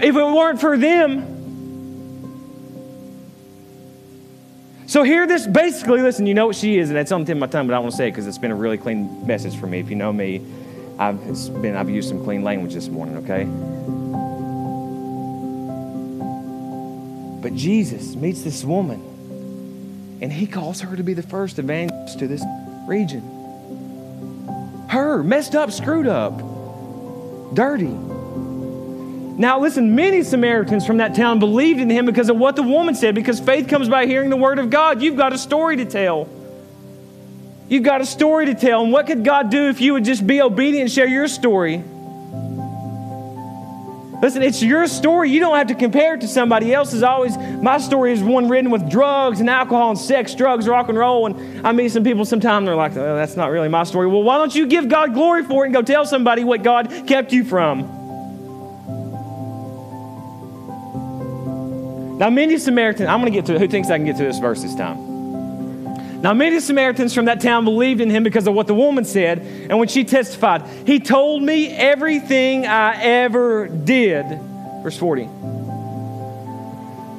If 0.03 0.15
it 0.15 0.23
weren't 0.23 0.59
for 0.59 0.77
them, 0.77 1.31
So 4.91 5.03
here, 5.03 5.25
this 5.25 5.47
basically, 5.47 6.01
listen, 6.01 6.25
you 6.25 6.33
know 6.33 6.47
what 6.47 6.57
she 6.57 6.77
is, 6.77 6.89
and 6.89 6.99
it's 6.99 7.13
on 7.13 7.21
the 7.21 7.27
tip 7.27 7.35
of 7.37 7.39
my 7.39 7.47
tongue, 7.47 7.65
but 7.65 7.73
I 7.73 7.77
don't 7.77 7.83
want 7.83 7.93
to 7.93 7.97
say 7.97 8.09
it 8.09 8.11
because 8.11 8.27
it's 8.27 8.37
been 8.37 8.51
a 8.51 8.55
really 8.55 8.77
clean 8.77 9.25
message 9.25 9.57
for 9.57 9.65
me. 9.65 9.79
If 9.79 9.89
you 9.89 9.95
know 9.95 10.11
me, 10.11 10.45
I've, 10.99 11.17
been, 11.61 11.77
I've 11.77 11.89
used 11.89 12.09
some 12.09 12.21
clean 12.25 12.43
language 12.43 12.73
this 12.73 12.89
morning, 12.89 13.15
okay? 13.23 13.45
But 17.41 17.55
Jesus 17.55 18.15
meets 18.15 18.43
this 18.43 18.63
woman, 18.63 20.19
and 20.21 20.31
he 20.31 20.45
calls 20.45 20.81
her 20.81 20.95
to 20.95 21.03
be 21.03 21.13
the 21.13 21.23
first 21.23 21.57
evangelist 21.57 22.19
to 22.19 22.27
this 22.27 22.43
region. 22.87 24.85
Her, 24.89 25.23
messed 25.23 25.55
up, 25.55 25.71
screwed 25.71 26.07
up, 26.07 26.37
dirty. 27.53 27.95
Now, 29.37 29.59
listen, 29.59 29.95
many 29.95 30.21
Samaritans 30.21 30.85
from 30.85 30.97
that 30.97 31.15
town 31.15 31.39
believed 31.39 31.79
in 31.79 31.89
him 31.89 32.05
because 32.05 32.29
of 32.29 32.37
what 32.37 32.55
the 32.55 32.63
woman 32.63 32.93
said, 32.93 33.15
because 33.15 33.39
faith 33.39 33.67
comes 33.67 33.89
by 33.89 34.05
hearing 34.05 34.29
the 34.29 34.37
word 34.37 34.59
of 34.59 34.69
God. 34.69 35.01
You've 35.01 35.17
got 35.17 35.33
a 35.33 35.37
story 35.37 35.77
to 35.77 35.85
tell. 35.85 36.29
You've 37.69 37.83
got 37.83 38.01
a 38.01 38.05
story 38.05 38.47
to 38.47 38.53
tell. 38.53 38.83
And 38.83 38.91
what 38.91 39.07
could 39.07 39.23
God 39.23 39.49
do 39.49 39.69
if 39.69 39.81
you 39.81 39.93
would 39.93 40.05
just 40.05 40.27
be 40.27 40.41
obedient 40.41 40.81
and 40.81 40.91
share 40.91 41.07
your 41.07 41.27
story? 41.27 41.83
Listen, 44.21 44.43
it's 44.43 44.61
your 44.61 44.85
story. 44.85 45.31
You 45.31 45.39
don't 45.39 45.57
have 45.57 45.67
to 45.67 45.75
compare 45.75 46.13
it 46.13 46.21
to 46.21 46.27
somebody 46.27 46.71
else's. 46.73 47.01
Always, 47.01 47.35
my 47.37 47.79
story 47.79 48.13
is 48.13 48.21
one 48.21 48.47
written 48.47 48.69
with 48.69 48.87
drugs 48.87 49.39
and 49.39 49.49
alcohol 49.49 49.89
and 49.89 49.97
sex, 49.97 50.35
drugs, 50.35 50.67
rock 50.67 50.89
and 50.89 50.97
roll. 50.97 51.25
And 51.25 51.65
I 51.65 51.71
meet 51.71 51.89
some 51.89 52.03
people 52.03 52.23
sometimes 52.25 52.67
they're 52.67 52.75
like, 52.75 52.95
oh, 52.95 53.15
that's 53.15 53.35
not 53.35 53.49
really 53.49 53.67
my 53.67 53.83
story. 53.83 54.07
Well, 54.07 54.21
why 54.21 54.37
don't 54.37 54.53
you 54.53 54.67
give 54.67 54.89
God 54.89 55.15
glory 55.15 55.43
for 55.43 55.63
it 55.63 55.67
and 55.67 55.73
go 55.73 55.81
tell 55.81 56.05
somebody 56.05 56.43
what 56.43 56.61
God 56.61 57.07
kept 57.07 57.33
you 57.33 57.43
from? 57.43 57.99
Now, 62.19 62.29
many 62.29 62.59
Samaritans, 62.59 63.09
I'm 63.09 63.19
going 63.19 63.33
to 63.33 63.35
get 63.35 63.47
to. 63.47 63.57
Who 63.57 63.67
thinks 63.67 63.89
I 63.89 63.97
can 63.97 64.05
get 64.05 64.17
to 64.17 64.23
this 64.23 64.37
verse 64.37 64.61
this 64.61 64.75
time? 64.75 65.10
Now, 66.21 66.33
many 66.33 66.59
Samaritans 66.59 67.15
from 67.15 67.25
that 67.25 67.41
town 67.41 67.65
believed 67.65 67.99
in 67.99 68.11
him 68.11 68.23
because 68.23 68.45
of 68.45 68.53
what 68.53 68.67
the 68.67 68.75
woman 68.75 69.05
said. 69.05 69.39
And 69.39 69.79
when 69.79 69.87
she 69.87 70.03
testified, 70.03 70.63
he 70.85 70.99
told 70.99 71.41
me 71.41 71.69
everything 71.69 72.67
I 72.67 73.01
ever 73.01 73.67
did. 73.67 74.25
Verse 74.83 74.97
40. 74.97 75.27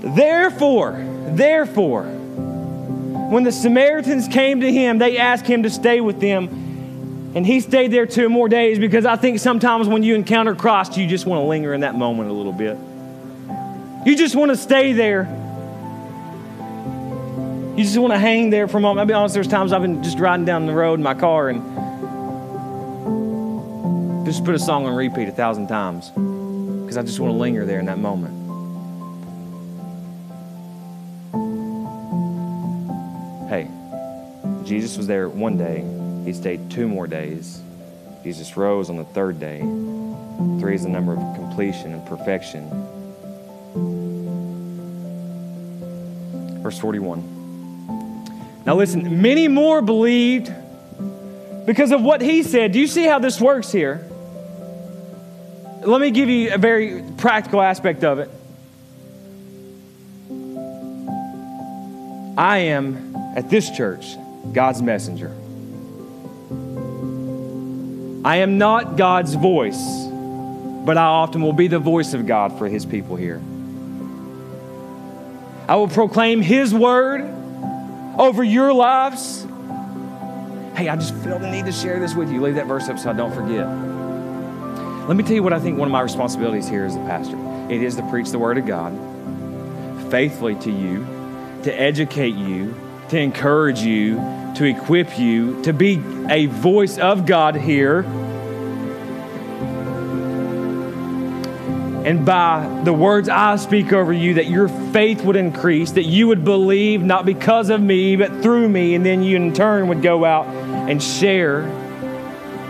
Therefore, 0.02 1.04
therefore, 1.26 2.04
when 2.04 3.42
the 3.42 3.50
Samaritans 3.50 4.28
came 4.28 4.60
to 4.60 4.70
him, 4.70 4.98
they 4.98 5.18
asked 5.18 5.46
him 5.46 5.64
to 5.64 5.70
stay 5.70 6.00
with 6.00 6.20
them. 6.20 7.32
And 7.34 7.44
he 7.44 7.60
stayed 7.60 7.90
there 7.90 8.06
two 8.06 8.28
more 8.28 8.48
days 8.48 8.78
because 8.78 9.04
I 9.04 9.16
think 9.16 9.40
sometimes 9.40 9.88
when 9.88 10.04
you 10.04 10.14
encounter 10.14 10.54
Christ, 10.54 10.96
you 10.96 11.08
just 11.08 11.26
want 11.26 11.40
to 11.40 11.46
linger 11.46 11.74
in 11.74 11.80
that 11.80 11.96
moment 11.96 12.30
a 12.30 12.32
little 12.32 12.52
bit. 12.52 12.76
You 14.06 14.16
just 14.16 14.36
want 14.36 14.50
to 14.50 14.56
stay 14.56 14.92
there 14.92 15.24
you 17.76 17.84
just 17.84 17.96
want 17.96 18.12
to 18.12 18.18
hang 18.18 18.50
there 18.50 18.68
for 18.68 18.76
a 18.76 18.80
moment. 18.80 19.00
I'll 19.00 19.06
be 19.06 19.14
honest, 19.14 19.32
there's 19.32 19.48
times 19.48 19.72
I've 19.72 19.80
been 19.80 20.02
just 20.02 20.18
riding 20.18 20.44
down 20.44 20.66
the 20.66 20.74
road 20.74 20.94
in 20.94 21.02
my 21.02 21.14
car 21.14 21.48
and 21.48 21.62
just 24.26 24.44
put 24.44 24.54
a 24.54 24.58
song 24.58 24.84
on 24.84 24.94
repeat 24.94 25.26
a 25.28 25.32
thousand 25.32 25.68
times 25.68 26.10
because 26.10 26.98
I 26.98 27.02
just 27.02 27.18
want 27.18 27.32
to 27.32 27.38
linger 27.38 27.64
there 27.64 27.80
in 27.80 27.86
that 27.86 27.98
moment. 27.98 28.38
Hey, 33.48 33.70
Jesus 34.66 34.98
was 34.98 35.06
there 35.06 35.30
one 35.30 35.56
day, 35.56 35.82
he 36.26 36.34
stayed 36.34 36.70
two 36.70 36.86
more 36.86 37.06
days. 37.06 37.62
Jesus 38.22 38.54
rose 38.54 38.90
on 38.90 38.98
the 38.98 39.04
third 39.04 39.40
day. 39.40 39.60
Three 40.60 40.74
is 40.74 40.82
the 40.82 40.90
number 40.90 41.14
of 41.14 41.36
completion 41.36 41.94
and 41.94 42.06
perfection. 42.06 42.68
Verse 46.62 46.78
41. 46.78 47.41
Now, 48.64 48.76
listen, 48.76 49.20
many 49.20 49.48
more 49.48 49.82
believed 49.82 50.52
because 51.66 51.90
of 51.90 52.02
what 52.02 52.20
he 52.20 52.42
said. 52.42 52.72
Do 52.72 52.78
you 52.78 52.86
see 52.86 53.04
how 53.04 53.18
this 53.18 53.40
works 53.40 53.72
here? 53.72 54.08
Let 55.80 56.00
me 56.00 56.12
give 56.12 56.28
you 56.28 56.54
a 56.54 56.58
very 56.58 57.02
practical 57.16 57.60
aspect 57.60 58.04
of 58.04 58.20
it. 58.20 58.30
I 62.38 62.58
am, 62.58 63.16
at 63.36 63.50
this 63.50 63.68
church, 63.70 64.16
God's 64.52 64.80
messenger. 64.80 65.34
I 68.24 68.36
am 68.36 68.58
not 68.58 68.96
God's 68.96 69.34
voice, 69.34 70.06
but 70.84 70.96
I 70.96 71.04
often 71.04 71.42
will 71.42 71.52
be 71.52 71.66
the 71.66 71.80
voice 71.80 72.14
of 72.14 72.26
God 72.26 72.56
for 72.58 72.68
his 72.68 72.86
people 72.86 73.16
here. 73.16 73.42
I 75.68 75.76
will 75.76 75.88
proclaim 75.88 76.42
his 76.42 76.72
word 76.72 77.41
over 78.18 78.42
your 78.44 78.72
lives. 78.72 79.46
Hey, 80.76 80.88
I 80.88 80.96
just 80.96 81.14
feel 81.16 81.38
the 81.38 81.50
need 81.50 81.66
to 81.66 81.72
share 81.72 82.00
this 82.00 82.14
with 82.14 82.30
you. 82.30 82.40
Leave 82.40 82.54
that 82.54 82.66
verse 82.66 82.88
up 82.88 82.98
so 82.98 83.10
I 83.10 83.12
don't 83.12 83.32
forget. 83.32 83.68
Let 85.08 85.16
me 85.16 85.24
tell 85.24 85.34
you 85.34 85.42
what 85.42 85.52
I 85.52 85.58
think 85.58 85.78
one 85.78 85.88
of 85.88 85.92
my 85.92 86.00
responsibilities 86.00 86.68
here 86.68 86.84
as 86.84 86.96
a 86.96 87.00
pastor. 87.00 87.36
It 87.70 87.82
is 87.82 87.96
to 87.96 88.08
preach 88.08 88.30
the 88.30 88.38
word 88.38 88.58
of 88.58 88.66
God 88.66 88.92
faithfully 90.10 90.54
to 90.56 90.70
you, 90.70 91.04
to 91.64 91.72
educate 91.72 92.34
you, 92.34 92.74
to 93.08 93.18
encourage 93.18 93.80
you, 93.80 94.16
to 94.56 94.64
equip 94.64 95.18
you, 95.18 95.62
to 95.62 95.72
be 95.72 96.00
a 96.30 96.46
voice 96.46 96.98
of 96.98 97.26
God 97.26 97.56
here 97.56 98.02
and 102.04 102.26
by 102.26 102.82
the 102.84 102.92
words 102.92 103.28
I 103.28 103.56
speak 103.56 103.92
over 103.92 104.12
you, 104.12 104.34
that 104.34 104.46
your 104.46 104.68
faith 104.92 105.22
would 105.24 105.36
increase, 105.36 105.92
that 105.92 106.04
you 106.04 106.28
would 106.28 106.44
believe 106.44 107.02
not 107.02 107.24
because 107.24 107.70
of 107.70 107.80
me, 107.80 108.16
but 108.16 108.42
through 108.42 108.68
me, 108.68 108.94
and 108.94 109.06
then 109.06 109.22
you 109.22 109.36
in 109.36 109.54
turn 109.54 109.88
would 109.88 110.02
go 110.02 110.24
out 110.24 110.46
and 110.46 111.02
share 111.02 111.62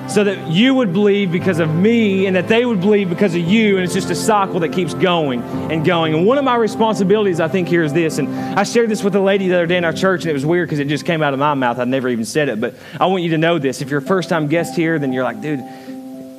so 0.09 0.25
that 0.25 0.51
you 0.51 0.75
would 0.75 0.93
believe 0.93 1.31
because 1.33 1.59
of 1.59 1.73
me 1.75 2.27
and 2.27 2.37
that 2.37 2.49
they 2.49 2.67
would 2.67 2.81
believe 2.81 3.09
because 3.09 3.35
of 3.35 3.41
you. 3.41 3.77
And 3.77 3.85
it's 3.85 3.95
just 3.95 4.11
a 4.11 4.15
cycle 4.15 4.61
that 4.61 4.71
keeps 4.71 4.95
going 4.95 5.43
and 5.43 5.85
going. 5.85 6.13
And 6.15 6.27
one 6.27 6.39
of 6.39 6.45
my 6.45 6.57
responsibilities, 6.57 7.41
I 7.41 7.49
think, 7.49 7.69
here 7.69 7.83
is 7.83 7.93
this. 7.93 8.19
And 8.19 8.29
I 8.59 8.65
shared 8.65 8.91
this 8.91 9.03
with 9.03 9.15
a 9.15 9.21
lady 9.21 9.49
the 9.49 9.55
other 9.55 9.67
day 9.67 9.77
in 9.77 9.85
our 9.85 9.93
church, 9.93 10.23
and 10.23 10.31
it 10.31 10.35
was 10.35 10.45
weird 10.45 10.69
because 10.69 10.81
it 10.81 10.89
just 10.89 11.07
came 11.07 11.23
out 11.23 11.33
of 11.33 11.39
my 11.39 11.55
mouth. 11.55 11.79
I'd 11.79 11.89
never 11.89 12.09
even 12.09 12.25
said 12.25 12.49
it. 12.49 12.61
But 12.61 12.75
I 12.99 13.07
want 13.07 13.23
you 13.23 13.31
to 13.31 13.39
know 13.39 13.59
this. 13.59 13.81
If 13.81 13.91
you're 13.91 14.01
a 14.01 14.03
first 14.03 14.29
time 14.29 14.49
guest 14.49 14.77
here, 14.77 14.99
then 14.99 15.13
you're 15.13 15.25
like, 15.25 15.41
dude, 15.41 15.61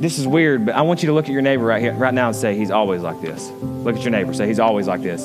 this 0.04 0.20
is 0.20 0.28
weird, 0.28 0.66
but 0.66 0.76
I 0.76 0.82
want 0.82 1.02
you 1.02 1.08
to 1.08 1.14
look 1.14 1.26
at 1.26 1.32
your 1.32 1.42
neighbor 1.42 1.64
right 1.64 1.82
here, 1.82 1.94
right 1.94 2.14
now, 2.14 2.28
and 2.28 2.36
say, 2.36 2.58
He's 2.58 2.72
always 2.72 3.02
like 3.02 3.22
this. 3.22 3.50
Look 3.62 3.96
at 3.96 4.02
your 4.02 4.12
neighbor, 4.12 4.34
say, 4.34 4.48
He's 4.48 4.60
always 4.60 4.86
like 4.86 5.02
this. 5.02 5.22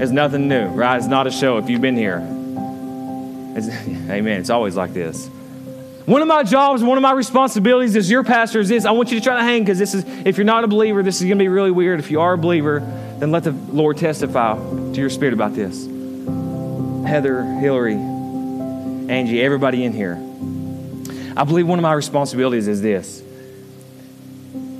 It's 0.00 0.12
nothing 0.12 0.46
new, 0.46 0.68
right? 0.68 0.96
It's 0.96 1.08
not 1.08 1.26
a 1.26 1.30
show 1.30 1.58
if 1.58 1.68
you've 1.68 1.80
been 1.80 1.96
here. 1.96 2.22
It's, 3.56 3.68
amen. 4.10 4.40
It's 4.40 4.50
always 4.50 4.76
like 4.76 4.94
this. 4.94 5.26
One 6.06 6.22
of 6.22 6.28
my 6.28 6.44
jobs, 6.44 6.84
one 6.84 6.96
of 6.96 7.02
my 7.02 7.10
responsibilities 7.10 7.96
as 7.96 8.08
your 8.08 8.22
pastor 8.22 8.60
is 8.60 8.68
this. 8.68 8.84
I 8.84 8.92
want 8.92 9.10
you 9.10 9.18
to 9.18 9.24
try 9.24 9.38
to 9.38 9.42
hang 9.42 9.62
because 9.62 9.78
this 9.78 9.92
is, 9.92 10.04
if 10.24 10.36
you're 10.36 10.44
not 10.44 10.62
a 10.62 10.68
believer, 10.68 11.02
this 11.02 11.16
is 11.16 11.22
going 11.22 11.38
to 11.38 11.42
be 11.42 11.48
really 11.48 11.72
weird. 11.72 11.98
If 11.98 12.12
you 12.12 12.20
are 12.20 12.34
a 12.34 12.38
believer, 12.38 12.78
then 13.18 13.32
let 13.32 13.42
the 13.42 13.50
Lord 13.50 13.96
testify 13.96 14.54
to 14.54 14.94
your 14.94 15.10
spirit 15.10 15.34
about 15.34 15.56
this. 15.56 15.84
Heather, 17.08 17.42
Hillary, 17.42 17.94
Angie, 17.94 19.42
everybody 19.42 19.82
in 19.82 19.92
here. 19.92 20.14
I 21.36 21.42
believe 21.42 21.66
one 21.66 21.80
of 21.80 21.82
my 21.82 21.92
responsibilities 21.92 22.68
is 22.68 22.82
this 22.82 23.25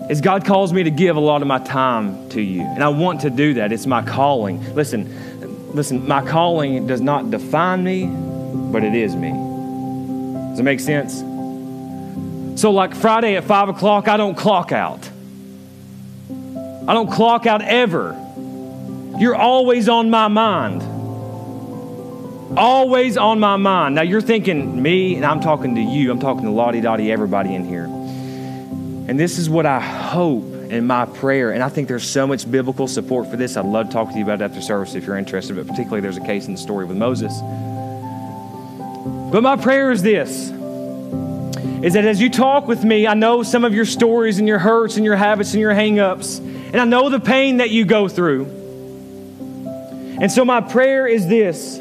is 0.09 0.21
God 0.21 0.45
calls 0.45 0.73
me 0.73 0.85
to 0.85 0.91
give 0.91 1.17
a 1.17 1.21
lot 1.21 1.43
of 1.43 1.49
my 1.49 1.59
time 1.59 2.29
to 2.31 2.41
you. 2.41 2.63
And 2.63 2.83
I 2.83 2.89
want 2.89 3.23
to 3.23 3.31
do 3.31 3.55
that. 3.55 3.73
It's 3.73 3.87
my 3.87 4.03
calling. 4.03 4.75
Listen, 4.75 5.75
listen, 5.75 6.07
my 6.07 6.25
calling 6.25 6.87
does 6.87 7.01
not 7.01 7.31
define 7.31 7.83
me, 7.83 8.07
but 8.73 8.85
it 8.85 8.95
is 8.95 9.17
me. 9.17 9.31
Does 10.51 10.61
it 10.61 10.63
make 10.63 10.81
sense? 10.81 11.19
So, 12.61 12.71
like 12.71 12.95
Friday 12.95 13.37
at 13.37 13.45
five 13.45 13.69
o'clock, 13.69 14.09
I 14.09 14.17
don't 14.17 14.37
clock 14.37 14.73
out. 14.73 15.11
I 16.31 16.95
don't 16.95 17.11
clock 17.11 17.47
out 17.47 17.63
ever. 17.63 18.13
You're 19.19 19.35
always 19.35 19.89
on 19.89 20.09
my 20.09 20.29
mind. 20.29 20.83
Always 22.57 23.17
on 23.17 23.41
my 23.41 23.57
mind. 23.57 23.97
Now 23.97 24.03
you're 24.03 24.21
thinking 24.21 24.81
me, 24.81 25.17
and 25.17 25.27
I'm 25.27 25.41
talking 25.41 25.75
to 25.75 25.81
you. 25.81 26.13
I'm 26.13 26.21
talking 26.21 26.45
to 26.45 26.51
Lottie 26.51 26.81
Dottie, 26.81 27.11
everybody 27.11 27.55
in 27.55 27.65
here. 27.65 27.89
And 29.09 29.19
this 29.21 29.39
is 29.39 29.49
what 29.49 29.67
I 29.67 29.81
hope 29.81 30.45
in 30.71 30.87
my 30.87 31.07
prayer. 31.07 31.53
And 31.53 31.63
I 31.63 31.69
think 31.69 31.87
there's 31.89 32.09
so 32.09 32.27
much 32.27 32.51
biblical 32.51 32.89
support 32.89 33.31
for 33.31 33.37
this. 33.37 33.57
I'd 33.57 33.65
love 33.65 33.87
to 33.87 33.93
talk 33.93 34.11
to 34.11 34.19
you 34.19 34.25
about 34.25 34.41
it 34.41 34.45
after 34.45 34.61
service 34.61 34.95
if 34.95 35.07
you're 35.07 35.17
interested, 35.17 35.57
but 35.57 35.69
particularly 35.69 36.01
there's 36.01 36.17
a 36.17 36.25
case 36.25 36.47
in 36.47 36.53
the 36.53 36.59
story 36.59 36.85
with 36.85 36.97
Moses. 36.97 37.33
But 39.33 39.43
my 39.43 39.57
prayer 39.57 39.91
is 39.91 40.03
this 40.03 40.51
is 41.83 41.93
that 41.93 42.05
as 42.05 42.21
you 42.21 42.31
talk 42.31 42.67
with 42.67 42.83
me, 42.83 43.07
I 43.07 43.15
know 43.15 43.43
some 43.43 43.65
of 43.65 43.75
your 43.75 43.85
stories 43.85 44.39
and 44.39 44.49
your 44.49 44.59
hurts 44.59 44.97
and 44.97 45.05
your 45.05 45.15
habits 45.15 45.53
and 45.53 45.61
your 45.61 45.73
hangups, 45.73 46.39
and 46.39 46.77
I 46.77 46.85
know 46.85 47.11
the 47.11 47.21
pain 47.21 47.59
that 47.59 47.71
you 47.71 47.85
go 47.85 48.09
through. 48.09 48.47
And 50.21 50.33
so 50.33 50.45
my 50.45 50.63
prayer 50.63 51.07
is 51.07 51.29
this 51.29 51.79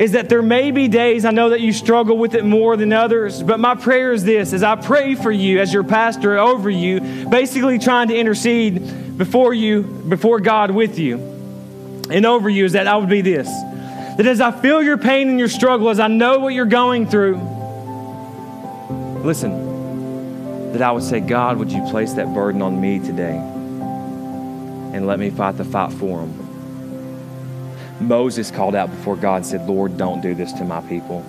is 0.00 0.12
that 0.12 0.30
there 0.30 0.40
may 0.40 0.70
be 0.70 0.88
days 0.88 1.26
I 1.26 1.30
know 1.30 1.50
that 1.50 1.60
you 1.60 1.74
struggle 1.74 2.16
with 2.16 2.34
it 2.34 2.42
more 2.42 2.74
than 2.74 2.90
others, 2.90 3.42
but 3.42 3.60
my 3.60 3.74
prayer 3.74 4.14
is 4.14 4.24
this 4.24 4.54
as 4.54 4.62
I 4.62 4.74
pray 4.74 5.14
for 5.14 5.30
you 5.30 5.60
as 5.60 5.74
your 5.74 5.84
pastor 5.84 6.38
over 6.38 6.70
you, 6.70 7.26
basically 7.28 7.78
trying 7.78 8.08
to 8.08 8.16
intercede 8.16 9.18
before 9.18 9.52
you, 9.52 9.82
before 9.82 10.40
God 10.40 10.70
with 10.70 10.98
you 10.98 11.18
and 12.10 12.24
over 12.24 12.48
you, 12.48 12.64
is 12.64 12.72
that 12.72 12.86
I 12.86 12.96
would 12.96 13.10
be 13.10 13.20
this. 13.20 13.46
That 14.16 14.24
as 14.24 14.40
I 14.40 14.52
feel 14.52 14.82
your 14.82 14.96
pain 14.96 15.28
and 15.28 15.38
your 15.38 15.48
struggle, 15.48 15.90
as 15.90 16.00
I 16.00 16.08
know 16.08 16.38
what 16.38 16.54
you're 16.54 16.64
going 16.64 17.06
through, 17.06 17.36
listen, 19.22 20.72
that 20.72 20.80
I 20.80 20.92
would 20.92 21.04
say, 21.04 21.20
God, 21.20 21.58
would 21.58 21.70
you 21.70 21.82
place 21.90 22.14
that 22.14 22.32
burden 22.32 22.62
on 22.62 22.80
me 22.80 23.00
today 23.00 23.36
and 23.36 25.06
let 25.06 25.18
me 25.18 25.28
fight 25.28 25.58
the 25.58 25.64
fight 25.64 25.92
for 25.92 26.20
them? 26.20 26.49
Moses 28.00 28.50
called 28.50 28.74
out 28.74 28.90
before 28.90 29.16
God 29.16 29.36
and 29.36 29.46
said, 29.46 29.68
Lord, 29.68 29.96
don't 29.96 30.20
do 30.20 30.34
this 30.34 30.52
to 30.54 30.64
my 30.64 30.80
people. 30.82 31.22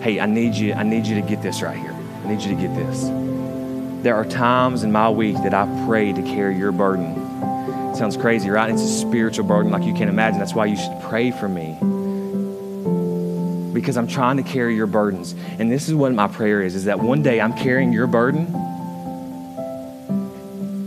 Hey, 0.00 0.20
I 0.20 0.26
need 0.26 0.54
you, 0.54 0.74
I 0.74 0.82
need 0.82 1.06
you 1.06 1.14
to 1.20 1.26
get 1.26 1.42
this 1.42 1.62
right 1.62 1.78
here. 1.78 1.92
I 1.92 2.28
need 2.28 2.42
you 2.42 2.54
to 2.54 2.60
get 2.60 2.74
this. 2.74 3.04
There 4.02 4.14
are 4.14 4.24
times 4.24 4.82
in 4.82 4.92
my 4.92 5.08
week 5.10 5.36
that 5.36 5.54
I 5.54 5.66
pray 5.86 6.12
to 6.12 6.22
carry 6.22 6.56
your 6.56 6.72
burden. 6.72 7.12
It 7.90 7.96
sounds 7.96 8.16
crazy, 8.16 8.50
right? 8.50 8.70
It's 8.70 8.82
a 8.82 8.88
spiritual 8.88 9.46
burden 9.46 9.72
like 9.72 9.84
you 9.84 9.94
can't 9.94 10.10
imagine. 10.10 10.38
That's 10.38 10.54
why 10.54 10.66
you 10.66 10.76
should 10.76 11.00
pray 11.02 11.30
for 11.30 11.48
me. 11.48 11.78
Because 13.72 13.96
I'm 13.96 14.06
trying 14.06 14.36
to 14.36 14.42
carry 14.42 14.74
your 14.74 14.86
burdens. 14.86 15.34
And 15.58 15.70
this 15.70 15.88
is 15.88 15.94
what 15.94 16.12
my 16.12 16.28
prayer 16.28 16.62
is, 16.62 16.74
is 16.74 16.84
that 16.84 16.98
one 16.98 17.22
day 17.22 17.40
I'm 17.40 17.52
carrying 17.54 17.92
your 17.92 18.06
burden 18.06 18.46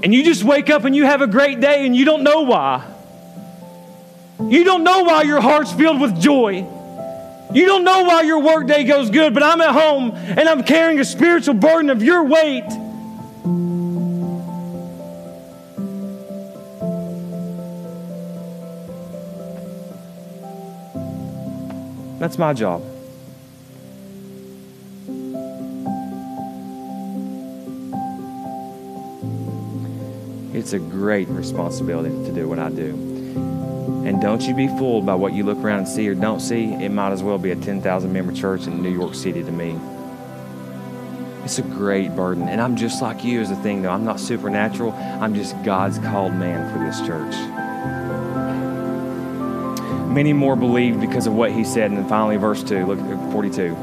And 0.02 0.14
you 0.14 0.24
just 0.24 0.44
wake 0.44 0.70
up 0.70 0.86
and 0.86 0.96
you 0.96 1.06
have 1.06 1.22
a 1.22 1.28
great 1.28 1.60
day 1.60 1.86
and 1.86 1.96
you 1.96 2.06
don't 2.06 2.24
know 2.24 2.44
why. 2.44 2.86
You 4.48 4.64
don't 4.64 4.84
know 4.84 5.04
why 5.04 5.24
your 5.24 5.42
heart's 5.42 5.72
filled 5.74 6.00
with 6.00 6.20
joy. 6.20 6.66
You 7.52 7.66
don't 7.66 7.84
know 7.84 8.04
why 8.04 8.22
your 8.22 8.40
workday 8.40 8.84
goes 8.84 9.10
good, 9.10 9.34
but 9.34 9.44
I'm 9.44 9.60
at 9.60 9.72
home 9.72 10.12
and 10.12 10.48
I'm 10.48 10.64
carrying 10.64 11.00
a 11.00 11.06
spiritual 11.06 11.56
burden 11.56 11.90
of 11.90 12.04
your 12.04 12.24
weight. 12.24 12.70
That's 22.20 22.38
my 22.38 22.54
job. 22.54 22.84
It's 30.54 30.74
a 30.74 30.80
great 30.80 31.30
responsibility 31.30 32.10
to 32.26 32.32
do 32.34 32.48
what 32.48 32.60
I 32.60 32.70
do. 32.70 33.09
And 34.10 34.20
don't 34.20 34.42
you 34.42 34.56
be 34.56 34.68
fooled 34.68 35.06
by 35.06 35.14
what 35.14 35.34
you 35.34 35.44
look 35.44 35.60
around 35.60 35.78
and 35.78 35.88
see 35.88 36.10
or 36.10 36.16
don't 36.16 36.40
see. 36.40 36.74
It 36.74 36.90
might 36.90 37.12
as 37.12 37.22
well 37.22 37.38
be 37.38 37.52
a 37.52 37.56
10,000 37.56 38.12
member 38.12 38.34
church 38.34 38.66
in 38.66 38.82
New 38.82 38.90
York 38.90 39.14
City 39.14 39.44
to 39.44 39.52
me. 39.52 39.80
It's 41.44 41.60
a 41.60 41.62
great 41.62 42.16
burden. 42.16 42.50
And 42.50 42.60
I'm 42.60 42.76
just 42.76 43.04
like 43.04 43.24
you 43.24 43.40
as 43.40 43.52
a 43.52 43.56
thing, 43.58 43.84
though. 43.84 43.92
I'm 43.92 44.04
not 44.04 44.20
supernatural. 44.20 44.94
I'm 44.94 45.36
just 45.36 45.62
God's 45.64 46.00
called 46.00 46.34
man 46.34 46.74
for 46.74 46.84
this 46.84 47.00
church. 47.02 47.36
Many 50.12 50.34
more 50.34 50.56
believed 50.56 51.00
because 51.00 51.28
of 51.28 51.36
what 51.36 51.52
he 51.52 51.64
said. 51.64 51.92
And 51.92 52.00
then 52.00 52.10
finally, 52.10 52.38
verse 52.38 52.64
2, 52.64 52.88
look 52.88 53.00
at 53.00 53.32
42. 53.32 53.76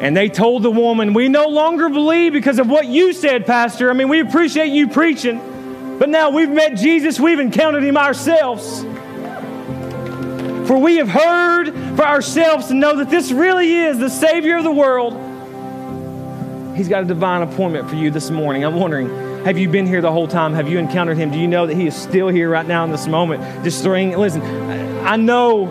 And 0.00 0.16
they 0.16 0.28
told 0.28 0.64
the 0.64 0.70
woman, 0.72 1.14
We 1.14 1.28
no 1.28 1.46
longer 1.46 1.88
believe 1.88 2.32
because 2.32 2.58
of 2.58 2.68
what 2.68 2.86
you 2.86 3.12
said, 3.12 3.46
Pastor. 3.46 3.88
I 3.88 3.92
mean, 3.92 4.08
we 4.08 4.18
appreciate 4.18 4.72
you 4.72 4.88
preaching. 4.88 5.96
But 6.00 6.08
now 6.08 6.30
we've 6.30 6.50
met 6.50 6.76
Jesus, 6.76 7.20
we've 7.20 7.38
encountered 7.38 7.84
him 7.84 7.96
ourselves. 7.96 8.84
For 10.68 10.76
we 10.76 10.96
have 10.96 11.08
heard 11.08 11.72
for 11.96 12.04
ourselves 12.06 12.66
to 12.66 12.74
know 12.74 12.96
that 12.96 13.08
this 13.08 13.32
really 13.32 13.72
is 13.72 13.98
the 13.98 14.10
Savior 14.10 14.58
of 14.58 14.64
the 14.64 14.70
world. 14.70 15.14
He's 16.76 16.90
got 16.90 17.02
a 17.02 17.06
divine 17.06 17.40
appointment 17.40 17.88
for 17.88 17.96
you 17.96 18.10
this 18.10 18.28
morning. 18.28 18.66
I'm 18.66 18.74
wondering, 18.74 19.08
have 19.46 19.56
you 19.56 19.70
been 19.70 19.86
here 19.86 20.02
the 20.02 20.12
whole 20.12 20.28
time? 20.28 20.52
Have 20.52 20.68
you 20.68 20.78
encountered 20.78 21.16
him? 21.16 21.30
Do 21.30 21.38
you 21.38 21.48
know 21.48 21.66
that 21.66 21.74
he 21.74 21.86
is 21.86 21.96
still 21.96 22.28
here 22.28 22.50
right 22.50 22.66
now 22.66 22.84
in 22.84 22.90
this 22.90 23.06
moment? 23.06 23.64
Just 23.64 23.82
throwing, 23.82 24.14
listen, 24.18 24.42
I 25.06 25.16
know 25.16 25.68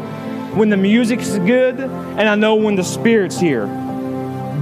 when 0.56 0.70
the 0.70 0.78
music's 0.78 1.38
good 1.38 1.80
and 1.80 2.22
I 2.28 2.34
know 2.34 2.56
when 2.56 2.76
the 2.76 2.84
Spirit's 2.84 3.40
here. 3.40 3.68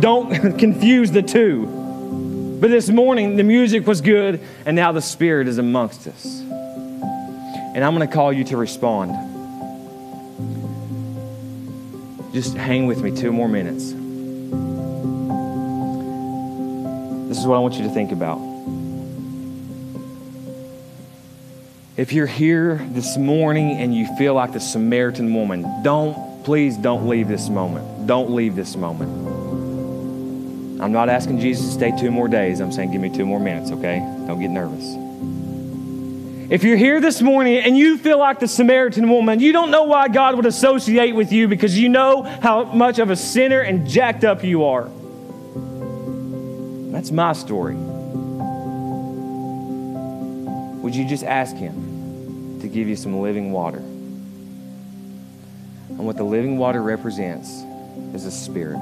Don't 0.02 0.58
confuse 0.60 1.12
the 1.12 1.24
two. 1.24 2.58
But 2.60 2.72
this 2.72 2.90
morning, 2.90 3.38
the 3.38 3.44
music 3.44 3.88
was 3.88 4.02
good, 4.02 4.42
and 4.66 4.76
now 4.76 4.92
the 4.92 5.02
Spirit 5.02 5.48
is 5.48 5.60
amongst 5.60 6.08
us. 6.08 6.42
And 6.42 7.78
I'm 7.78 7.96
going 7.96 8.06
to 8.06 8.14
call 8.14 8.34
you 8.34 8.44
to 8.46 8.58
respond. 8.58 9.35
Just 12.36 12.58
hang 12.58 12.86
with 12.86 13.02
me 13.02 13.12
two 13.12 13.32
more 13.32 13.48
minutes. 13.48 13.92
This 17.30 17.38
is 17.40 17.48
what 17.48 17.56
I 17.56 17.60
want 17.60 17.76
you 17.76 17.84
to 17.84 17.90
think 17.90 18.12
about. 18.12 18.40
If 21.96 22.12
you're 22.12 22.28
here 22.28 22.86
this 22.92 23.16
morning 23.16 23.78
and 23.78 23.96
you 23.96 24.14
feel 24.18 24.34
like 24.34 24.52
the 24.52 24.60
Samaritan 24.60 25.34
woman, 25.34 25.82
don't, 25.82 26.44
please 26.44 26.76
don't 26.76 27.08
leave 27.08 27.30
this 27.30 27.48
moment. 27.48 28.06
Don't 28.06 28.32
leave 28.32 28.58
this 28.58 28.76
moment. 28.76 29.12
I'm 30.82 30.92
not 30.92 31.08
asking 31.08 31.40
Jesus 31.40 31.68
to 31.68 31.72
stay 31.72 31.98
two 31.98 32.12
more 32.12 32.28
days. 32.28 32.60
I'm 32.60 32.74
saying, 32.74 32.92
give 32.92 33.00
me 33.00 33.16
two 33.16 33.26
more 33.26 33.40
minutes, 33.40 33.72
okay? 33.72 34.00
Don't 34.28 34.42
get 34.42 34.52
nervous. 34.52 35.05
If 36.48 36.64
you're 36.64 36.78
here 36.78 37.02
this 37.02 37.24
morning 37.24 37.58
and 37.58 37.76
you 37.76 37.98
feel 37.98 38.20
like 38.20 38.40
the 38.40 38.48
Samaritan 38.48 39.10
woman, 39.10 39.40
you 39.40 39.52
don't 39.52 39.72
know 39.72 39.86
why 39.86 40.10
God 40.10 40.36
would 40.36 40.46
associate 40.46 41.16
with 41.16 41.32
you 41.32 41.48
because 41.48 41.76
you 41.78 41.90
know 41.90 42.22
how 42.22 42.66
much 42.66 43.00
of 43.00 43.10
a 43.10 43.16
sinner 43.16 43.62
and 43.62 43.88
jacked 43.88 44.24
up 44.24 44.44
you 44.44 44.66
are. 44.66 44.88
That's 46.92 47.10
my 47.10 47.34
story. 47.34 47.74
Would 50.84 50.96
you 50.96 51.10
just 51.10 51.24
ask 51.24 51.56
Him 51.56 52.60
to 52.62 52.68
give 52.68 52.88
you 52.88 52.96
some 52.96 53.20
living 53.22 53.52
water? 53.52 53.80
And 55.90 56.06
what 56.06 56.16
the 56.16 56.24
living 56.24 56.60
water 56.60 56.84
represents 56.84 57.50
is 58.14 58.28
a 58.28 58.32
Spirit. 58.32 58.78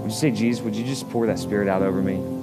Would 0.00 0.10
you 0.10 0.16
say, 0.16 0.32
Jesus, 0.32 0.60
would 0.64 0.74
you 0.74 0.84
just 0.84 1.08
pour 1.10 1.28
that 1.28 1.38
Spirit 1.38 1.68
out 1.68 1.82
over 1.82 2.02
me? 2.02 2.41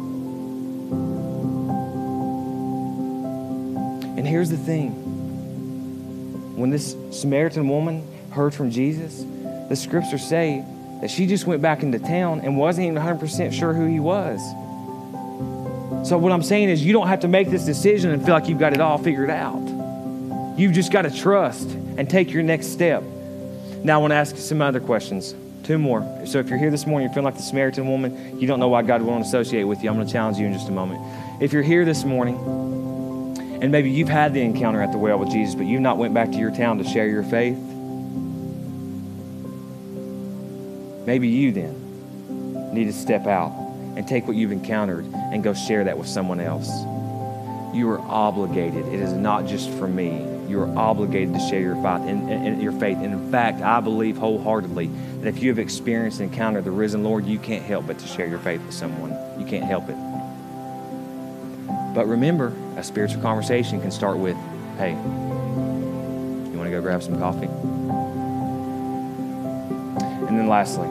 Here's 4.30 4.50
the 4.50 4.58
thing 4.58 4.92
when 6.56 6.70
this 6.70 6.96
Samaritan 7.12 7.68
woman 7.68 8.06
heard 8.32 8.54
from 8.54 8.70
Jesus, 8.70 9.24
the 9.70 9.76
scriptures 9.76 10.24
say 10.24 10.64
that 11.02 11.10
she 11.10 11.26
just 11.26 11.48
went 11.48 11.62
back 11.62 11.84
into 11.84 12.00
town 12.00 12.42
and 12.42 12.58
wasn't 12.58 12.88
even 12.88 13.02
100% 13.02 13.54
sure 13.54 13.74
who 13.74 13.88
he 13.88 14.00
was. 14.00 14.40
So, 16.08 16.18
what 16.18 16.32
I'm 16.32 16.44
saying 16.44 16.70
is, 16.70 16.84
you 16.84 16.94
don't 16.94 17.08
have 17.08 17.22
to 17.22 17.28
make 17.28 17.50
this 17.50 17.66
decision 17.66 18.12
and 18.12 18.24
feel 18.24 18.34
like 18.34 18.48
you've 18.48 18.60
got 18.60 18.74
it 18.74 18.82
all 18.82 18.98
figured 18.98 19.30
out. 19.30 19.60
You've 20.58 20.74
just 20.74 20.92
got 20.92 21.04
to 21.04 21.12
trust 21.12 21.68
and 21.70 22.10
take 22.10 22.32
your 22.32 22.44
next 22.44 22.68
step. 22.68 23.04
Now, 23.84 23.96
I 23.96 23.98
want 23.98 24.12
to 24.12 24.16
ask 24.16 24.36
you 24.36 24.42
some 24.42 24.62
other 24.62 24.80
questions. 24.80 25.34
Two 25.64 25.78
more. 25.78 26.02
So 26.26 26.40
if 26.40 26.50
you're 26.50 26.58
here 26.58 26.72
this 26.72 26.88
morning, 26.88 27.08
you're 27.08 27.14
feeling 27.14 27.26
like 27.26 27.38
the 27.38 27.44
Samaritan 27.44 27.88
woman, 27.88 28.40
you 28.40 28.48
don't 28.48 28.60
know 28.60 28.70
why 28.70 28.82
God 28.82 29.02
won't 29.02 29.26
associate 29.26 29.64
with 29.64 29.84
you, 29.84 29.90
I'm 29.90 29.96
going 29.96 30.08
to 30.08 30.12
challenge 30.12 30.38
you 30.38 30.46
in 30.48 30.54
just 30.54 30.68
a 30.68 30.72
moment. 30.72 31.02
If 31.42 31.54
you're 31.54 31.64
here 31.64 31.86
this 31.86 32.04
morning, 32.06 32.79
and 33.62 33.72
maybe 33.72 33.92
you've 33.92 34.10
had 34.10 34.34
the 34.34 34.42
encounter 34.42 34.82
at 34.82 34.92
the 34.92 34.98
well 34.98 35.20
with 35.20 35.32
Jesus, 35.32 35.56
but 35.56 35.66
you've 35.66 35.82
not 35.82 35.98
went 35.98 36.14
back 36.14 36.32
to 36.32 36.38
your 36.38 36.52
town 36.52 36.78
to 36.78 36.84
share 36.84 37.08
your 37.08 37.24
faith, 37.24 37.58
maybe 41.06 41.28
you 41.28 41.52
then 41.52 42.74
need 42.74 42.86
to 42.86 42.94
step 42.94 43.28
out 43.28 43.52
and 43.98 44.08
take 44.08 44.28
what 44.28 44.38
you've 44.38 44.52
encountered 44.52 45.06
and 45.14 45.44
go 45.44 45.54
share 45.54 45.84
that 45.84 45.98
with 45.98 46.08
someone 46.08 46.40
else. 46.40 46.70
You 47.76 47.90
are 47.90 48.00
obligated. 48.00 48.88
It 48.88 49.00
is 49.00 49.14
not 49.14 49.46
just 49.46 49.70
for 49.72 49.88
me. 49.88 50.26
You 50.48 50.62
are 50.62 50.78
obligated 50.78 51.34
to 51.34 51.40
share 51.40 51.60
your 51.60 51.76
faith. 51.76 52.10
And, 52.10 52.62
your 52.62 52.72
faith. 52.72 52.98
And 52.98 53.14
in 53.14 53.32
fact, 53.32 53.62
I 53.62 53.80
believe 53.80 54.18
wholeheartedly 54.18 54.88
that 55.22 55.28
if 55.28 55.44
you 55.44 55.50
have 55.50 55.60
experienced 55.60 56.20
and 56.20 56.32
encountered 56.32 56.64
the 56.64 56.72
risen 56.72 57.04
Lord, 57.04 57.26
you 57.26 57.38
can't 57.38 57.64
help 57.64 57.88
but 57.88 58.00
to 58.00 58.08
share 58.08 58.28
your 58.28 58.40
faith 58.40 58.62
with 58.66 58.74
someone. 58.74 59.12
You 59.40 59.46
can't 59.46 59.66
help 59.66 59.90
it. 59.90 59.98
But 61.94 62.08
remember, 62.08 62.54
a 62.80 62.84
spiritual 62.84 63.22
conversation 63.22 63.82
can 63.82 63.92
start 63.92 64.18
with, 64.18 64.38
hey, 64.78 64.92
you 64.92 66.58
want 66.58 66.66
to 66.66 66.72
go 66.72 66.82
grab 66.82 67.04
some 67.04 67.20
coffee? 67.20 67.48
And 70.28 70.40
then 70.40 70.48
lastly, 70.48 70.88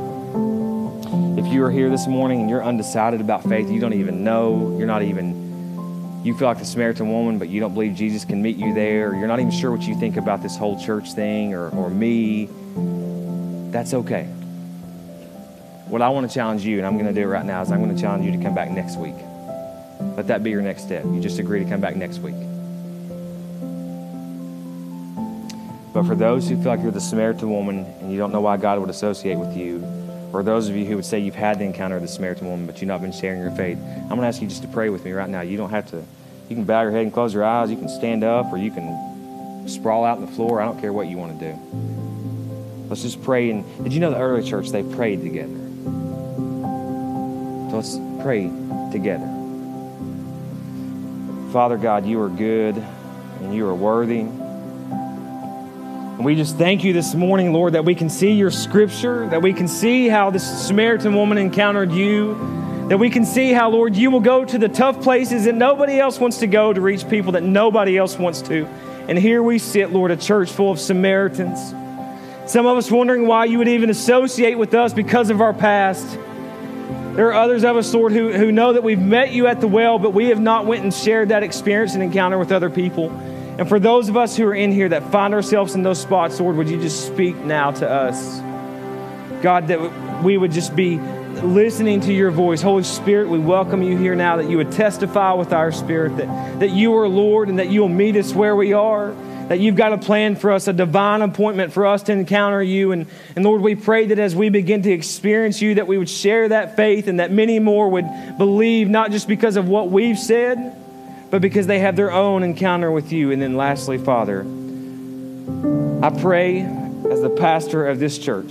if 1.40 1.46
you 1.50 1.64
are 1.64 1.70
here 1.70 1.88
this 1.88 2.06
morning 2.06 2.40
and 2.40 2.50
you're 2.50 2.62
undecided 2.62 3.22
about 3.22 3.42
faith, 3.44 3.70
you 3.70 3.80
don't 3.80 3.94
even 3.94 4.22
know, 4.22 4.76
you're 4.76 4.86
not 4.86 5.02
even, 5.02 6.20
you 6.24 6.36
feel 6.36 6.46
like 6.46 6.58
the 6.58 6.66
Samaritan 6.66 7.10
woman, 7.10 7.38
but 7.38 7.48
you 7.48 7.58
don't 7.58 7.72
believe 7.72 7.94
Jesus 7.94 8.26
can 8.26 8.42
meet 8.42 8.56
you 8.56 8.74
there, 8.74 9.14
you're 9.14 9.28
not 9.28 9.40
even 9.40 9.52
sure 9.52 9.70
what 9.70 9.82
you 9.82 9.98
think 9.98 10.18
about 10.18 10.42
this 10.42 10.56
whole 10.56 10.78
church 10.78 11.14
thing 11.14 11.54
or, 11.54 11.70
or 11.70 11.88
me, 11.88 12.50
that's 13.70 13.94
okay. 13.94 14.24
What 15.86 16.02
I 16.02 16.10
want 16.10 16.28
to 16.28 16.34
challenge 16.34 16.66
you, 16.66 16.76
and 16.76 16.86
I'm 16.86 16.98
going 16.98 17.06
to 17.06 17.14
do 17.14 17.22
it 17.22 17.30
right 17.30 17.46
now, 17.46 17.62
is 17.62 17.72
I'm 17.72 17.82
going 17.82 17.96
to 17.96 18.02
challenge 18.02 18.26
you 18.26 18.32
to 18.32 18.42
come 18.42 18.54
back 18.54 18.70
next 18.70 18.98
week. 18.98 19.14
Let 20.16 20.26
that 20.28 20.42
be 20.42 20.50
your 20.50 20.62
next 20.62 20.82
step. 20.82 21.04
You 21.04 21.20
just 21.20 21.38
agree 21.38 21.62
to 21.62 21.68
come 21.68 21.80
back 21.80 21.96
next 21.96 22.18
week. 22.18 22.34
But 25.92 26.06
for 26.06 26.14
those 26.14 26.48
who 26.48 26.56
feel 26.56 26.72
like 26.72 26.80
you're 26.80 26.92
the 26.92 27.00
Samaritan 27.00 27.50
woman 27.50 27.84
and 28.00 28.12
you 28.12 28.18
don't 28.18 28.32
know 28.32 28.40
why 28.40 28.56
God 28.56 28.78
would 28.78 28.90
associate 28.90 29.36
with 29.36 29.56
you, 29.56 29.84
or 30.32 30.42
those 30.42 30.68
of 30.68 30.76
you 30.76 30.84
who 30.84 30.96
would 30.96 31.04
say 31.04 31.18
you've 31.18 31.34
had 31.34 31.58
the 31.58 31.64
encounter 31.64 31.96
of 31.96 32.02
the 32.02 32.08
Samaritan 32.08 32.48
woman, 32.48 32.66
but 32.66 32.80
you've 32.80 32.88
not 32.88 33.00
been 33.00 33.12
sharing 33.12 33.40
your 33.40 33.50
faith, 33.52 33.78
I'm 33.78 34.08
going 34.08 34.20
to 34.20 34.26
ask 34.26 34.40
you 34.42 34.48
just 34.48 34.62
to 34.62 34.68
pray 34.68 34.90
with 34.90 35.04
me 35.04 35.12
right 35.12 35.28
now. 35.28 35.40
You 35.40 35.56
don't 35.56 35.70
have 35.70 35.90
to, 35.90 36.04
you 36.48 36.56
can 36.56 36.64
bow 36.64 36.82
your 36.82 36.90
head 36.90 37.02
and 37.02 37.12
close 37.12 37.34
your 37.34 37.44
eyes. 37.44 37.70
You 37.70 37.76
can 37.76 37.88
stand 37.88 38.22
up 38.22 38.52
or 38.52 38.58
you 38.58 38.70
can 38.70 39.66
sprawl 39.68 40.04
out 40.04 40.18
on 40.18 40.26
the 40.26 40.32
floor. 40.32 40.60
I 40.60 40.66
don't 40.66 40.80
care 40.80 40.92
what 40.92 41.08
you 41.08 41.16
want 41.16 41.40
to 41.40 41.52
do. 41.52 42.88
Let's 42.88 43.02
just 43.02 43.22
pray. 43.22 43.50
And 43.50 43.64
did 43.82 43.92
you 43.92 44.00
know 44.00 44.10
the 44.10 44.18
early 44.18 44.48
church, 44.48 44.70
they 44.70 44.82
prayed 44.82 45.22
together? 45.22 45.56
So 47.70 47.76
let's 47.76 47.98
pray 48.22 48.50
together. 48.92 49.37
Father 51.52 51.76
God, 51.78 52.04
you 52.04 52.20
are 52.20 52.28
good 52.28 52.76
and 52.76 53.54
you 53.54 53.66
are 53.66 53.74
worthy. 53.74 54.20
And 54.20 56.22
we 56.22 56.34
just 56.34 56.58
thank 56.58 56.84
you 56.84 56.92
this 56.92 57.14
morning, 57.14 57.54
Lord, 57.54 57.72
that 57.72 57.86
we 57.86 57.94
can 57.94 58.10
see 58.10 58.32
your 58.32 58.50
scripture, 58.50 59.26
that 59.30 59.40
we 59.40 59.54
can 59.54 59.66
see 59.66 60.08
how 60.08 60.28
this 60.28 60.66
Samaritan 60.66 61.14
woman 61.14 61.38
encountered 61.38 61.90
you, 61.90 62.34
that 62.90 62.98
we 62.98 63.08
can 63.08 63.24
see 63.24 63.52
how, 63.52 63.70
Lord, 63.70 63.96
you 63.96 64.10
will 64.10 64.20
go 64.20 64.44
to 64.44 64.58
the 64.58 64.68
tough 64.68 65.00
places 65.00 65.46
that 65.46 65.54
nobody 65.54 65.98
else 65.98 66.18
wants 66.18 66.36
to 66.40 66.46
go 66.46 66.74
to 66.74 66.82
reach 66.82 67.08
people 67.08 67.32
that 67.32 67.44
nobody 67.44 67.96
else 67.96 68.18
wants 68.18 68.42
to. 68.42 68.66
And 69.08 69.16
here 69.16 69.42
we 69.42 69.58
sit, 69.58 69.90
Lord, 69.90 70.10
a 70.10 70.16
church 70.16 70.50
full 70.50 70.70
of 70.70 70.78
Samaritans. 70.78 71.70
Some 72.50 72.66
of 72.66 72.76
us 72.76 72.90
wondering 72.90 73.26
why 73.26 73.46
you 73.46 73.56
would 73.56 73.68
even 73.68 73.88
associate 73.88 74.58
with 74.58 74.74
us 74.74 74.92
because 74.92 75.30
of 75.30 75.40
our 75.40 75.54
past. 75.54 76.18
There 77.18 77.26
are 77.26 77.34
others 77.34 77.64
of 77.64 77.76
us, 77.76 77.92
Lord, 77.92 78.12
who, 78.12 78.32
who 78.32 78.52
know 78.52 78.74
that 78.74 78.84
we've 78.84 78.96
met 78.96 79.32
you 79.32 79.48
at 79.48 79.60
the 79.60 79.66
well, 79.66 79.98
but 79.98 80.10
we 80.10 80.26
have 80.26 80.38
not 80.38 80.66
went 80.66 80.84
and 80.84 80.94
shared 80.94 81.30
that 81.30 81.42
experience 81.42 81.94
and 81.94 82.02
encounter 82.04 82.38
with 82.38 82.52
other 82.52 82.70
people. 82.70 83.10
And 83.10 83.68
for 83.68 83.80
those 83.80 84.08
of 84.08 84.16
us 84.16 84.36
who 84.36 84.46
are 84.46 84.54
in 84.54 84.70
here 84.70 84.88
that 84.90 85.10
find 85.10 85.34
ourselves 85.34 85.74
in 85.74 85.82
those 85.82 86.00
spots, 86.00 86.38
Lord, 86.38 86.54
would 86.54 86.68
you 86.68 86.80
just 86.80 87.08
speak 87.08 87.34
now 87.34 87.72
to 87.72 87.90
us? 87.90 88.38
God, 89.42 89.66
that 89.66 90.22
we 90.22 90.38
would 90.38 90.52
just 90.52 90.76
be 90.76 90.98
listening 90.98 92.02
to 92.02 92.12
your 92.12 92.30
voice. 92.30 92.62
Holy 92.62 92.84
Spirit, 92.84 93.28
we 93.28 93.40
welcome 93.40 93.82
you 93.82 93.98
here 93.98 94.14
now 94.14 94.36
that 94.36 94.48
you 94.48 94.56
would 94.58 94.70
testify 94.70 95.32
with 95.32 95.52
our 95.52 95.72
spirit 95.72 96.16
that, 96.18 96.60
that 96.60 96.70
you 96.70 96.96
are 96.98 97.08
Lord 97.08 97.48
and 97.48 97.58
that 97.58 97.68
you 97.68 97.80
will 97.80 97.88
meet 97.88 98.14
us 98.14 98.32
where 98.32 98.54
we 98.54 98.74
are 98.74 99.10
that 99.48 99.60
you've 99.60 99.76
got 99.76 99.94
a 99.94 99.98
plan 99.98 100.36
for 100.36 100.52
us, 100.52 100.68
a 100.68 100.72
divine 100.74 101.22
appointment 101.22 101.72
for 101.72 101.86
us 101.86 102.02
to 102.04 102.12
encounter 102.12 102.62
you. 102.62 102.92
And, 102.92 103.06
and 103.34 103.44
Lord, 103.44 103.62
we 103.62 103.74
pray 103.74 104.06
that 104.06 104.18
as 104.18 104.36
we 104.36 104.50
begin 104.50 104.82
to 104.82 104.90
experience 104.90 105.62
you, 105.62 105.76
that 105.76 105.86
we 105.86 105.96
would 105.96 106.10
share 106.10 106.50
that 106.50 106.76
faith 106.76 107.08
and 107.08 107.18
that 107.20 107.32
many 107.32 107.58
more 107.58 107.88
would 107.88 108.06
believe, 108.36 108.88
not 108.90 109.10
just 109.10 109.26
because 109.26 109.56
of 109.56 109.66
what 109.66 109.90
we've 109.90 110.18
said, 110.18 110.76
but 111.30 111.40
because 111.40 111.66
they 111.66 111.78
have 111.78 111.96
their 111.96 112.12
own 112.12 112.42
encounter 112.42 112.90
with 112.90 113.10
you. 113.10 113.30
And 113.30 113.40
then 113.40 113.56
lastly, 113.56 113.96
Father, 113.96 114.40
I 114.40 116.10
pray 116.10 116.60
as 117.10 117.22
the 117.22 117.30
pastor 117.30 117.86
of 117.86 117.98
this 117.98 118.18
church, 118.18 118.50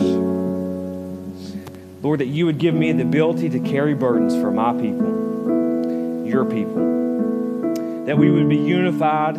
Lord, 2.02 2.22
that 2.22 2.28
you 2.28 2.48
would 2.48 2.58
give 2.58 2.74
me 2.74 2.92
the 2.92 3.04
ability 3.04 3.50
to 3.50 3.60
carry 3.60 3.94
burdens 3.94 4.34
for 4.34 4.50
my 4.50 4.74
people, 4.74 6.26
your 6.26 6.46
people, 6.46 8.06
that 8.06 8.18
we 8.18 8.32
would 8.32 8.50
be 8.50 8.58
unified 8.58 9.38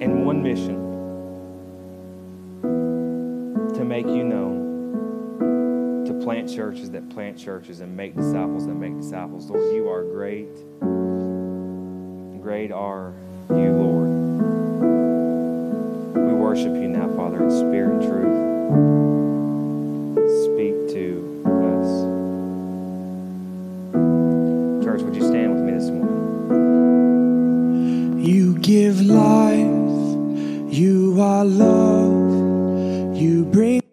and 0.00 0.26
one 0.26 0.42
mission 0.42 0.74
to 3.74 3.84
make 3.84 4.06
you 4.06 4.24
known, 4.24 6.04
to 6.06 6.14
plant 6.24 6.48
churches 6.50 6.90
that 6.90 7.08
plant 7.10 7.38
churches 7.38 7.80
and 7.80 7.96
make 7.96 8.14
disciples 8.16 8.66
that 8.66 8.74
make 8.74 8.96
disciples. 8.96 9.50
Lord, 9.50 9.74
you 9.74 9.88
are 9.88 10.02
great. 10.04 10.54
Great 12.42 12.72
are 12.72 13.12
you, 13.50 13.72
Lord. 13.72 14.08
We 16.26 16.32
worship 16.34 16.74
you 16.74 16.88
now, 16.88 17.08
Father, 17.16 17.42
in 17.42 17.50
spirit 17.50 17.92
and 17.94 18.02
truth. 18.02 18.34
Speak 20.44 20.74
to 20.94 21.04
us. 21.72 21.88
Church, 24.84 25.00
would 25.02 25.16
you 25.16 25.26
stand 25.26 25.54
with 25.54 25.64
me 25.64 25.72
this 25.72 25.90
morning? 25.90 26.14
You 28.20 28.54
give 28.58 29.00
life 29.00 29.73
our 31.20 31.44
love. 31.44 33.16
You 33.16 33.44
bring 33.44 33.83